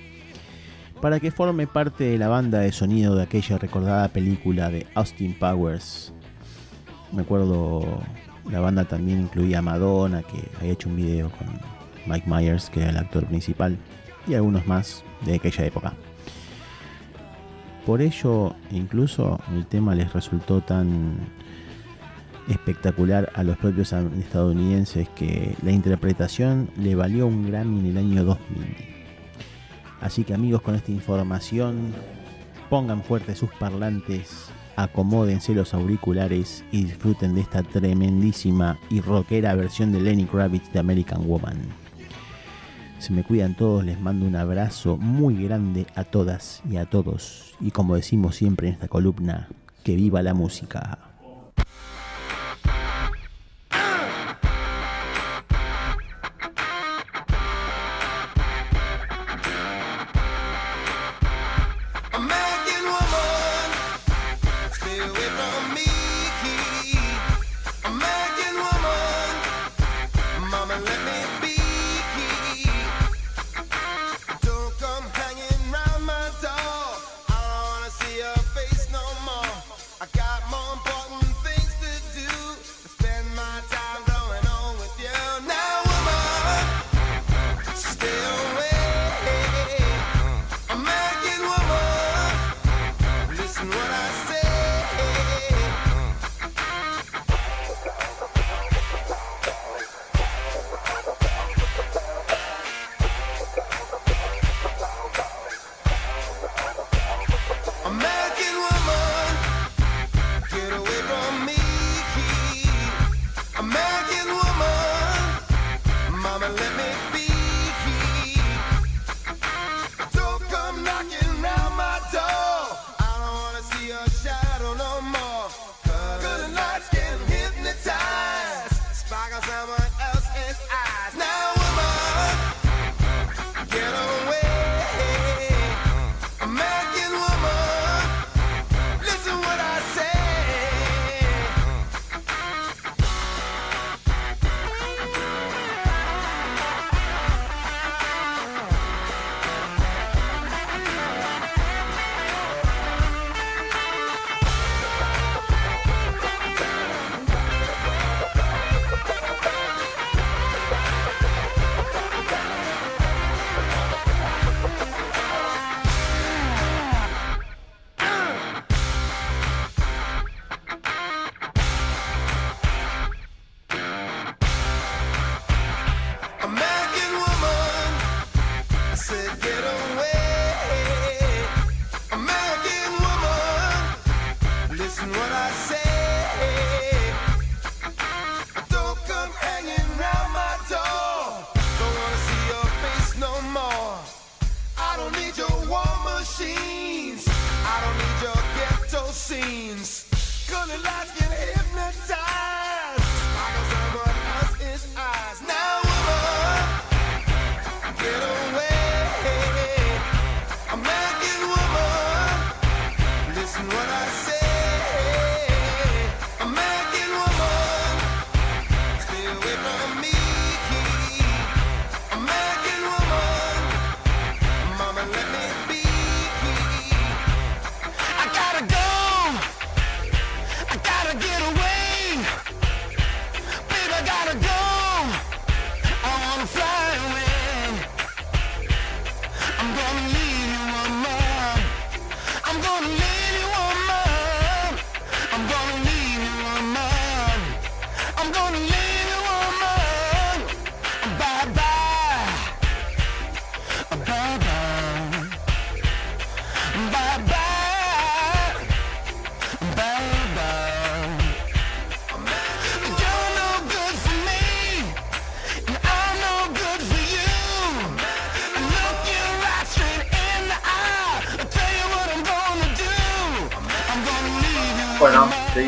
[1.02, 5.38] para que forme parte de la banda de sonido de aquella recordada película de Austin
[5.38, 6.14] Powers.
[7.12, 8.02] Me acuerdo,
[8.50, 11.75] la banda también incluía a Madonna, que había hecho un video con
[12.08, 13.78] Mike Myers, que era el actor principal,
[14.28, 15.94] y algunos más de aquella época.
[17.86, 21.18] Por ello, incluso el tema les resultó tan
[22.50, 28.24] espectacular a los propios estadounidenses que la interpretación le valió un Grammy en el año
[28.24, 28.76] 2000.
[30.02, 31.94] Así que amigos, con esta información,
[32.70, 39.92] pongan fuerte sus parlantes, acomódense los auriculares y disfruten de esta tremendísima y rockera versión
[39.92, 41.85] de Lenny Kravitz de American Woman.
[43.10, 47.54] Me cuidan todos, les mando un abrazo muy grande a todas y a todos.
[47.60, 49.48] Y como decimos siempre en esta columna,
[49.84, 51.05] que viva la música.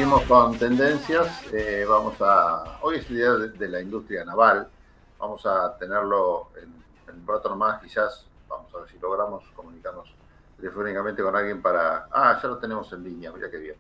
[0.08, 1.44] Seguimos con tendencias.
[1.52, 2.80] Eh, vamos a.
[2.82, 4.70] Hoy es el día de, de la industria naval.
[5.20, 6.74] Vamos a tenerlo en,
[7.12, 8.26] en un rato nomás, quizás.
[8.48, 10.16] Vamos a ver si logramos comunicarnos
[10.56, 12.08] telefónicamente con alguien para.
[12.10, 13.76] Ah, ya lo tenemos en línea, mira qué bien.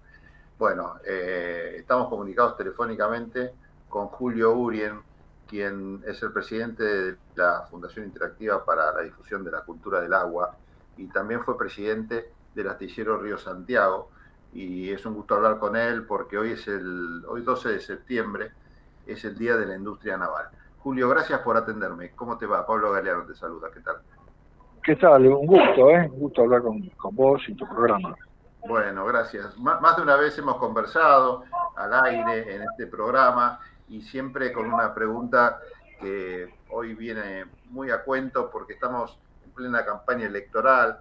[0.60, 3.54] Bueno, eh, estamos comunicados telefónicamente
[3.88, 5.00] con Julio Urien,
[5.48, 10.14] quien es el presidente de la Fundación Interactiva para la Difusión de la Cultura del
[10.14, 10.58] Agua
[10.98, 14.10] y también fue presidente del astillero Río Santiago.
[14.54, 18.52] Y es un gusto hablar con él porque hoy es el hoy 12 de septiembre,
[19.06, 20.46] es el Día de la Industria Naval.
[20.78, 22.12] Julio, gracias por atenderme.
[22.16, 22.66] ¿Cómo te va?
[22.66, 23.70] Pablo Galeano te saluda.
[23.74, 23.98] ¿Qué tal?
[24.84, 25.28] ¿Qué tal?
[25.28, 26.08] Un gusto, ¿eh?
[26.12, 28.16] Un gusto hablar con, con vos y tu programa.
[28.68, 29.58] Bueno, gracias.
[29.58, 31.44] Má- Más de una vez hemos conversado
[31.76, 33.60] al aire en este programa
[33.90, 35.60] y siempre con una pregunta
[36.00, 41.00] que hoy viene muy a cuento porque estamos en plena campaña electoral,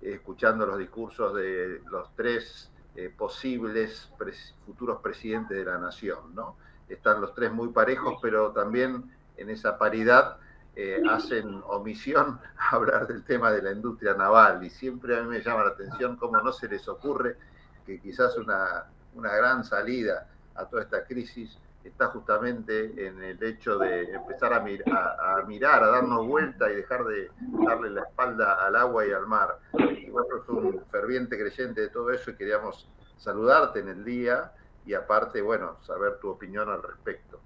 [0.00, 6.56] escuchando los discursos de los tres eh, posibles pres- futuros presidentes de la nación, ¿no?
[6.88, 9.04] Están los tres muy parejos, pero también
[9.36, 10.38] en esa paridad
[10.74, 15.28] eh, hacen omisión a hablar del tema de la industria naval y siempre a mí
[15.28, 17.36] me llama la atención cómo no se les ocurre
[17.84, 23.78] que quizás una, una gran salida a toda esta crisis está justamente en el hecho
[23.78, 27.28] de empezar a, mir- a- a mirar, a darnos vuelta y dejar de
[27.66, 29.58] darle la espalda al agua y al mar.
[30.00, 34.52] Y vos sos un ferviente creyente de todo eso y queríamos saludarte en el día
[34.84, 37.42] y aparte, bueno, saber tu opinión al respecto.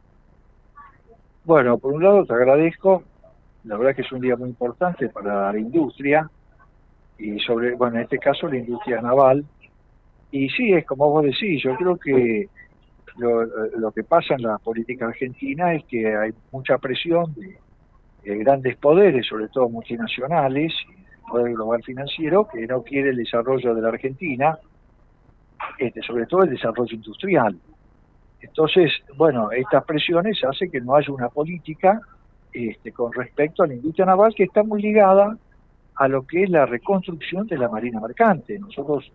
[1.44, 3.04] Bueno, por un lado te agradezco,
[3.64, 6.30] la verdad que es un día muy importante para la industria
[7.18, 9.44] y sobre, bueno, en este caso la industria naval.
[10.30, 12.48] Y sí, es como vos decís, yo creo que
[13.18, 17.58] lo, lo que pasa en la política argentina es que hay mucha presión de,
[18.24, 23.74] de grandes poderes, sobre todo multinacionales, el poder global financiero, que no quiere el desarrollo
[23.74, 24.58] de la Argentina,
[25.78, 27.58] este, sobre todo el desarrollo industrial.
[28.40, 32.00] Entonces, bueno, estas presiones hacen que no haya una política
[32.52, 35.36] este, con respecto a la industria naval que está muy ligada
[35.96, 38.58] a lo que es la reconstrucción de la marina mercante.
[38.58, 39.12] Nosotros,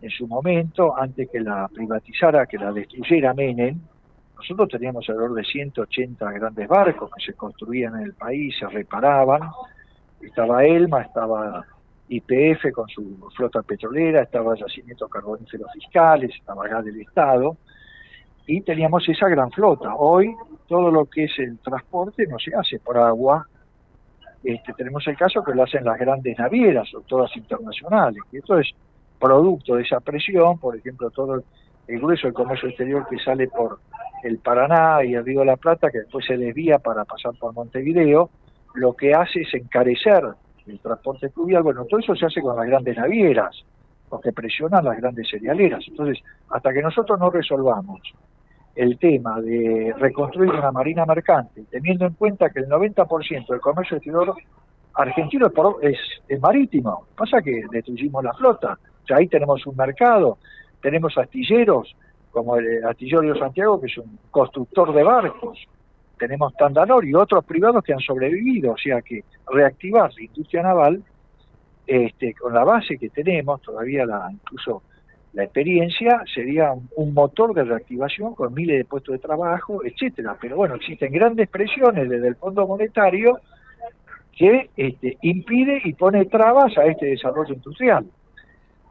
[0.00, 3.80] en su momento, antes que la privatizara, que la destruyera Menem,
[4.36, 9.40] nosotros teníamos alrededor de 180 grandes barcos que se construían en el país, se reparaban.
[10.20, 11.64] Estaba Elma, estaba
[12.08, 17.56] IPF con su flota petrolera, estaba Yacimientos Carboníferos Fiscales, estaba Gas del Estado,
[18.46, 19.94] y teníamos esa gran flota.
[19.94, 20.34] Hoy
[20.68, 23.46] todo lo que es el transporte no se hace por agua.
[24.44, 28.58] Este, tenemos el caso que lo hacen las grandes navieras, o todas internacionales, y esto
[28.58, 28.70] es
[29.18, 33.78] producto de esa presión, por ejemplo, todo el, grueso del comercio exterior que sale por
[34.24, 37.54] el Paraná y el Río de la Plata, que después se desvía para pasar por
[37.54, 38.30] Montevideo,
[38.74, 40.24] lo que hace es encarecer
[40.66, 41.62] el transporte fluvial.
[41.62, 43.64] Bueno, todo eso se hace con las grandes navieras,
[44.08, 45.84] porque presionan las grandes cerealeras.
[45.86, 48.00] Entonces, hasta que nosotros no resolvamos
[48.74, 53.96] el tema de reconstruir una marina mercante, teniendo en cuenta que el 90% del comercio
[53.96, 54.34] exterior
[54.94, 55.98] argentino es, es,
[56.28, 58.78] es marítimo, pasa que destruimos la flota,
[59.08, 60.38] o ahí tenemos un mercado,
[60.80, 61.94] tenemos astilleros,
[62.30, 65.58] como el astillero Santiago, que es un constructor de barcos,
[66.18, 71.02] tenemos Tandanor y otros privados que han sobrevivido, o sea que reactivar la industria naval
[71.86, 74.82] este, con la base que tenemos, todavía la, incluso
[75.34, 80.36] la experiencia, sería un, un motor de reactivación con miles de puestos de trabajo, etcétera.
[80.40, 83.38] Pero bueno, existen grandes presiones desde el Fondo Monetario
[84.36, 88.06] que este, impide y pone trabas a este desarrollo industrial.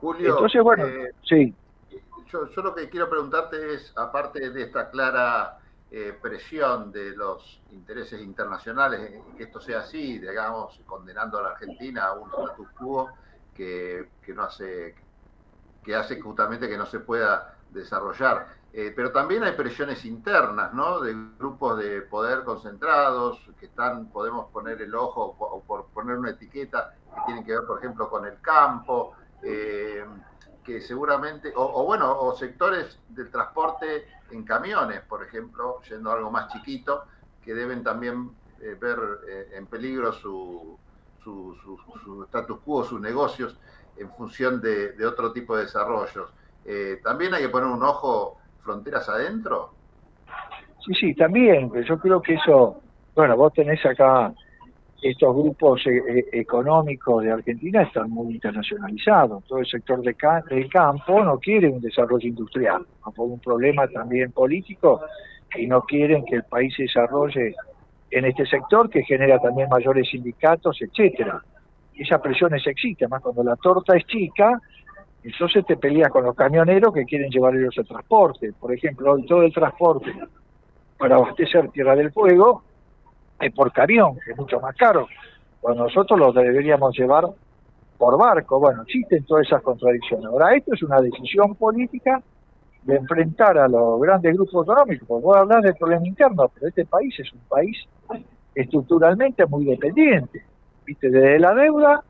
[0.06, 1.56] Julio, Entonces, bueno, eh, sí.
[2.32, 5.58] yo, yo lo que quiero preguntarte es, aparte de esta clara
[5.90, 11.50] eh, presión de los intereses internacionales, eh, que esto sea así, digamos, condenando a la
[11.50, 13.10] Argentina a un status quo
[13.56, 14.94] que, que no hace,
[15.84, 18.46] que hace justamente que no se pueda desarrollar.
[18.74, 21.00] Eh, pero también hay presiones internas, ¿no?
[21.00, 26.18] De grupos de poder concentrados que están, podemos poner el ojo o o por poner
[26.18, 30.06] una etiqueta que tienen que ver, por ejemplo, con el campo, eh,
[30.64, 36.16] que seguramente, o, o bueno, o sectores del transporte en camiones, por ejemplo, yendo a
[36.16, 37.04] algo más chiquito,
[37.42, 38.32] que deben también
[38.62, 38.98] eh, ver
[39.30, 40.80] eh, en peligro su,
[41.20, 43.60] su, su- su status quo, sus negocios,
[43.96, 46.34] en función de, otro tipo de desarrollos.
[46.64, 49.76] Eh, también hay que poner un ojo fronteras adentro.
[50.86, 52.82] Sí, sí, también, yo creo que eso,
[53.16, 54.34] bueno, vos tenés acá
[55.02, 59.44] estos grupos eh, económicos de Argentina están muy internacionalizados.
[59.46, 62.86] Todo el sector de ca- del campo no quiere un desarrollo industrial,
[63.16, 65.02] por un problema también político,
[65.56, 67.56] y no quieren que el país se desarrolle
[68.12, 71.42] en este sector que genera también mayores sindicatos, etcétera.
[71.96, 74.60] Esa presión es existe, más cuando la torta es chica,
[75.24, 78.54] entonces te peleas con los camioneros que quieren llevar ellos el transporte.
[78.54, 80.14] Por ejemplo, todo el transporte
[80.98, 82.64] para abastecer Tierra del Fuego
[83.40, 85.08] es por camión, que es mucho más caro.
[85.62, 87.26] Cuando nosotros lo deberíamos llevar
[87.98, 88.60] por barco.
[88.60, 90.26] Bueno, existen todas esas contradicciones.
[90.26, 92.22] Ahora, esto es una decisión política
[92.84, 95.08] de enfrentar a los grandes grupos económicos.
[95.08, 97.78] Porque vos hablar del problema interno, pero este país es un país
[98.54, 100.44] estructuralmente muy dependiente.
[100.86, 101.10] ¿Viste?
[101.10, 102.04] Desde la deuda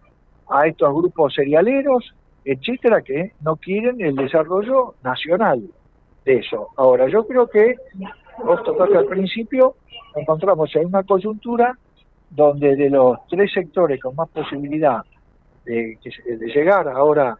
[0.49, 5.63] a estos grupos cerealeros, etcétera, que no quieren el desarrollo nacional
[6.25, 6.69] de eso.
[6.75, 7.75] Ahora, yo creo que,
[8.43, 9.75] vos tocaste al principio,
[10.15, 11.77] encontramos en una coyuntura
[12.29, 15.03] donde de los tres sectores con más posibilidad
[15.63, 17.37] de, que de llegar ahora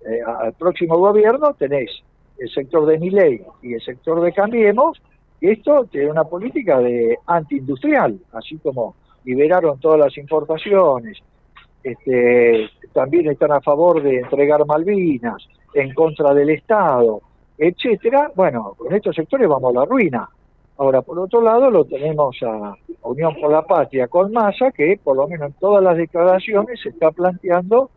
[0.00, 1.90] eh, al próximo gobierno, tenés
[2.38, 5.00] el sector de Miley y el sector de Cambiemos,
[5.40, 8.94] y esto tiene una política de antiindustrial, así como
[9.24, 11.18] liberaron todas las importaciones,
[11.82, 17.20] este, también están a favor de entregar Malvinas, en contra del Estado,
[17.56, 18.32] etcétera.
[18.34, 20.28] Bueno, con estos sectores vamos a la ruina.
[20.78, 25.16] Ahora, por otro lado, lo tenemos a Unión por la Patria con Massa, que por
[25.16, 27.90] lo menos en todas las declaraciones se está planteando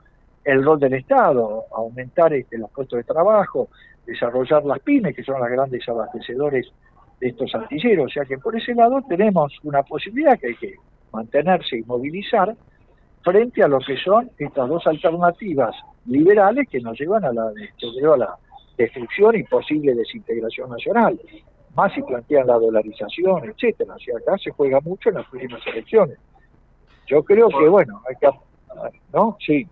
[0.43, 3.67] el rol del Estado, aumentar este, los puestos de trabajo,
[4.05, 6.71] desarrollar las pymes, que son las grandes abastecedores
[7.19, 8.07] de estos astilleros.
[8.07, 10.73] O sea que por ese lado tenemos una posibilidad que hay que
[11.11, 12.55] mantenerse y movilizar
[13.23, 15.75] frente a lo que son estas dos alternativas
[16.07, 17.51] liberales que nos llevan a la,
[18.75, 21.19] destrucción y posible desintegración nacional.
[21.76, 23.95] Más si plantean la dolarización, etcétera.
[23.95, 26.18] O sea, acá se juega mucho en las próximas elecciones.
[27.07, 28.30] Yo creo que, bueno, hay que...
[29.14, 29.38] ¿No?
[29.45, 29.68] Sí.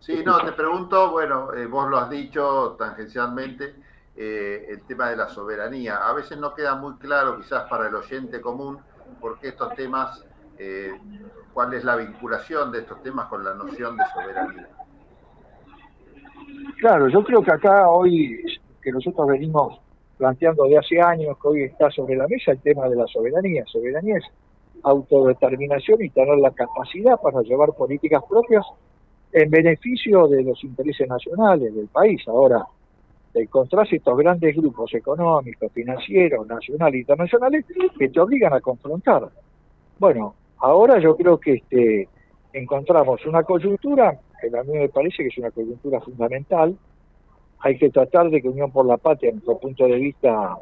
[0.00, 3.74] Sí, no, te pregunto, bueno, eh, vos lo has dicho tangencialmente,
[4.16, 5.96] eh, el tema de la soberanía.
[5.96, 8.78] A veces no queda muy claro, quizás para el oyente común,
[9.20, 10.24] por qué estos temas,
[10.58, 10.92] eh,
[11.52, 14.68] cuál es la vinculación de estos temas con la noción de soberanía.
[16.78, 19.80] Claro, yo creo que acá hoy, que nosotros venimos
[20.24, 23.62] planteando de hace años, que hoy está sobre la mesa el tema de la soberanía.
[23.66, 24.24] Soberanía es
[24.82, 28.64] autodeterminación y tener la capacidad para llevar políticas propias
[29.32, 32.26] en beneficio de los intereses nacionales del país.
[32.26, 32.64] Ahora,
[33.34, 37.66] encontrás estos grandes grupos económicos, financieros, nacionales e internacionales
[37.98, 39.28] que te obligan a confrontar.
[39.98, 42.08] Bueno, ahora yo creo que este,
[42.54, 46.74] encontramos una coyuntura que a mí me parece que es una coyuntura fundamental.
[47.64, 50.58] Hay que tratar de que Unión por la Patria, en nuestro punto de vista,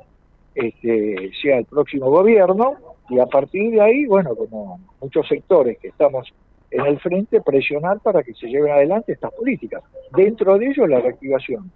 [0.55, 2.77] este, sea el próximo gobierno
[3.09, 6.33] y a partir de ahí, bueno, como muchos sectores que estamos
[6.70, 9.83] en el frente, presionar para que se lleven adelante estas políticas.
[10.16, 11.73] Dentro de ello, la reactivación.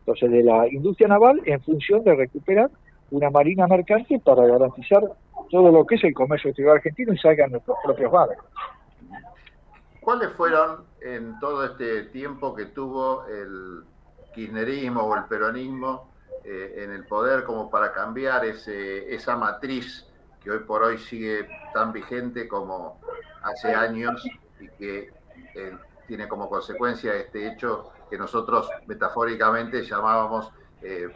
[0.00, 2.70] Entonces, de la industria naval en función de recuperar
[3.10, 5.02] una marina mercante para garantizar
[5.50, 8.46] todo lo que es el comercio exterior argentino y salgan nuestros propios barcos.
[10.02, 13.82] ¿Cuáles fueron en todo este tiempo que tuvo el
[14.36, 16.12] kirchnerismo o el peronismo
[16.44, 20.06] eh, en el poder como para cambiar ese, esa matriz
[20.40, 23.00] que hoy por hoy sigue tan vigente como
[23.42, 24.24] hace años
[24.60, 25.10] y que
[25.54, 25.76] eh,
[26.06, 30.52] tiene como consecuencia este hecho que nosotros metafóricamente llamábamos
[30.82, 31.08] eh,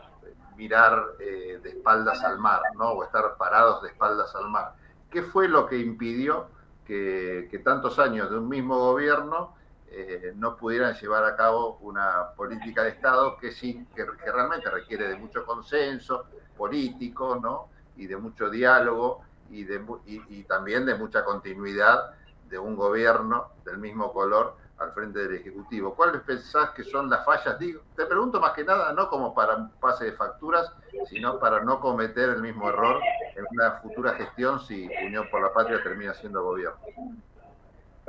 [0.57, 2.91] mirar de espaldas al mar, ¿no?
[2.91, 4.75] O estar parados de espaldas al mar.
[5.11, 6.49] ¿Qué fue lo que impidió
[6.85, 9.55] que tantos años de un mismo gobierno
[9.91, 14.71] eh, no pudieran llevar a cabo una política de Estado que sí, que, que realmente
[14.71, 16.27] requiere de mucho consenso
[16.57, 17.69] político, ¿no?
[17.97, 22.13] Y de mucho diálogo y, de, y, y también de mucha continuidad
[22.49, 25.95] de un gobierno del mismo color al frente del Ejecutivo.
[25.95, 27.59] ¿Cuáles pensás que son las fallas?
[27.59, 30.73] Digo, te pregunto más que nada, no como para un pase de facturas,
[31.09, 33.01] sino para no cometer el mismo error
[33.37, 36.79] en una futura gestión si Unión por la Patria termina siendo gobierno.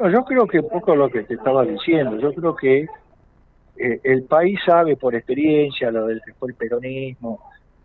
[0.01, 2.87] No, yo creo que un poco lo que te estaba diciendo, yo creo que
[3.77, 7.39] eh, el país sabe por experiencia lo del que fue el peronismo,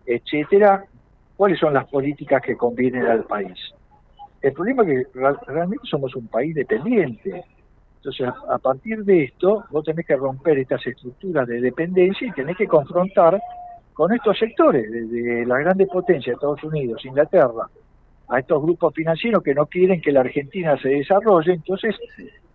[0.06, 0.86] etcétera,
[1.36, 3.58] cuáles son las políticas que convienen al país.
[4.40, 7.44] El problema es que real- realmente somos un país dependiente.
[7.96, 12.56] Entonces, a, partir de esto, vos tenés que romper estas estructuras de dependencia y tenés
[12.56, 13.38] que confrontar
[13.92, 17.68] con estos sectores, desde las grandes potencias, Estados Unidos, Inglaterra,
[18.28, 21.94] a estos grupos financieros que no quieren que la Argentina se desarrolle, entonces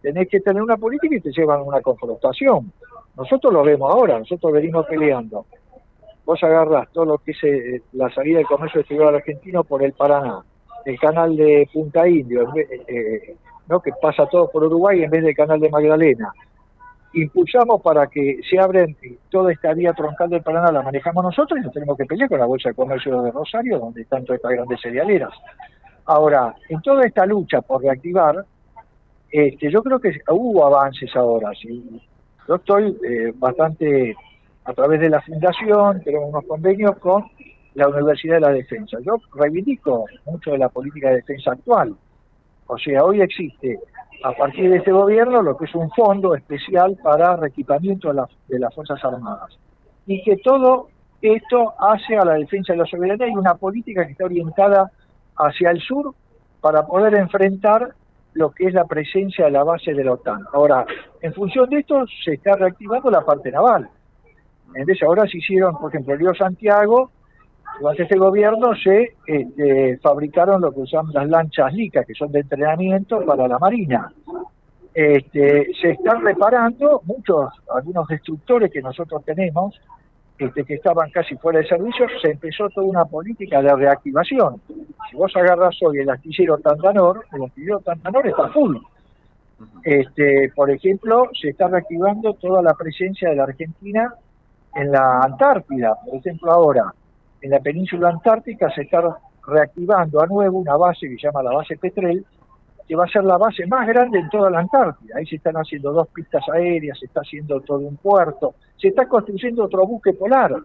[0.02, 2.72] tenés que tener una política y te llevan a una confrontación.
[3.16, 5.46] Nosotros lo vemos ahora, nosotros venimos peleando.
[6.26, 9.94] Vos agarrás todo lo que es eh, la salida del comercio exterior argentino por el
[9.94, 10.42] Paraná,
[10.86, 13.36] el canal de Punta Indio, vez- eh,
[13.68, 13.80] ¿no?
[13.82, 16.32] que pasa todo por Uruguay en vez del canal de Magdalena.
[17.14, 18.96] Impulsamos para que se abren
[19.30, 22.40] toda esta vía troncal del Paraná, la manejamos nosotros y nos tenemos que pelear con
[22.40, 25.34] la Bolsa de Comercio de Rosario, donde están todas estas grandes cerealeras.
[26.06, 28.46] Ahora, en toda esta lucha por reactivar,
[29.30, 31.52] este, yo creo que hubo avances ahora.
[31.60, 32.02] ¿sí?
[32.48, 34.16] Yo estoy eh, bastante,
[34.66, 37.26] a través de la fundación, tenemos unos convenios con
[37.76, 38.98] la Universidad de la Defensa.
[39.06, 41.96] Yo reivindico mucho de la política de defensa actual.
[42.68, 43.80] O sea, hoy existe,
[44.24, 48.30] a partir de este gobierno, lo que es un fondo especial para reequipamiento de, las-
[48.48, 49.58] de las Fuerzas Armadas.
[50.06, 50.88] Y que todo
[51.22, 54.92] esto hace a la defensa de la soberanía y una política que está orientada
[55.38, 56.14] hacia el sur
[56.62, 57.94] para poder enfrentar
[58.34, 60.42] lo que es la presencia de la base de la OTAN.
[60.54, 60.86] Ahora,
[61.22, 63.90] en función de esto, se está reactivando la parte naval.
[64.74, 67.12] Entonces, ahora se hicieron, por ejemplo, el río Santiago,
[67.80, 72.42] durante este gobierno se este, fabricaron lo que usan las lanchas LICA, que son de
[72.42, 74.12] entrenamiento para la Marina.
[74.94, 79.80] Este, se están reparando muchos, algunos destructores que nosotros tenemos,
[80.38, 84.62] este, que estaban casi fuera de servicio, se empezó toda una política de reactivación.
[85.10, 88.78] Si vos agarras hoy el astillero Tandanor, el astillero Tandanor está full.
[89.84, 94.14] Este, por ejemplo, se está reactivando toda la presencia de la Argentina
[94.76, 95.96] en la Antártida.
[96.06, 96.94] Por ejemplo, ahora,
[97.42, 101.54] en la península antártica se está reactivando a nuevo una base que se llama la
[101.54, 102.26] base Petrel,
[102.88, 105.16] que va a ser la base más grande en toda la Antártida.
[105.18, 109.08] Ahí se están haciendo dos pistas aéreas, se está haciendo todo un puerto, se está
[109.08, 110.56] construyendo otro buque polar,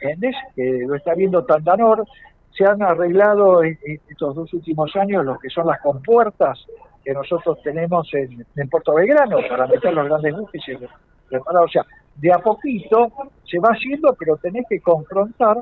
[0.00, 0.34] ¿entendés?
[0.54, 2.04] Que lo está viendo Tandanor.
[2.50, 6.66] Se han arreglado en, en estos dos últimos años lo que son las compuertas
[7.04, 10.72] que nosotros tenemos en, en Puerto Belgrano para meter los grandes buques y
[11.30, 11.64] reparar.
[11.64, 11.84] O sea,
[12.16, 13.12] de a poquito
[13.44, 15.58] se va haciendo, pero tenés que confrontar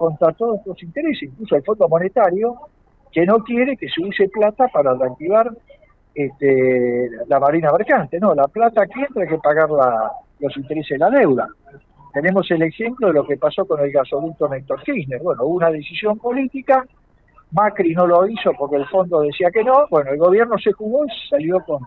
[0.00, 2.54] contra todos estos intereses, incluso el Fondo Monetario,
[3.12, 5.50] que no quiere que se use plata para reactivar
[6.14, 8.18] este, la marina mercante.
[8.18, 11.46] No, la plata aquí entra hay que pagar la- los intereses de la deuda.
[12.14, 15.20] Tenemos el ejemplo de lo que pasó con el gasoducto Néstor Kirchner.
[15.22, 16.82] Bueno, hubo una decisión política,
[17.52, 21.04] Macri no lo hizo porque el fondo decía que no, bueno, el gobierno se jugó
[21.04, 21.82] y salió con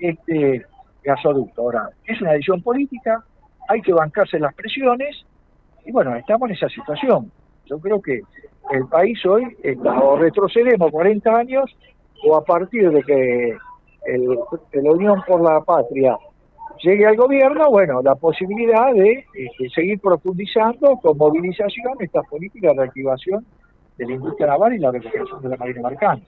[0.00, 0.66] este
[1.04, 1.62] gasoducto.
[1.62, 3.22] Ahora, es una decisión política,
[3.68, 5.24] hay que bancarse las presiones
[5.86, 7.30] y bueno, estamos en esa situación.
[7.72, 8.20] Yo creo que
[8.70, 11.64] el país hoy está, o retrocedemos 40 años
[12.22, 13.56] o a partir de que
[14.04, 14.38] el,
[14.72, 16.18] la Unión por la Patria
[16.82, 22.82] llegue al gobierno, bueno, la posibilidad de este, seguir profundizando con movilización estas políticas de
[22.82, 23.46] reactivación
[23.96, 26.26] de la industria naval y la recuperación de la marina mercante.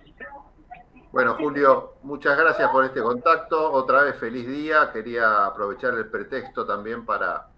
[1.12, 3.70] Bueno, Julio, muchas gracias por este contacto.
[3.70, 4.90] Otra vez feliz día.
[4.94, 7.48] Quería aprovechar el pretexto también para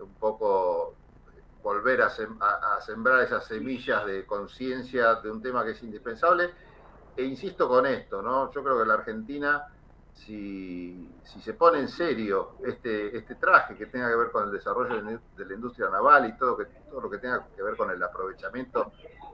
[0.00, 0.94] un poco
[1.66, 5.82] volver a, sem- a- a sembrar esas semillas de conciencia de un tema que es
[5.82, 6.50] indispensable.
[7.16, 8.52] E insisto con esto, ¿no?
[8.52, 9.64] Yo creo que la Argentina,
[10.12, 14.52] si, si se pone en serio este, este traje que tenga que ver con el
[14.52, 17.48] desarrollo de la indust- de la industria naval y todo, que, todo lo que tenga
[17.56, 18.92] que ver con el aprovechamiento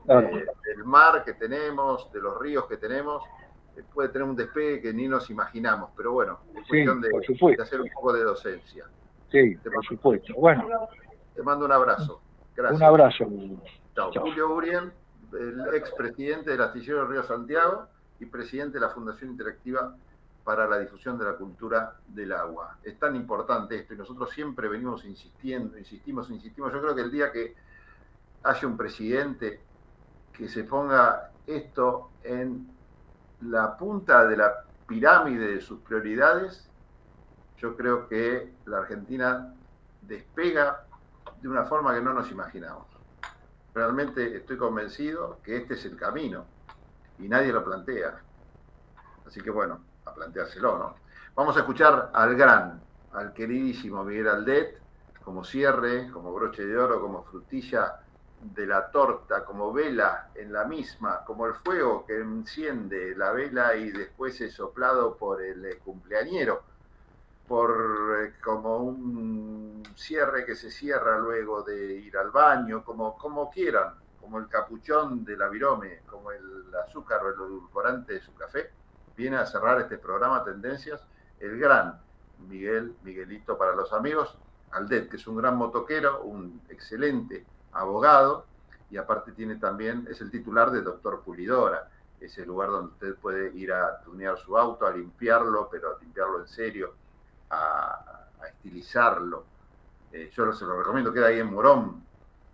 [0.09, 3.23] eh, del mar que tenemos, de los ríos que tenemos,
[3.77, 5.91] eh, puede tener un despegue que ni nos imaginamos.
[5.97, 8.87] Pero bueno, es Sí, cuestión de hacer un poco de docencia.
[9.31, 10.35] Sí, por supuesto.
[10.37, 10.69] Bueno,
[11.35, 12.21] Te mando un abrazo.
[12.55, 12.81] Gracias.
[12.81, 13.25] un abrazo.
[13.95, 14.11] Chao.
[14.13, 14.23] Chao.
[14.25, 14.93] Julio Urien,
[15.33, 17.87] el expresidente del Astillero Río Santiago
[18.21, 19.95] y presidente de la Fundación Interactiva
[20.45, 22.79] para la Difusión de la Cultura del Agua.
[22.83, 26.73] Es tan importante esto y nosotros siempre venimos insistiendo, insistimos, insistimos.
[26.73, 27.55] Yo creo que el día que
[28.43, 29.61] haya un presidente
[30.33, 32.69] que se ponga esto en
[33.43, 36.69] la punta de la pirámide de sus prioridades,
[37.59, 39.55] yo creo que la Argentina
[40.03, 40.87] despega
[41.43, 42.87] de una forma que no nos imaginamos.
[43.75, 46.47] Realmente estoy convencido que este es el camino
[47.19, 48.17] y nadie lo plantea.
[49.27, 50.95] Así que bueno, a planteárselo, ¿no?
[51.35, 52.81] Vamos a escuchar al gran,
[53.13, 54.81] al queridísimo Miguel Aldet,
[55.25, 57.97] como cierre, como broche de oro, como frutilla
[58.41, 63.75] de la torta, como vela en la misma, como el fuego que enciende la vela
[63.75, 66.72] y después es soplado por el cumpleañero
[67.53, 73.51] por eh, como un cierre que se cierra luego de ir al baño, como, como
[73.51, 78.33] quieran, como el capuchón de la virome, como el azúcar o el edulcorante de su
[78.33, 78.71] café,
[79.15, 81.05] viene a cerrar este programa Tendencias
[81.41, 82.01] el gran
[82.49, 84.35] Miguel, Miguelito para los amigos,
[84.71, 88.47] Aldet, que es un gran motoquero, un excelente abogado
[88.91, 93.55] y aparte tiene también, es el titular de Doctor Pulidora, ese lugar donde usted puede
[93.55, 97.02] ir a tunear su auto, a limpiarlo, pero a limpiarlo en serio,
[97.53, 99.45] a, estilizarlo.
[100.11, 102.05] Eh, yo se lo recomiendo, queda ahí en Morón,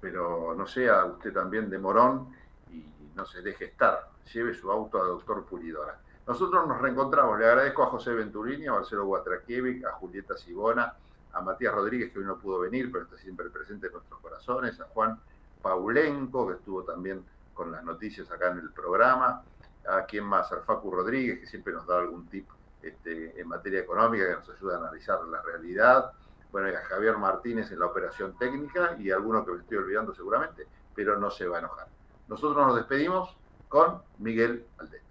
[0.00, 2.34] pero no sea usted también de Morón
[2.70, 2.84] y
[3.14, 4.10] no se deje estar.
[4.32, 5.98] Lleve su auto a Doctor Pulidora.
[6.26, 7.38] Nosotros nos reencontramos.
[7.38, 10.92] Le agradezco a José Venturini, a Marcelo Guatrakiewicz, a Julieta Sibona,
[11.32, 14.78] a Matías Rodríguez, que hoy no pudo venir, pero está siempre presente en nuestros corazones,
[14.80, 15.18] a Juan
[15.62, 19.42] Paulenco, que estuvo también con las noticias acá en el programa,
[19.88, 22.48] a quien más, al Facu Rodríguez, que siempre nos da algún tip
[22.88, 26.12] este, en materia económica que nos ayuda a analizar la realidad.
[26.50, 30.14] Bueno, y a Javier Martínez en la operación técnica y alguno que me estoy olvidando
[30.14, 31.86] seguramente, pero no se va a enojar.
[32.28, 33.36] Nosotros nos despedimos
[33.68, 35.02] con Miguel Aldet.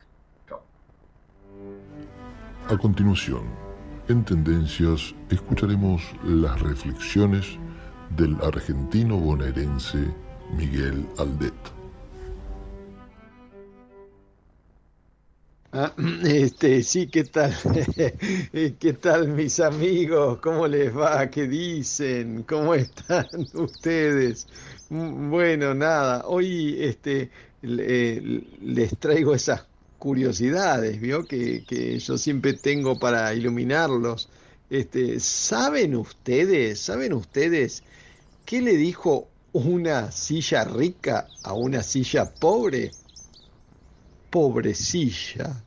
[0.48, 0.62] Chao.
[2.70, 3.44] A continuación,
[4.08, 7.58] en Tendencias, escucharemos las reflexiones
[8.10, 10.14] del argentino bonaerense
[10.56, 11.77] Miguel Aldet.
[15.80, 15.94] Ah,
[16.26, 17.54] este, sí, ¿qué tal?
[18.80, 20.40] ¿Qué tal mis amigos?
[20.41, 21.30] ¿Cómo les va?
[21.30, 22.44] ¿Qué dicen?
[22.44, 24.48] ¿Cómo están ustedes?
[24.90, 27.30] Mm, Bueno, nada, hoy este,
[27.62, 28.22] le-
[28.60, 29.68] les traigo esas
[29.99, 31.28] curiosidades, ¿vio?
[31.28, 34.30] Que, que yo siempre tengo para iluminarlos.
[34.70, 37.84] Este, ¿saben ustedes, saben ustedes
[38.45, 42.98] qué le dijo una silla rica a una silla pobre?
[44.32, 45.66] Pobrecilla.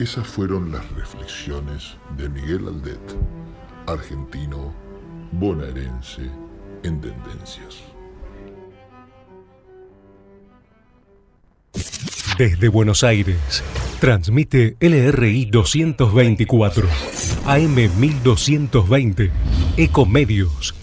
[0.00, 2.98] Esas fueron las reflexiones de Miguel Aldet,
[3.86, 4.72] argentino
[5.30, 6.22] bonaerense
[6.82, 7.82] en Tendencias.
[12.38, 13.62] Desde Buenos Aires,
[14.00, 16.88] transmite LRI 224,
[17.44, 19.30] AM 1220,
[19.76, 20.79] Ecomedios